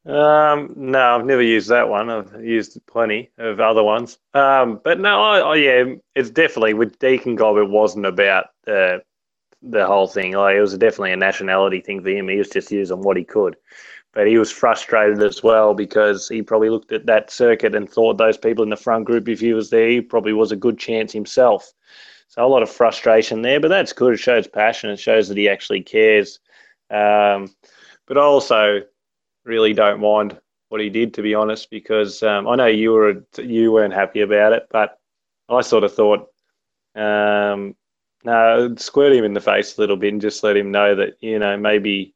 Um, 0.06 0.74
no, 0.76 1.18
I've 1.18 1.26
never 1.26 1.42
used 1.42 1.70
that 1.70 1.88
one. 1.88 2.10
I've 2.10 2.44
used 2.44 2.80
plenty 2.88 3.30
of 3.38 3.60
other 3.60 3.84
ones. 3.84 4.18
Um, 4.34 4.82
but 4.84 5.00
no, 5.00 5.22
I, 5.22 5.56
yeah, 5.56 5.84
it's 6.16 6.30
definitely 6.30 6.74
with 6.74 6.98
Degenkolb. 7.00 7.62
It 7.62 7.70
wasn't 7.70 8.06
about 8.06 8.48
the 8.66 9.04
the 9.62 9.86
whole 9.86 10.08
thing. 10.08 10.34
Like 10.34 10.56
it 10.56 10.62
was 10.62 10.78
definitely 10.78 11.12
a 11.12 11.18
nationality 11.18 11.82
thing 11.82 12.02
for 12.02 12.10
him. 12.10 12.30
He 12.30 12.38
was 12.38 12.50
just 12.50 12.72
using 12.72 13.02
what 13.02 13.18
he 13.18 13.24
could, 13.24 13.56
but 14.14 14.28
he 14.28 14.38
was 14.38 14.52
frustrated 14.52 15.22
as 15.22 15.44
well 15.44 15.74
because 15.74 16.28
he 16.28 16.42
probably 16.42 16.70
looked 16.70 16.92
at 16.92 17.06
that 17.06 17.32
circuit 17.32 17.76
and 17.76 17.90
thought 17.90 18.18
those 18.18 18.38
people 18.38 18.64
in 18.64 18.70
the 18.70 18.76
front 18.76 19.06
group, 19.06 19.30
if 19.30 19.40
he 19.40 19.54
was 19.54 19.70
there, 19.70 19.88
he 19.88 20.02
probably 20.02 20.34
was 20.34 20.52
a 20.52 20.56
good 20.56 20.80
chance 20.80 21.14
himself. 21.14 21.72
So 22.28 22.46
a 22.46 22.48
lot 22.48 22.64
of 22.64 22.70
frustration 22.70 23.42
there, 23.42 23.60
but 23.60 23.70
that's 23.70 23.94
good. 23.94 24.14
It 24.14 24.18
shows 24.18 24.48
passion. 24.48 24.90
It 24.90 25.00
shows 25.00 25.28
that 25.30 25.38
he 25.38 25.50
actually 25.50 25.82
cares. 25.82 26.40
Um, 26.90 27.54
but 28.08 28.18
I 28.18 28.22
also 28.22 28.82
really 29.46 29.74
don't 29.74 30.00
mind 30.00 30.40
what 30.70 30.82
he 30.82 30.90
did, 30.90 31.14
to 31.16 31.22
be 31.22 31.34
honest, 31.34 31.70
because 31.70 32.22
um, 32.24 32.48
I 32.48 32.56
know 32.56 32.68
you 32.68 32.92
were 32.92 33.26
you 33.38 33.72
weren't 33.72 33.94
happy 33.94 34.22
about 34.22 34.54
it, 34.54 34.68
but 34.70 35.00
I 35.50 35.62
sort 35.62 35.84
of 35.84 35.94
thought, 35.94 36.28
um, 36.96 37.76
no, 38.24 38.76
squirt 38.78 39.14
him 39.14 39.26
in 39.26 39.34
the 39.34 39.42
face 39.42 39.78
a 39.78 39.82
little 39.82 39.98
bit 39.98 40.14
and 40.14 40.22
just 40.22 40.44
let 40.44 40.58
him 40.58 40.72
know 40.72 40.96
that 40.96 41.14
you 41.22 41.40
know 41.40 41.58
maybe 41.58 42.14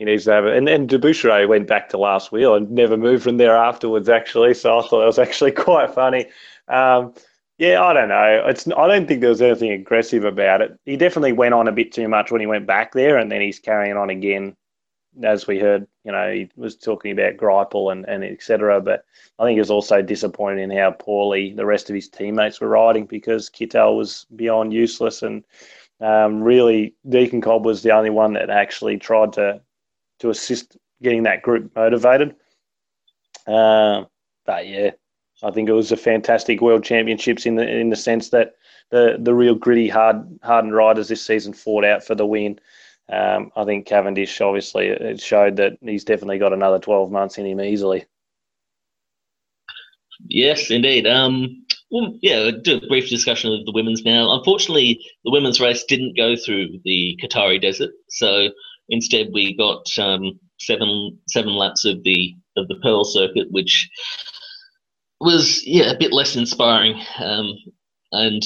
he 0.00 0.06
needs 0.06 0.24
to 0.24 0.32
have 0.32 0.46
it. 0.46 0.56
And 0.56 0.66
then 0.66 0.88
Debusschere 0.88 1.46
went 1.46 1.66
back 1.66 1.90
to 1.90 1.98
last 1.98 2.32
wheel 2.32 2.54
and 2.54 2.70
never 2.70 2.96
moved 2.96 3.22
from 3.22 3.36
there 3.36 3.54
afterwards. 3.54 4.08
Actually, 4.08 4.54
so 4.54 4.78
I 4.78 4.88
thought 4.88 5.02
it 5.02 5.06
was 5.06 5.18
actually 5.18 5.52
quite 5.68 5.94
funny. 5.94 6.24
Um, 6.68 7.12
yeah, 7.58 7.82
I 7.82 7.92
don't 7.92 8.08
know. 8.08 8.44
It's 8.46 8.66
I 8.66 8.88
don't 8.88 9.06
think 9.06 9.20
there 9.20 9.28
was 9.28 9.42
anything 9.42 9.72
aggressive 9.72 10.24
about 10.24 10.62
it. 10.62 10.74
He 10.86 10.96
definitely 10.96 11.34
went 11.34 11.52
on 11.52 11.68
a 11.68 11.72
bit 11.72 11.92
too 11.92 12.08
much 12.08 12.32
when 12.32 12.40
he 12.40 12.46
went 12.46 12.66
back 12.66 12.94
there, 12.94 13.18
and 13.18 13.30
then 13.30 13.42
he's 13.42 13.58
carrying 13.58 13.98
on 13.98 14.08
again 14.08 14.56
as 15.22 15.46
we 15.46 15.58
heard, 15.58 15.86
you 16.04 16.12
know, 16.12 16.32
he 16.32 16.48
was 16.56 16.76
talking 16.76 17.12
about 17.12 17.36
Greipel 17.36 17.92
and, 17.92 18.08
and 18.08 18.24
etc. 18.24 18.80
But 18.80 19.04
I 19.38 19.44
think 19.44 19.56
he 19.56 19.60
was 19.60 19.70
also 19.70 20.00
disappointed 20.00 20.62
in 20.62 20.70
how 20.70 20.92
poorly 20.92 21.52
the 21.52 21.66
rest 21.66 21.90
of 21.90 21.94
his 21.94 22.08
teammates 22.08 22.58
were 22.58 22.68
riding 22.68 23.04
because 23.04 23.50
Kittel 23.50 23.98
was 23.98 24.24
beyond 24.34 24.72
useless. 24.72 25.20
And 25.20 25.44
um, 26.00 26.40
really, 26.40 26.94
Degenkolb 27.06 27.64
was 27.64 27.82
the 27.82 27.90
only 27.90 28.08
one 28.08 28.32
that 28.32 28.48
actually 28.48 28.96
tried 28.96 29.34
to 29.34 29.60
to 30.20 30.30
assist 30.30 30.76
getting 31.02 31.24
that 31.24 31.42
group 31.42 31.74
motivated. 31.74 32.36
Uh, 33.46 34.04
but 34.46 34.66
yeah, 34.66 34.90
I 35.42 35.50
think 35.50 35.68
it 35.68 35.72
was 35.72 35.92
a 35.92 35.96
fantastic 35.96 36.60
World 36.60 36.84
Championships 36.84 37.46
in 37.46 37.56
the 37.56 37.68
in 37.68 37.90
the 37.90 37.96
sense 37.96 38.30
that 38.30 38.54
the 38.90 39.16
the 39.18 39.34
real 39.34 39.54
gritty, 39.54 39.88
hard 39.88 40.38
hardened 40.42 40.74
riders 40.74 41.08
this 41.08 41.24
season 41.24 41.52
fought 41.52 41.84
out 41.84 42.04
for 42.04 42.14
the 42.14 42.26
win. 42.26 42.58
Um, 43.10 43.50
I 43.56 43.64
think 43.64 43.86
Cavendish 43.86 44.40
obviously 44.40 44.88
it 44.88 45.20
showed 45.20 45.56
that 45.56 45.72
he's 45.80 46.04
definitely 46.04 46.38
got 46.38 46.52
another 46.52 46.78
12 46.78 47.10
months 47.10 47.38
in 47.38 47.46
him 47.46 47.60
easily. 47.60 48.04
Yes, 50.28 50.70
indeed. 50.70 51.08
Um, 51.08 51.64
well, 51.90 52.16
yeah, 52.22 52.50
do 52.62 52.76
a 52.76 52.86
brief 52.86 53.08
discussion 53.08 53.52
of 53.52 53.64
the 53.64 53.72
women's 53.72 54.04
now. 54.04 54.32
Unfortunately, 54.32 55.04
the 55.24 55.32
women's 55.32 55.60
race 55.60 55.82
didn't 55.84 56.16
go 56.16 56.36
through 56.36 56.78
the 56.84 57.18
Qatari 57.20 57.60
desert, 57.60 57.90
so 58.08 58.50
instead 58.90 59.28
we 59.32 59.56
got 59.56 59.86
um, 59.98 60.38
seven 60.58 61.18
seven 61.28 61.54
laps 61.54 61.84
of 61.84 62.02
the 62.04 62.34
of 62.56 62.68
the 62.68 62.76
Pearl 62.82 63.04
Circuit, 63.04 63.48
which 63.50 63.88
was 65.20 65.66
yeah 65.66 65.90
a 65.90 65.98
bit 65.98 66.12
less 66.12 66.36
inspiring, 66.36 67.00
um, 67.18 67.52
and 68.12 68.42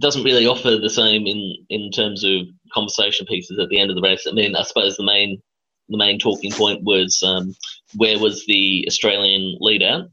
doesn't 0.00 0.24
really 0.24 0.46
offer 0.46 0.76
the 0.76 0.90
same 0.90 1.26
in 1.26 1.54
in 1.70 1.90
terms 1.90 2.24
of 2.24 2.42
conversation 2.72 3.26
pieces 3.26 3.58
at 3.58 3.68
the 3.68 3.80
end 3.80 3.90
of 3.90 3.96
the 3.96 4.02
race. 4.02 4.26
I 4.28 4.32
mean, 4.32 4.54
I 4.54 4.62
suppose 4.62 4.96
the 4.96 5.04
main 5.04 5.42
the 5.88 5.98
main 5.98 6.18
talking 6.18 6.52
point 6.52 6.84
was 6.84 7.22
um, 7.24 7.54
where 7.96 8.18
was 8.18 8.44
the 8.46 8.84
Australian 8.86 9.56
lead 9.60 9.82
out, 9.82 10.08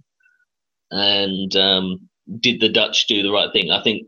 and 0.91 1.55
um, 1.55 2.09
did 2.39 2.61
the 2.61 2.69
Dutch 2.69 3.07
do 3.07 3.21
the 3.21 3.31
right 3.31 3.51
thing? 3.51 3.71
I 3.71 3.83
think, 3.83 4.07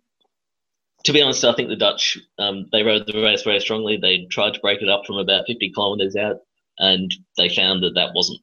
to 1.07 1.13
be 1.13 1.21
honest, 1.21 1.45
I 1.45 1.53
think 1.53 1.69
the 1.69 1.77
Dutch 1.77 2.17
um, 2.37 2.65
they 2.73 2.83
rode 2.83 3.07
the 3.07 3.23
race 3.23 3.41
very 3.43 3.61
strongly. 3.61 3.95
They 3.95 4.27
tried 4.29 4.53
to 4.55 4.59
break 4.59 4.81
it 4.81 4.89
up 4.89 5.05
from 5.07 5.15
about 5.15 5.45
50 5.47 5.71
kilometres 5.71 6.17
out, 6.17 6.35
and 6.79 7.09
they 7.37 7.47
found 7.47 7.81
that 7.83 7.93
that 7.95 8.11
wasn't 8.13 8.41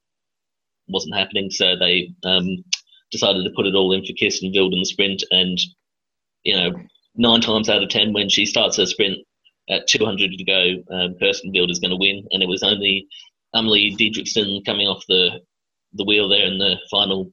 wasn't 0.89 1.15
happening. 1.15 1.51
So 1.51 1.77
they 1.77 2.15
um, 2.25 2.65
decided 3.13 3.45
to 3.45 3.53
put 3.55 3.67
it 3.67 3.75
all 3.75 3.93
in 3.93 4.03
for 4.03 4.15
Wild 4.55 4.73
in 4.73 4.79
the 4.79 4.87
sprint, 4.87 5.23
and 5.31 5.59
you 6.43 6.57
know 6.57 6.73
nine 7.15 7.43
times 7.43 7.69
out 7.69 7.83
of 7.83 7.91
ten, 7.91 8.15
when 8.15 8.31
she 8.31 8.47
starts 8.47 8.79
her 8.79 8.87
sprint 8.87 9.19
at 9.69 9.87
200 9.87 10.31
to 10.33 10.45
go, 10.45 10.77
um, 10.91 11.17
Kirsten 11.21 11.53
Wild 11.55 11.71
is 11.71 11.81
going 11.81 11.91
to 11.91 11.97
win. 11.97 12.27
And 12.31 12.43
it 12.43 12.49
was 12.49 12.63
only 12.63 13.07
Amalie 13.53 13.95
Dideriksen 13.95 14.65
coming 14.65 14.89
off 14.89 15.05
the 15.07 15.41
the 15.93 16.05
wheel 16.07 16.31
there 16.31 16.47
in 16.47 16.57
the 16.57 16.77
final 16.91 17.31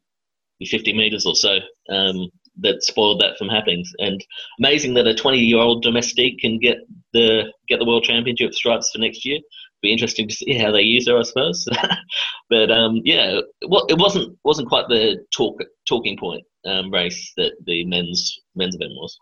50 0.60 0.92
meters 0.92 1.26
or 1.26 1.36
so 1.36 1.58
um, 1.90 2.30
that 2.60 2.84
spoiled 2.84 3.22
that 3.22 3.38
from 3.38 3.49
happening. 3.49 3.86
And 3.99 4.24
amazing 4.60 4.93
that 4.95 5.08
a 5.08 5.16
20 5.16 5.39
year 5.39 5.60
old 5.60 5.84
domestique 5.84 6.39
can 6.39 6.60
get 6.60 6.78
the 7.14 7.52
get 7.68 7.80
the 7.80 7.86
world 7.86 8.04
championship 8.04 8.54
stripes 8.54 8.91
for 8.91 8.99
next 8.99 9.26
year. 9.26 9.39
Be 9.82 9.91
interesting 9.91 10.28
to 10.28 10.36
see 10.36 10.54
how 10.54 10.72
they 10.72 10.82
use 10.82 11.08
her, 11.08 11.18
I 11.18 11.24
suppose. 11.24 11.68
but 12.49 12.70
um, 12.70 13.02
yeah, 13.04 13.39
well, 13.68 13.86
it 13.89 13.97
wasn't 13.97 14.38
wasn't 14.43 14.70
quite 14.70 14.88
the 14.89 15.26
talk 15.32 15.60
talking 15.88 16.18
point 16.18 16.43
um, 16.66 16.91
race 16.91 17.34
that 17.38 17.54
the 17.66 17.86
men's 17.86 18.39
men's 18.56 18.76
event 18.76 18.91
was. 18.95 19.18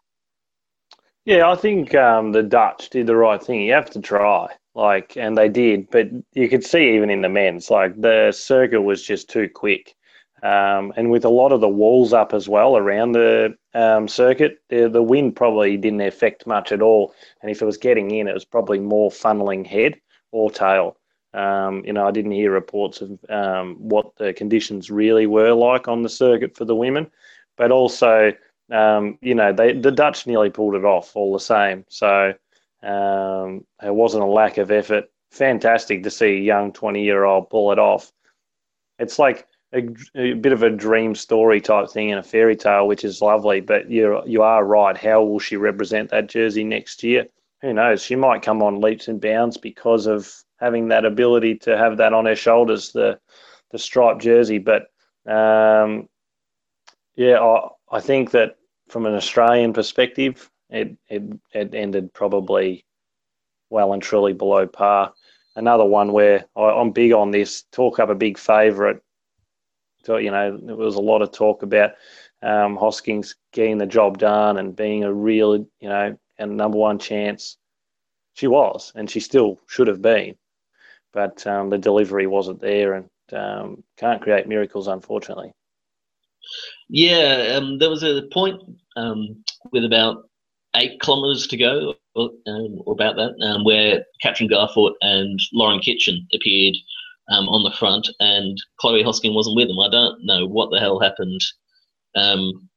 Yeah, 1.26 1.50
I 1.50 1.56
think 1.56 1.94
um, 1.96 2.32
the 2.32 2.44
Dutch 2.44 2.90
did 2.90 3.08
the 3.08 3.16
right 3.16 3.42
thing. 3.42 3.62
You 3.62 3.74
have 3.74 3.92
to 3.92 4.02
try, 4.02 4.48
like, 4.74 5.16
and 5.16 5.38
they 5.38 5.48
did. 5.48 5.90
But 5.92 6.08
you 6.34 6.50
could 6.50 6.64
see 6.64 6.96
even 6.96 7.10
in 7.10 7.22
the 7.22 7.30
men's, 7.30 7.70
like 7.70 8.00
the 8.02 8.32
circuit 8.32 8.82
was 8.82 9.04
just 9.04 9.30
too 9.30 9.48
quick, 9.54 9.96
um, 10.44 10.94
and 10.96 11.12
with 11.12 11.26
a 11.26 11.30
lot 11.30 11.52
of 11.52 11.62
the 11.62 11.70
walls 11.70 12.14
up 12.14 12.34
as 12.34 12.48
well 12.48 12.78
around 12.78 13.12
the 13.12 13.56
um, 13.74 14.08
circuit, 14.08 14.62
the, 14.70 14.90
the 14.90 15.04
wind 15.04 15.36
probably 15.36 15.78
didn't 15.78 16.02
affect 16.02 16.48
much 16.48 16.72
at 16.72 16.82
all. 16.82 17.14
And 17.42 17.52
if 17.52 17.62
it 17.62 17.66
was 17.66 17.78
getting 17.78 18.12
in, 18.12 18.28
it 18.28 18.34
was 18.34 18.46
probably 18.46 18.80
more 18.80 19.10
funneling 19.10 19.66
head 19.66 20.00
or 20.32 20.50
tail. 20.52 20.98
Um, 21.34 21.84
you 21.86 21.94
know, 21.94 22.08
I 22.08 22.12
didn't 22.12 22.32
hear 22.32 22.52
reports 22.52 23.02
of 23.02 23.20
um, 23.30 23.76
what 23.78 24.16
the 24.16 24.34
conditions 24.34 24.90
really 24.90 25.28
were 25.28 25.54
like 25.54 25.88
on 25.88 26.02
the 26.02 26.10
circuit 26.10 26.56
for 26.56 26.66
the 26.66 26.76
women, 26.76 27.12
but 27.56 27.72
also 27.72 28.34
um, 28.72 29.18
you 29.22 29.36
know, 29.36 29.52
they, 29.52 29.74
the 29.74 29.92
Dutch 29.92 30.28
nearly 30.28 30.50
pulled 30.50 30.76
it 30.76 30.86
off 30.86 31.16
all 31.16 31.34
the 31.34 31.40
same. 31.40 31.86
So 31.90 32.34
um, 32.84 33.66
it 33.84 33.94
wasn't 33.94 34.24
a 34.24 34.28
lack 34.28 34.58
of 34.58 34.72
effort. 34.72 35.06
Fantastic 35.32 36.04
to 36.04 36.12
see 36.12 36.38
a 36.38 36.42
young 36.42 36.72
20 36.74 37.04
year 37.04 37.24
old 37.24 37.50
pull 37.50 37.72
it 37.72 37.80
off. 37.80 38.12
It's 38.98 39.20
like 39.20 39.48
a, 39.74 39.88
a, 40.16 40.34
bit 40.34 40.52
of 40.52 40.64
a 40.64 40.70
dream 40.70 41.16
story 41.16 41.62
type 41.62 41.90
thing 41.90 42.10
in 42.10 42.18
a 42.18 42.24
fairy 42.24 42.56
tale, 42.56 42.88
which 42.88 43.04
is 43.04 43.22
lovely. 43.22 43.62
But 43.62 43.90
you 43.90 44.22
you 44.26 44.42
are 44.42 44.66
right. 44.66 44.98
How 44.98 45.24
will 45.24 45.40
she 45.40 45.58
represent 45.58 46.10
that 46.10 46.30
jersey 46.30 46.64
next 46.64 47.04
year? 47.04 47.28
Who 47.62 47.74
knows? 47.74 48.02
She 48.02 48.16
might 48.16 48.42
come 48.42 48.64
on 48.64 48.82
leaps 48.82 49.08
and 49.08 49.22
bounds 49.22 49.58
because 49.58 50.08
of 50.08 50.34
having 50.60 50.88
that 50.90 51.06
ability 51.06 51.56
to 51.56 51.78
have 51.78 51.98
that 51.98 52.14
on 52.14 52.26
her 52.26 52.36
shoulders, 52.36 52.92
the 52.92 53.20
the 53.72 53.80
striped 53.80 54.22
jersey. 54.22 54.58
But 54.58 54.88
um, 55.26 56.10
yeah, 57.16 57.40
I, 57.40 57.68
I 57.92 58.00
think 58.00 58.32
that 58.32 58.56
from 58.88 59.06
an 59.06 59.14
Australian 59.14 59.74
perspective, 59.74 60.50
it, 60.70 60.98
it, 61.08 61.24
it 61.54 61.74
ended 61.74 62.14
probably 62.14 62.86
well 63.70 63.94
and 63.94 64.02
truly 64.02 64.34
below 64.34 64.68
par. 64.68 65.14
Another 65.56 65.86
one 65.86 66.12
where 66.12 66.46
I, 66.56 66.80
am 66.80 66.92
big 66.92 67.12
on 67.12 67.32
this, 67.32 67.64
talk 67.72 68.00
up 68.00 68.10
a 68.10 68.16
big 68.16 68.38
favourite. 68.38 68.98
So, 70.04 70.18
you 70.18 70.32
know, 70.32 70.58
there 70.58 70.76
was 70.76 70.96
a 70.96 71.02
lot 71.02 71.22
of 71.22 71.32
talk 71.32 71.64
about 71.64 71.92
um, 72.42 72.78
Hoskins 72.78 73.36
getting 73.52 73.78
the 73.78 73.86
job 73.86 74.18
done 74.18 74.58
and 74.58 74.76
being 74.76 75.04
a 75.04 75.14
real, 75.14 75.56
you 75.56 75.90
know, 75.90 76.18
and 76.38 76.58
number 76.58 76.78
one 76.78 77.00
chance. 77.00 77.58
She 78.36 78.48
was, 78.48 78.94
and 78.96 79.10
she 79.10 79.20
still 79.20 79.60
should 79.68 79.88
have 79.88 80.02
been. 80.02 80.36
But 81.12 81.46
um, 81.46 81.70
the 81.70 81.78
delivery 81.78 82.28
wasn't 82.28 82.62
there 82.62 82.94
and 82.94 83.10
um, 83.34 83.84
can't 83.98 84.22
create 84.22 84.48
miracles, 84.48 84.88
unfortunately. 84.88 85.52
Yeah, 86.88 87.56
um, 87.58 87.78
there 87.80 87.90
was 87.90 88.04
a 88.04 88.24
point 88.32 88.62
um, 88.96 89.44
with 89.72 89.84
about 89.84 90.30
eight 90.76 91.02
kilometres 91.02 91.48
to 91.48 91.58
go, 91.58 91.96
or, 92.16 92.30
um, 92.48 92.82
or 92.86 92.94
about 92.94 93.16
that, 93.18 93.62
where 93.64 94.06
Katrin 94.22 94.50
Garfoot 94.50 94.94
and 95.02 95.40
Lauren 95.54 95.80
Kitchen 95.80 96.28
appeared 96.34 96.76
um, 97.30 97.48
on 97.50 97.64
the 97.64 97.76
front, 97.78 98.10
and 98.20 98.58
Chloe 98.80 99.04
Hosking 99.04 99.34
wasn't 99.34 99.56
with 99.56 99.68
them. 99.68 99.80
I 99.80 99.90
don't 99.90 100.26
know 100.26 100.46
what 100.46 100.72
the 100.72 100.80
hell 100.80 101.00
happened 101.00 101.42
um, 102.16 102.70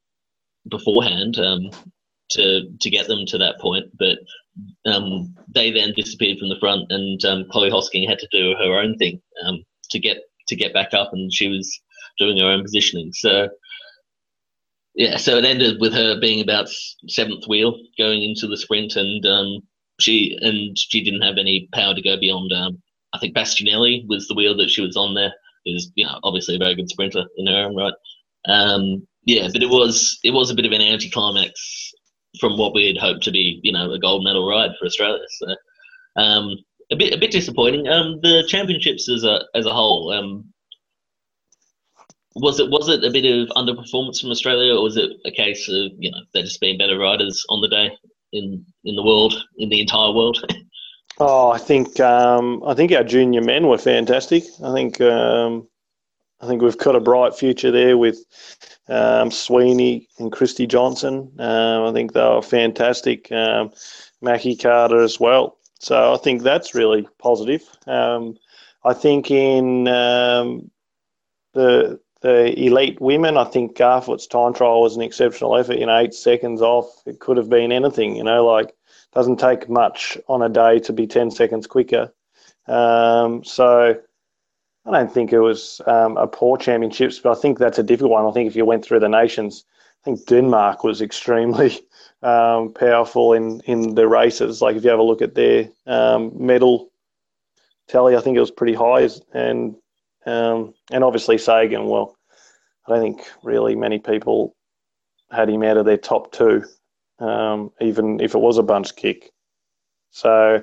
beforehand 0.69 1.37
to 2.31 2.63
to 2.81 2.91
get 2.91 3.07
them 3.07 3.27
to 3.27 3.39
that 3.39 3.61
point, 3.61 3.87
but 3.99 4.19
they 5.55 5.71
then 5.71 5.93
disappeared 5.97 6.39
from 6.39 6.49
the 6.49 6.61
front, 6.61 6.91
and 6.91 7.21
Chloe 7.51 7.71
Hosking 7.71 8.09
had 8.09 8.19
to 8.19 8.29
do 8.31 8.55
her 8.59 8.79
own 8.79 8.97
thing 8.99 9.21
to 9.91 9.99
get 9.99 10.19
to 10.49 10.57
get 10.57 10.75
back 10.75 10.95
up, 10.95 11.11
and 11.13 11.33
she 11.33 11.49
was 11.49 11.81
doing 12.19 12.39
her 12.39 12.47
own 12.47 12.63
positioning. 12.63 13.13
So 13.13 13.49
yeah, 14.95 15.17
so 15.17 15.37
it 15.37 15.45
ended 15.45 15.81
with 15.81 15.95
her 15.95 16.21
being 16.21 16.41
about 16.41 16.69
seventh 17.09 17.47
wheel 17.49 17.79
going 17.97 18.23
into 18.23 18.47
the 18.47 18.59
sprint, 18.59 18.97
and 18.97 19.25
um, 19.25 19.61
she 20.01 20.37
and 20.41 20.77
she 20.79 21.03
didn't 21.03 21.23
have 21.23 21.39
any 21.39 21.69
power 21.73 21.95
to 21.95 22.03
go 22.03 22.19
beyond. 22.19 22.53
Um, 22.53 22.83
I 23.15 23.19
think 23.19 23.37
Bastianelli 23.37 24.07
was 24.09 24.27
the 24.27 24.35
wheel 24.35 24.57
that 24.57 24.71
she 24.71 24.83
was 24.83 24.97
on 24.97 25.15
there. 25.15 25.33
Is 25.65 25.93
you 25.95 26.05
know 26.05 26.19
obviously 26.25 26.57
a 26.57 26.59
very 26.59 26.75
good 26.75 26.89
sprinter 26.89 27.25
in 27.37 27.47
her 27.47 27.65
own 27.65 27.77
right. 27.77 27.95
Um, 28.49 29.07
yeah, 29.25 29.49
but 29.53 29.63
it 29.63 29.69
was 29.69 30.19
it 30.25 30.33
was 30.33 30.51
a 30.51 30.55
bit 30.55 30.67
of 30.67 30.73
an 30.73 30.81
anticlimax 30.81 31.93
from 32.41 32.59
what 32.59 32.75
we 32.75 32.87
had 32.87 32.97
hoped 32.97 33.23
to 33.25 33.31
be, 33.31 33.61
you 33.63 33.73
know, 33.73 33.93
a 33.93 33.99
gold 33.99 34.25
medal 34.25 34.49
ride 34.49 34.71
for 34.79 34.87
Australia. 34.87 35.23
So 35.39 35.55
um, 36.17 36.57
a 36.91 36.97
bit 36.97 37.15
a 37.15 37.19
bit 37.19 37.31
disappointing. 37.31 37.89
Um, 37.89 38.21
the 38.23 38.45
championships 38.49 39.09
as 39.09 39.25
a 39.25 39.43
as 39.55 39.67
a 39.67 39.73
whole. 39.73 40.11
Um, 40.13 40.53
was 42.35 42.59
it 42.59 42.71
was 42.71 42.89
it 42.89 43.05
a 43.05 43.11
bit 43.11 43.27
of 43.27 43.49
underperformance 43.51 44.21
from 44.21 44.31
Australia, 44.31 44.75
or 44.75 44.83
was 44.83 44.97
it 44.97 45.11
a 45.25 45.31
case 45.31 45.69
of 45.69 45.93
you 45.99 46.11
know 46.11 46.19
there 46.33 46.43
just 46.43 46.61
being 46.61 46.79
better 46.79 46.99
riders 46.99 47.45
on 47.49 47.61
the 47.61 47.69
day 47.69 47.91
in 48.33 48.65
in 48.85 48.97
the 48.97 49.03
world 49.03 49.35
in 49.59 49.69
the 49.69 49.81
entire 49.81 50.13
world? 50.13 50.43
oh, 51.23 51.51
I 51.51 51.59
think 51.59 52.01
um, 52.01 52.63
I 52.67 52.75
think 52.75 52.93
our 52.93 53.05
junior 53.05 53.43
men 53.43 53.69
were 53.69 53.79
fantastic. 53.79 54.45
I 54.63 54.73
think 54.73 55.01
um, 55.01 55.69
I 56.41 56.47
think 56.47 56.63
we've 56.63 56.79
got 56.79 56.97
a 56.97 57.01
bright 57.01 57.35
future 57.35 57.71
there 57.71 57.97
with 57.97 58.19
um, 58.89 59.31
Sweeney 59.31 60.09
and 60.19 60.33
Christy 60.33 60.67
Johnson. 60.67 61.33
Um, 61.39 61.85
I 61.85 61.93
think 61.93 62.13
they 62.13 62.21
were 62.21 62.43
fantastic. 62.43 63.31
Um, 63.31 63.73
Mackie 64.21 64.57
Carter 64.57 65.01
as 65.01 65.21
well. 65.21 65.59
So 65.79 66.13
I 66.13 66.17
think 66.17 66.43
that's 66.43 66.75
really 66.75 67.09
positive. 67.19 67.63
Um, 67.87 68.37
I 68.85 68.93
think 68.93 69.31
in 69.31 69.89
um, 69.89 70.71
the 71.55 72.01
the 72.21 72.59
elite 72.59 73.01
women, 73.01 73.37
I 73.37 73.45
think 73.45 73.77
Garfoot's 73.77 74.29
time 74.29 74.55
trial 74.55 74.81
was 74.81 74.97
an 74.97 75.03
exceptional 75.03 75.57
effort. 75.57 75.79
You 75.79 75.87
know, 75.87 75.99
eight 75.99 76.15
seconds 76.15 76.63
off. 76.63 76.87
It 77.07 77.21
could 77.21 77.37
have 77.37 77.49
been 77.49 77.73
anything. 77.73 78.17
You 78.17 78.25
know, 78.25 78.45
like 78.47 78.73
doesn't 79.15 79.39
take 79.39 79.69
much 79.69 80.19
on 80.29 80.43
a 80.43 80.49
day 80.49 80.79
to 80.81 80.93
be 80.93 81.07
ten 81.07 81.31
seconds 81.31 81.67
quicker. 81.67 82.13
Um, 82.67 83.45
so 83.45 83.97
I 84.85 84.91
don't 84.91 85.13
think 85.13 85.33
it 85.33 85.41
was 85.41 85.81
um, 85.87 86.17
a 86.17 86.27
poor 86.27 86.57
championships, 86.57 87.19
but 87.19 87.37
I 87.37 87.41
think 87.41 87.59
that's 87.59 87.79
a 87.79 87.83
difficult 87.83 88.13
one. 88.13 88.27
I 88.27 88.33
think 88.33 88.49
if 88.49 88.57
you 88.57 88.65
went 88.65 88.85
through 88.85 89.01
the 89.01 89.09
nations, 89.09 89.65
I 90.03 90.05
think 90.05 90.27
Denmark 90.27 90.83
was 90.83 91.01
extremely 91.01 91.79
um, 92.23 92.73
powerful 92.73 93.33
in, 93.33 93.61
in 93.61 93.95
the 93.95 94.09
races. 94.09 94.61
Like 94.61 94.77
if 94.77 94.85
you 94.85 94.91
have 94.91 94.99
a 94.99 95.05
look 95.05 95.23
at 95.23 95.35
their 95.35 95.69
um, 95.87 96.33
medal 96.35 96.91
tally, 97.89 98.17
I 98.17 98.21
think 98.21 98.37
it 98.37 98.41
was 98.41 98.51
pretty 98.51 98.75
high. 98.75 99.09
And 99.33 99.77
um, 100.27 100.75
and 100.91 101.05
obviously 101.05 101.39
Sagan, 101.39 101.87
well, 101.87 102.17
I 102.87 102.95
don't 102.95 103.03
think 103.03 103.23
really 103.43 103.75
many 103.75 103.99
people 103.99 104.55
had 105.31 105.49
him 105.49 105.63
out 105.63 105.77
of 105.77 105.87
their 105.87 105.97
top 105.97 106.33
two, 106.33 106.65
um, 107.23 107.71
even 107.81 108.21
if 108.21 108.35
it 108.35 108.39
was 108.39 108.59
a 108.59 108.63
bunch 108.63 108.95
kick. 108.97 109.31
So 110.11 110.63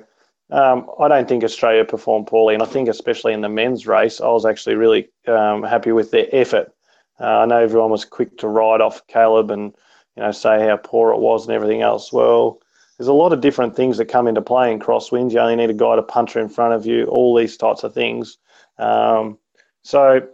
um, 0.50 0.88
I 1.00 1.08
don't 1.08 1.28
think 1.28 1.42
Australia 1.42 1.84
performed 1.84 2.26
poorly, 2.26 2.54
and 2.54 2.62
I 2.62 2.66
think 2.66 2.88
especially 2.88 3.32
in 3.32 3.40
the 3.40 3.48
men's 3.48 3.86
race, 3.86 4.20
I 4.20 4.28
was 4.28 4.44
actually 4.44 4.76
really 4.76 5.08
um, 5.26 5.62
happy 5.62 5.92
with 5.92 6.10
their 6.10 6.26
effort. 6.32 6.72
Uh, 7.18 7.40
I 7.40 7.46
know 7.46 7.58
everyone 7.58 7.90
was 7.90 8.04
quick 8.04 8.38
to 8.38 8.48
ride 8.48 8.80
off 8.80 9.06
Caleb 9.06 9.50
and 9.50 9.74
you 10.16 10.22
know 10.22 10.32
say 10.32 10.66
how 10.66 10.76
poor 10.76 11.12
it 11.12 11.20
was 11.20 11.46
and 11.46 11.54
everything 11.54 11.82
else. 11.82 12.12
Well, 12.12 12.60
there's 12.98 13.08
a 13.08 13.12
lot 13.12 13.32
of 13.32 13.40
different 13.40 13.74
things 13.76 13.96
that 13.96 14.06
come 14.06 14.26
into 14.26 14.42
play 14.42 14.72
in 14.72 14.78
crosswinds. 14.78 15.32
You 15.32 15.40
only 15.40 15.56
need 15.56 15.70
a 15.70 15.74
guy 15.74 15.96
to 15.96 16.02
puncher 16.02 16.40
in 16.40 16.48
front 16.48 16.74
of 16.74 16.84
you, 16.84 17.06
all 17.06 17.34
these 17.36 17.56
types 17.56 17.82
of 17.82 17.94
things. 17.94 18.36
Um, 18.78 19.38
so 19.82 20.26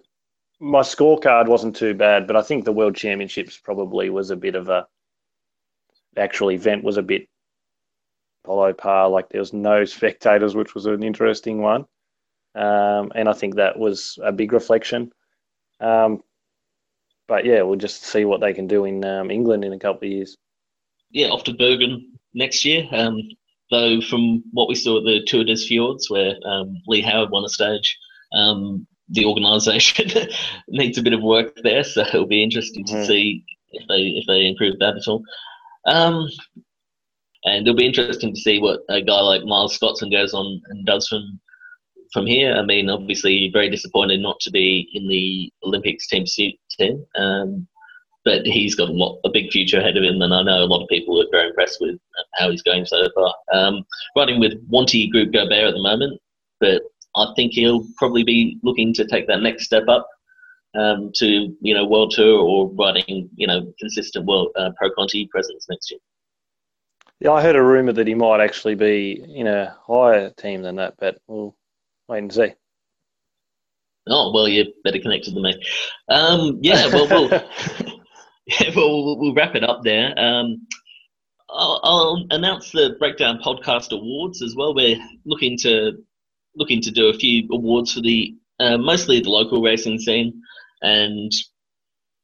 my 0.58 0.80
scorecard 0.80 1.46
wasn't 1.46 1.76
too 1.76 1.94
bad, 1.94 2.26
but 2.26 2.36
I 2.36 2.42
think 2.42 2.64
the 2.64 2.72
World 2.72 2.96
Championships 2.96 3.56
probably 3.58 4.10
was 4.10 4.30
a 4.30 4.36
bit 4.36 4.54
of 4.54 4.68
a 4.68 4.86
the 6.16 6.22
actual 6.22 6.50
event 6.50 6.82
was 6.82 6.96
a 6.96 7.02
bit 7.02 7.28
below 8.44 8.72
par. 8.72 9.08
Like 9.08 9.28
there 9.28 9.40
was 9.40 9.52
no 9.52 9.84
spectators, 9.84 10.56
which 10.56 10.74
was 10.74 10.86
an 10.86 11.02
interesting 11.02 11.60
one. 11.60 11.84
Um, 12.54 13.12
and 13.14 13.28
I 13.28 13.34
think 13.34 13.56
that 13.56 13.78
was 13.78 14.18
a 14.24 14.32
big 14.32 14.52
reflection. 14.52 15.12
Um, 15.80 16.22
but 17.28 17.44
yeah, 17.44 17.62
we'll 17.62 17.76
just 17.76 18.04
see 18.04 18.24
what 18.24 18.40
they 18.40 18.54
can 18.54 18.66
do 18.66 18.86
in 18.86 19.04
um, 19.04 19.30
England 19.30 19.64
in 19.64 19.72
a 19.72 19.78
couple 19.78 20.06
of 20.06 20.12
years. 20.12 20.36
Yeah, 21.10 21.28
off 21.28 21.44
to 21.44 21.54
Bergen 21.54 22.12
next 22.34 22.64
year. 22.64 22.88
Um, 22.92 23.20
though, 23.70 24.00
from 24.00 24.42
what 24.52 24.68
we 24.68 24.74
saw 24.74 24.98
at 24.98 25.04
the 25.04 25.22
Tour 25.26 25.44
des 25.44 25.56
Fjords, 25.56 26.08
where 26.08 26.36
um, 26.46 26.80
Lee 26.86 27.02
Howard 27.02 27.30
won 27.30 27.44
a 27.44 27.48
stage, 27.48 27.98
um, 28.32 28.86
the 29.10 29.24
organisation 29.24 30.10
needs 30.68 30.98
a 30.98 31.02
bit 31.02 31.12
of 31.12 31.22
work 31.22 31.52
there. 31.62 31.84
So 31.84 32.02
it'll 32.02 32.26
be 32.26 32.42
interesting 32.42 32.84
to 32.86 32.94
mm. 32.94 33.06
see 33.06 33.44
if 33.72 33.86
they 33.88 34.18
if 34.18 34.26
they 34.26 34.46
improve 34.46 34.78
that 34.78 34.96
at 34.96 35.08
all. 35.08 35.22
Um, 35.86 36.28
and 37.44 37.66
it'll 37.66 37.76
be 37.76 37.86
interesting 37.86 38.34
to 38.34 38.40
see 38.40 38.60
what 38.60 38.80
a 38.88 39.00
guy 39.00 39.20
like 39.20 39.44
Miles 39.44 39.78
Scotson 39.78 40.10
goes 40.10 40.34
on 40.34 40.60
and 40.68 40.84
does 40.84 41.06
from 41.08 41.40
from 42.12 42.26
here. 42.26 42.54
I 42.54 42.62
mean, 42.62 42.88
obviously, 42.88 43.50
very 43.52 43.70
disappointed 43.70 44.20
not 44.20 44.40
to 44.40 44.50
be 44.50 44.88
in 44.94 45.08
the 45.08 45.52
Olympics 45.64 46.06
team 46.08 46.24
team, 46.26 47.04
um, 47.16 47.66
but 48.24 48.46
he's 48.46 48.74
got 48.74 48.88
a 48.88 48.92
lot, 48.92 49.20
a 49.24 49.30
big 49.30 49.50
future 49.50 49.78
ahead 49.78 49.96
of 49.96 50.02
him, 50.02 50.20
and 50.22 50.34
I 50.34 50.42
know 50.42 50.62
a 50.62 50.66
lot 50.66 50.82
of 50.82 50.88
people 50.88 51.20
are 51.20 51.26
very 51.30 51.48
impressed 51.48 51.80
with 51.80 51.98
how 52.34 52.50
he's 52.50 52.62
going 52.62 52.84
so 52.84 53.08
far. 53.14 53.34
Um, 53.52 53.84
with 54.16 54.54
Wanty 54.70 55.10
Groupe 55.12 55.32
Gobert 55.32 55.68
at 55.68 55.74
the 55.74 55.82
moment, 55.82 56.20
but 56.60 56.82
I 57.16 57.32
think 57.36 57.52
he'll 57.52 57.86
probably 57.96 58.24
be 58.24 58.58
looking 58.62 58.92
to 58.94 59.06
take 59.06 59.26
that 59.28 59.42
next 59.42 59.64
step 59.64 59.84
up 59.88 60.08
um, 60.76 61.10
to 61.14 61.54
you 61.60 61.74
know 61.74 61.86
world 61.86 62.12
tour 62.14 62.38
or 62.38 62.70
riding 62.72 63.28
you 63.34 63.46
know 63.46 63.72
consistent 63.78 64.26
world 64.26 64.48
uh, 64.56 64.70
pro 64.76 64.90
Conti 64.90 65.26
presence 65.26 65.66
next 65.68 65.90
year. 65.90 66.00
Yeah, 67.20 67.32
I 67.32 67.42
heard 67.42 67.56
a 67.56 67.62
rumor 67.62 67.92
that 67.92 68.06
he 68.06 68.14
might 68.14 68.40
actually 68.40 68.74
be 68.74 69.24
in 69.34 69.46
a 69.46 69.74
higher 69.86 70.30
team 70.30 70.62
than 70.62 70.76
that, 70.76 70.94
but 70.98 71.18
we'll 71.26 71.56
wait 72.08 72.18
and 72.18 72.32
see. 72.32 72.52
Oh 74.08 74.32
well, 74.32 74.48
you're 74.48 74.66
better 74.84 75.00
connected 75.00 75.34
than 75.34 75.42
me. 75.42 75.54
Um, 76.08 76.58
yeah, 76.62 76.86
well, 76.88 77.08
we'll, 77.08 77.30
yeah, 78.46 78.70
well, 78.76 79.04
we'll, 79.04 79.18
we'll 79.18 79.34
wrap 79.34 79.54
it 79.54 79.64
up 79.64 79.82
there. 79.82 80.14
Um, 80.18 80.66
I'll, 81.48 81.80
I'll, 81.82 82.26
announce 82.30 82.70
the 82.70 82.96
Breakdown 82.98 83.40
Podcast 83.42 83.92
Awards 83.92 84.42
as 84.42 84.54
well. 84.54 84.74
We're 84.74 84.98
looking 85.24 85.56
to 85.58 85.92
looking 86.54 86.80
to 86.82 86.90
do 86.90 87.08
a 87.08 87.14
few 87.14 87.48
awards 87.50 87.92
for 87.92 88.00
the 88.00 88.34
uh, 88.60 88.78
mostly 88.78 89.20
the 89.20 89.30
local 89.30 89.62
racing 89.62 89.98
scene, 89.98 90.42
and 90.82 91.32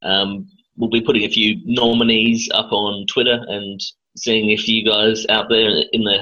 um, 0.02 0.46
we'll 0.76 0.90
be 0.90 1.00
putting 1.00 1.24
a 1.24 1.30
few 1.30 1.60
nominees 1.64 2.48
up 2.52 2.72
on 2.72 3.06
Twitter 3.06 3.44
and 3.48 3.80
seeing 4.16 4.50
if 4.50 4.68
you 4.68 4.84
guys 4.84 5.26
out 5.28 5.48
there 5.48 5.70
in 5.92 6.02
the 6.04 6.18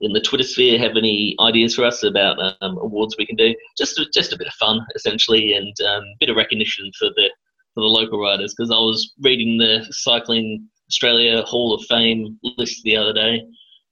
in 0.00 0.12
the 0.12 0.20
Twitter 0.20 0.42
sphere 0.42 0.78
have 0.80 0.96
any 0.96 1.36
ideas 1.40 1.76
for 1.76 1.84
us 1.84 2.02
about 2.02 2.36
um, 2.60 2.76
awards 2.78 3.14
we 3.16 3.26
can 3.26 3.36
do. 3.36 3.54
Just 3.78 3.98
a, 4.00 4.06
just 4.12 4.32
a 4.32 4.36
bit 4.36 4.48
of 4.48 4.52
fun, 4.54 4.84
essentially, 4.96 5.54
and 5.54 5.74
um, 5.86 6.02
a 6.02 6.16
bit 6.18 6.28
of 6.28 6.36
recognition 6.36 6.90
for 6.98 7.08
the 7.10 7.30
for 7.74 7.80
the 7.80 7.86
local 7.86 8.20
riders. 8.20 8.52
Because 8.52 8.72
I 8.72 8.78
was 8.78 9.12
reading 9.20 9.58
the 9.58 9.86
Cycling 9.90 10.66
Australia 10.90 11.42
Hall 11.42 11.72
of 11.72 11.84
Fame 11.84 12.38
list 12.42 12.82
the 12.82 12.96
other 12.96 13.12
day, 13.12 13.42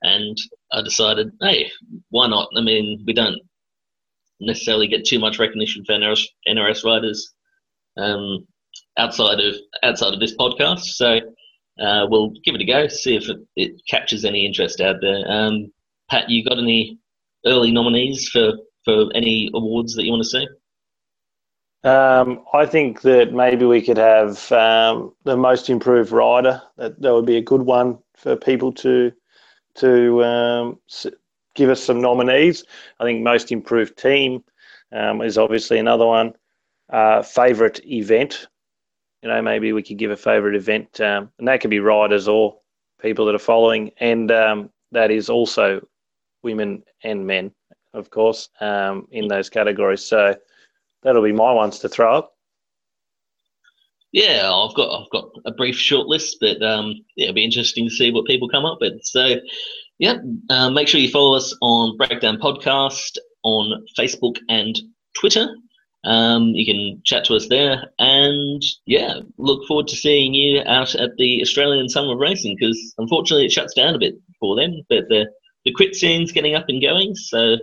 and 0.02 0.36
I 0.72 0.82
decided, 0.82 1.30
hey, 1.42 1.70
why 2.08 2.26
not? 2.26 2.48
I 2.56 2.60
mean, 2.60 3.04
we 3.06 3.12
don't 3.12 3.40
necessarily 4.40 4.88
get 4.88 5.04
too 5.04 5.20
much 5.20 5.38
recognition 5.38 5.84
for 5.84 5.92
NRS, 5.92 6.24
NRS 6.48 6.84
riders 6.84 7.32
um, 8.00 8.46
outside 8.96 9.40
of 9.40 9.54
outside 9.82 10.14
of 10.14 10.20
this 10.20 10.36
podcast, 10.36 10.80
so 10.80 11.20
uh, 11.80 12.06
we'll 12.08 12.30
give 12.44 12.54
it 12.54 12.60
a 12.60 12.64
go, 12.64 12.88
see 12.88 13.16
if 13.16 13.28
it, 13.28 13.38
it 13.56 13.72
captures 13.88 14.24
any 14.24 14.44
interest 14.44 14.80
out 14.80 14.96
there. 15.00 15.24
Um, 15.26 15.72
Pat, 16.10 16.28
you 16.28 16.44
got 16.44 16.58
any 16.58 16.98
early 17.46 17.72
nominees 17.72 18.28
for, 18.28 18.52
for 18.84 19.10
any 19.14 19.50
awards 19.54 19.94
that 19.94 20.04
you 20.04 20.10
want 20.10 20.22
to 20.22 20.28
see? 20.28 20.46
Um, 21.82 22.44
I 22.52 22.66
think 22.66 23.00
that 23.02 23.32
maybe 23.32 23.64
we 23.64 23.80
could 23.80 23.96
have 23.96 24.50
um, 24.52 25.14
the 25.24 25.36
most 25.36 25.70
improved 25.70 26.12
rider. 26.12 26.60
That 26.76 27.00
that 27.00 27.14
would 27.14 27.24
be 27.24 27.38
a 27.38 27.42
good 27.42 27.62
one 27.62 27.98
for 28.16 28.36
people 28.36 28.70
to 28.74 29.12
to 29.76 30.24
um, 30.24 30.78
give 31.54 31.70
us 31.70 31.82
some 31.82 32.02
nominees. 32.02 32.64
I 32.98 33.04
think 33.04 33.22
most 33.22 33.50
improved 33.50 33.96
team 33.96 34.44
um, 34.92 35.22
is 35.22 35.38
obviously 35.38 35.78
another 35.78 36.04
one. 36.04 36.34
Uh, 36.90 37.22
favorite 37.22 37.80
event 37.86 38.48
you 39.22 39.28
know, 39.28 39.42
maybe 39.42 39.72
we 39.72 39.82
could 39.82 39.98
give 39.98 40.10
a 40.10 40.16
favourite 40.16 40.56
event, 40.56 41.00
um, 41.00 41.30
and 41.38 41.46
that 41.48 41.60
could 41.60 41.70
be 41.70 41.80
riders 41.80 42.26
or 42.26 42.56
people 43.00 43.26
that 43.26 43.34
are 43.34 43.38
following, 43.38 43.90
and 43.98 44.30
um, 44.30 44.70
that 44.92 45.10
is 45.10 45.28
also 45.28 45.86
women 46.42 46.82
and 47.04 47.26
men, 47.26 47.52
of 47.92 48.10
course, 48.10 48.48
um, 48.60 49.06
in 49.10 49.28
those 49.28 49.50
categories. 49.50 50.02
So 50.02 50.34
that'll 51.02 51.22
be 51.22 51.32
my 51.32 51.52
ones 51.52 51.78
to 51.80 51.88
throw 51.88 52.16
up. 52.16 52.34
Yeah, 54.12 54.50
I've 54.52 54.74
got 54.74 55.02
I've 55.02 55.10
got 55.10 55.30
a 55.44 55.52
brief 55.52 55.76
short 55.76 56.06
list, 56.06 56.38
but 56.40 56.60
um, 56.62 56.94
yeah, 57.14 57.24
it'll 57.24 57.34
be 57.34 57.44
interesting 57.44 57.88
to 57.88 57.94
see 57.94 58.10
what 58.10 58.24
people 58.24 58.48
come 58.48 58.64
up 58.64 58.78
with. 58.80 59.04
So, 59.04 59.36
yeah, 59.98 60.16
uh, 60.48 60.70
make 60.70 60.88
sure 60.88 61.00
you 61.00 61.10
follow 61.10 61.36
us 61.36 61.54
on 61.60 61.96
Breakdown 61.96 62.38
Podcast 62.38 63.18
on 63.44 63.84
Facebook 63.96 64.38
and 64.48 64.80
Twitter. 65.14 65.54
Um, 66.04 66.48
you 66.54 66.64
can 66.64 67.02
chat 67.04 67.24
to 67.26 67.34
us 67.36 67.48
there, 67.48 67.90
and 67.98 68.62
yeah, 68.86 69.20
look 69.36 69.66
forward 69.66 69.88
to 69.88 69.96
seeing 69.96 70.32
you 70.32 70.62
out 70.64 70.94
at 70.94 71.10
the 71.18 71.42
Australian 71.42 71.88
Summer 71.88 72.14
of 72.14 72.18
Racing 72.18 72.56
because 72.58 72.94
unfortunately 72.96 73.46
it 73.46 73.52
shuts 73.52 73.74
down 73.74 73.94
a 73.94 73.98
bit 73.98 74.14
for 74.38 74.56
them, 74.56 74.82
but 74.88 75.08
the 75.08 75.26
the 75.66 75.72
crit 75.72 75.94
scene's 75.94 76.32
getting 76.32 76.54
up 76.54 76.64
and 76.68 76.80
going, 76.80 77.14
so 77.14 77.56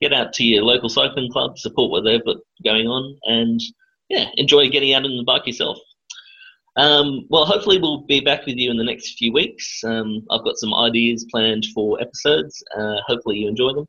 get 0.00 0.12
out 0.12 0.32
to 0.34 0.44
your 0.44 0.64
local 0.64 0.88
cycling 0.88 1.30
club, 1.30 1.58
support 1.58 1.90
what 1.90 2.02
they've 2.02 2.24
got 2.24 2.38
going 2.64 2.86
on, 2.86 3.16
and 3.24 3.60
yeah, 4.08 4.26
enjoy 4.34 4.68
getting 4.68 4.94
out 4.94 5.04
on 5.04 5.16
the 5.16 5.24
bike 5.24 5.46
yourself. 5.46 5.78
Um, 6.76 7.26
well, 7.28 7.44
hopefully 7.44 7.78
we'll 7.78 8.02
be 8.02 8.20
back 8.20 8.46
with 8.46 8.56
you 8.56 8.70
in 8.70 8.76
the 8.76 8.84
next 8.84 9.18
few 9.18 9.32
weeks. 9.32 9.82
Um, 9.84 10.24
I've 10.30 10.44
got 10.44 10.58
some 10.58 10.72
ideas 10.72 11.26
planned 11.30 11.66
for 11.74 12.00
episodes. 12.00 12.62
Uh, 12.76 12.96
hopefully 13.06 13.38
you 13.38 13.48
enjoy 13.48 13.74
them. 13.74 13.86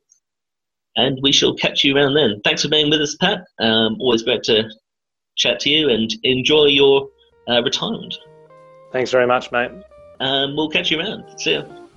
And 1.00 1.18
we 1.22 1.32
shall 1.32 1.54
catch 1.54 1.84
you 1.84 1.96
around 1.96 2.14
then. 2.14 2.40
Thanks 2.44 2.62
for 2.62 2.68
being 2.68 2.90
with 2.90 3.00
us, 3.00 3.16
Pat. 3.16 3.44
Um, 3.58 3.96
always 4.00 4.22
great 4.22 4.42
to 4.44 4.68
chat 5.36 5.60
to 5.60 5.70
you 5.70 5.88
and 5.88 6.12
enjoy 6.22 6.66
your 6.66 7.08
uh, 7.48 7.62
retirement. 7.62 8.14
Thanks 8.92 9.10
very 9.10 9.26
much, 9.26 9.50
mate. 9.52 9.70
Um, 10.20 10.56
we'll 10.56 10.68
catch 10.68 10.90
you 10.90 10.98
around. 11.00 11.24
See 11.38 11.52
you. 11.52 11.89